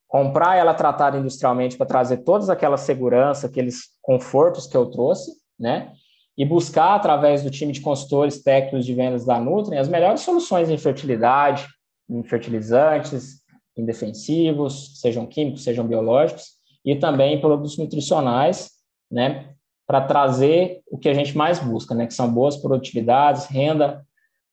comprar 0.08 0.56
ela 0.56 0.74
tratada 0.74 1.18
industrialmente 1.18 1.78
para 1.78 1.88
trazer 1.88 2.18
todas 2.18 2.50
aquelas 2.50 2.82
segurança, 2.82 3.48
aqueles 3.48 3.90
confortos 4.02 4.68
que 4.68 4.78
eu 4.78 4.86
trouxe, 4.88 5.32
né? 5.60 5.92
E 6.38 6.46
buscar, 6.46 6.96
através 6.96 7.44
do 7.44 7.52
time 7.52 7.72
de 7.72 7.82
consultores 7.82 8.42
técnicos 8.42 8.86
de 8.86 8.94
vendas 8.94 9.26
da 9.26 9.40
Nutrien, 9.40 9.80
as 9.80 9.90
melhores 9.90 10.22
soluções 10.22 10.70
em 10.70 10.78
fertilidade, 10.78 11.68
em 12.10 12.24
fertilizantes, 12.24 13.41
em 13.82 13.86
defensivos, 13.86 15.00
sejam 15.02 15.26
químicos, 15.26 15.64
sejam 15.64 15.88
biológicos, 15.88 16.60
e 16.86 16.96
também 16.96 17.42
produtos 17.42 17.78
nutricionais, 17.78 18.72
né? 19.10 19.54
Para 19.88 20.02
trazer 20.02 20.82
o 20.90 20.98
que 20.98 21.10
a 21.10 21.14
gente 21.14 21.36
mais 21.36 21.60
busca, 21.60 21.96
né? 21.96 22.06
Que 22.06 22.14
são 22.14 22.32
boas 22.32 22.56
produtividades, 22.58 23.46
renda 23.46 24.06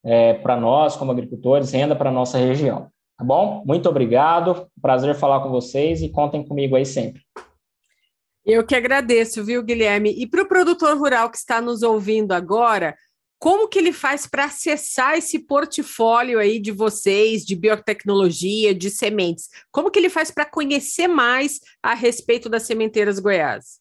é, 0.04 0.34
para 0.34 0.56
nós, 0.56 0.96
como 0.96 1.12
agricultores, 1.12 1.70
renda 1.70 1.94
para 1.94 2.10
nossa 2.10 2.38
região. 2.38 2.88
Tá 3.16 3.24
bom? 3.24 3.62
Muito 3.66 3.88
obrigado. 3.88 4.66
Prazer 4.80 5.14
falar 5.14 5.40
com 5.40 5.50
vocês 5.50 6.02
e 6.02 6.08
contem 6.08 6.44
comigo 6.44 6.76
aí 6.76 6.86
sempre. 6.86 7.22
Eu 8.46 8.64
que 8.64 8.74
agradeço, 8.74 9.44
viu, 9.44 9.62
Guilherme? 9.62 10.10
E 10.10 10.26
para 10.26 10.42
o 10.42 10.48
produtor 10.48 10.96
rural 10.96 11.28
que 11.30 11.36
está 11.36 11.60
nos 11.60 11.82
ouvindo 11.82 12.32
agora, 12.32 12.96
como 13.39 13.68
que 13.68 13.78
ele 13.78 13.93
faz 13.93 14.26
para 14.26 14.47
acessar 14.47 15.16
esse 15.16 15.39
portfólio 15.39 16.41
aí 16.41 16.59
de 16.59 16.72
vocês, 16.72 17.45
de 17.45 17.55
biotecnologia, 17.55 18.74
de 18.74 18.91
sementes? 18.91 19.49
Como 19.70 19.91
que 19.91 19.99
ele 19.99 20.11
faz 20.11 20.30
para 20.30 20.45
conhecer 20.45 21.07
mais 21.07 21.61
a 21.82 21.95
respeito 21.95 22.49
das 22.49 22.64
sementeiras 22.64 23.20
Goiás? 23.20 23.80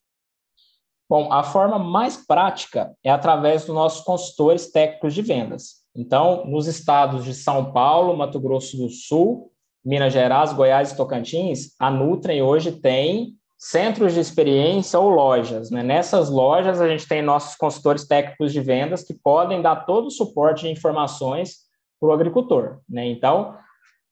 Bom, 1.10 1.32
a 1.32 1.42
forma 1.42 1.80
mais 1.80 2.18
prática 2.18 2.94
é 3.04 3.10
através 3.10 3.66
dos 3.66 3.74
nossos 3.74 4.04
consultores 4.04 4.70
técnicos 4.72 5.14
de 5.14 5.22
vendas. 5.22 5.78
Então, 5.96 6.46
nos 6.46 6.68
estados 6.68 7.24
de 7.24 7.34
São 7.34 7.72
Paulo, 7.72 8.16
Mato 8.16 8.40
Grosso 8.40 8.78
do 8.78 8.90
Sul, 8.90 9.52
Minas 9.84 10.12
Gerais, 10.12 10.52
Goiás 10.52 10.92
e 10.92 10.98
Tocantins, 10.98 11.74
a 11.80 11.90
Nutrem 11.90 12.42
hoje 12.42 12.74
tem 12.74 13.37
centros 13.58 14.14
de 14.14 14.20
experiência 14.20 15.00
ou 15.00 15.10
lojas. 15.10 15.72
Né? 15.72 15.82
Nessas 15.82 16.30
lojas, 16.30 16.80
a 16.80 16.88
gente 16.88 17.08
tem 17.08 17.22
nossos 17.22 17.56
consultores 17.56 18.08
técnicos 18.08 18.54
de 18.54 18.62
vendas 18.62 19.04
que 19.04 19.14
podem 19.14 19.62
dar 19.62 19.86
todo 19.86 20.08
o 20.08 20.12
suporte 20.12 20.66
de 20.66 20.72
informações 20.72 21.66
para 22.00 22.10
o 22.10 22.14
agricultor. 22.14 22.80
Né? 22.88 23.08
Então, 23.08 23.58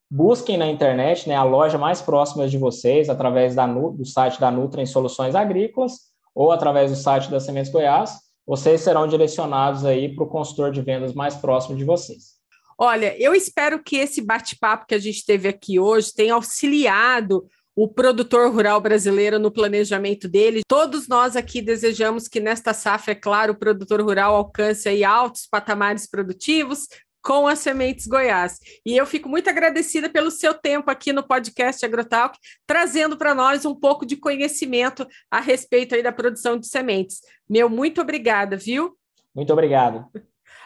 busquem 0.10 0.58
na 0.58 0.68
internet 0.68 1.30
né, 1.30 1.36
a 1.36 1.44
loja 1.44 1.78
mais 1.78 2.02
próxima 2.02 2.48
de 2.48 2.58
vocês, 2.58 3.10
através 3.10 3.54
da, 3.54 3.68
do 3.68 4.06
site 4.06 4.40
da 4.40 4.50
Nutrem 4.50 4.86
Soluções 4.86 5.36
Agrícolas 5.36 6.14
ou 6.34 6.52
através 6.52 6.92
do 6.92 6.98
site 6.98 7.30
da 7.30 7.40
Sementes 7.40 7.72
Goiás, 7.72 8.20
vocês 8.46 8.82
serão 8.82 9.08
direcionados 9.08 9.86
aí 9.86 10.14
para 10.14 10.24
o 10.24 10.30
consultor 10.30 10.72
de 10.72 10.82
vendas 10.82 11.14
mais 11.14 11.36
próximo 11.36 11.78
de 11.78 11.84
vocês. 11.84 12.36
Olha, 12.78 13.16
eu 13.18 13.34
espero 13.34 13.82
que 13.82 13.96
esse 13.96 14.22
bate-papo 14.22 14.86
que 14.86 14.96
a 14.96 15.00
gente 15.00 15.26
teve 15.26 15.48
aqui 15.48 15.80
hoje 15.80 16.14
tenha 16.14 16.34
auxiliado 16.34 17.48
o 17.76 17.88
produtor 17.88 18.52
rural 18.52 18.80
brasileiro 18.80 19.38
no 19.38 19.52
planejamento 19.52 20.28
dele. 20.28 20.62
Todos 20.68 21.08
nós 21.08 21.36
aqui 21.36 21.62
desejamos 21.62 22.28
que 22.28 22.40
nesta 22.40 22.74
safra, 22.74 23.12
é 23.12 23.16
claro, 23.16 23.54
o 23.54 23.58
produtor 23.58 24.02
rural 24.02 24.36
alcance 24.36 24.88
aí 24.88 25.04
altos 25.04 25.46
patamares 25.46 26.08
produtivos, 26.10 26.88
com 27.26 27.48
as 27.48 27.58
Sementes 27.58 28.06
Goiás. 28.06 28.60
E 28.86 28.96
eu 28.96 29.06
fico 29.08 29.28
muito 29.28 29.50
agradecida 29.50 30.08
pelo 30.08 30.30
seu 30.30 30.54
tempo 30.54 30.92
aqui 30.92 31.12
no 31.12 31.24
podcast 31.24 31.84
Agrotalk, 31.84 32.38
trazendo 32.68 33.18
para 33.18 33.34
nós 33.34 33.66
um 33.66 33.74
pouco 33.74 34.06
de 34.06 34.16
conhecimento 34.16 35.08
a 35.32 35.40
respeito 35.40 35.96
aí 35.96 36.04
da 36.04 36.12
produção 36.12 36.56
de 36.56 36.68
sementes. 36.68 37.22
Meu 37.50 37.68
muito 37.68 38.00
obrigada, 38.00 38.56
viu? 38.56 38.96
Muito 39.34 39.52
obrigado. 39.52 40.06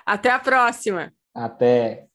Até 0.06 0.30
a 0.32 0.38
próxima. 0.38 1.14
Até. 1.34 2.09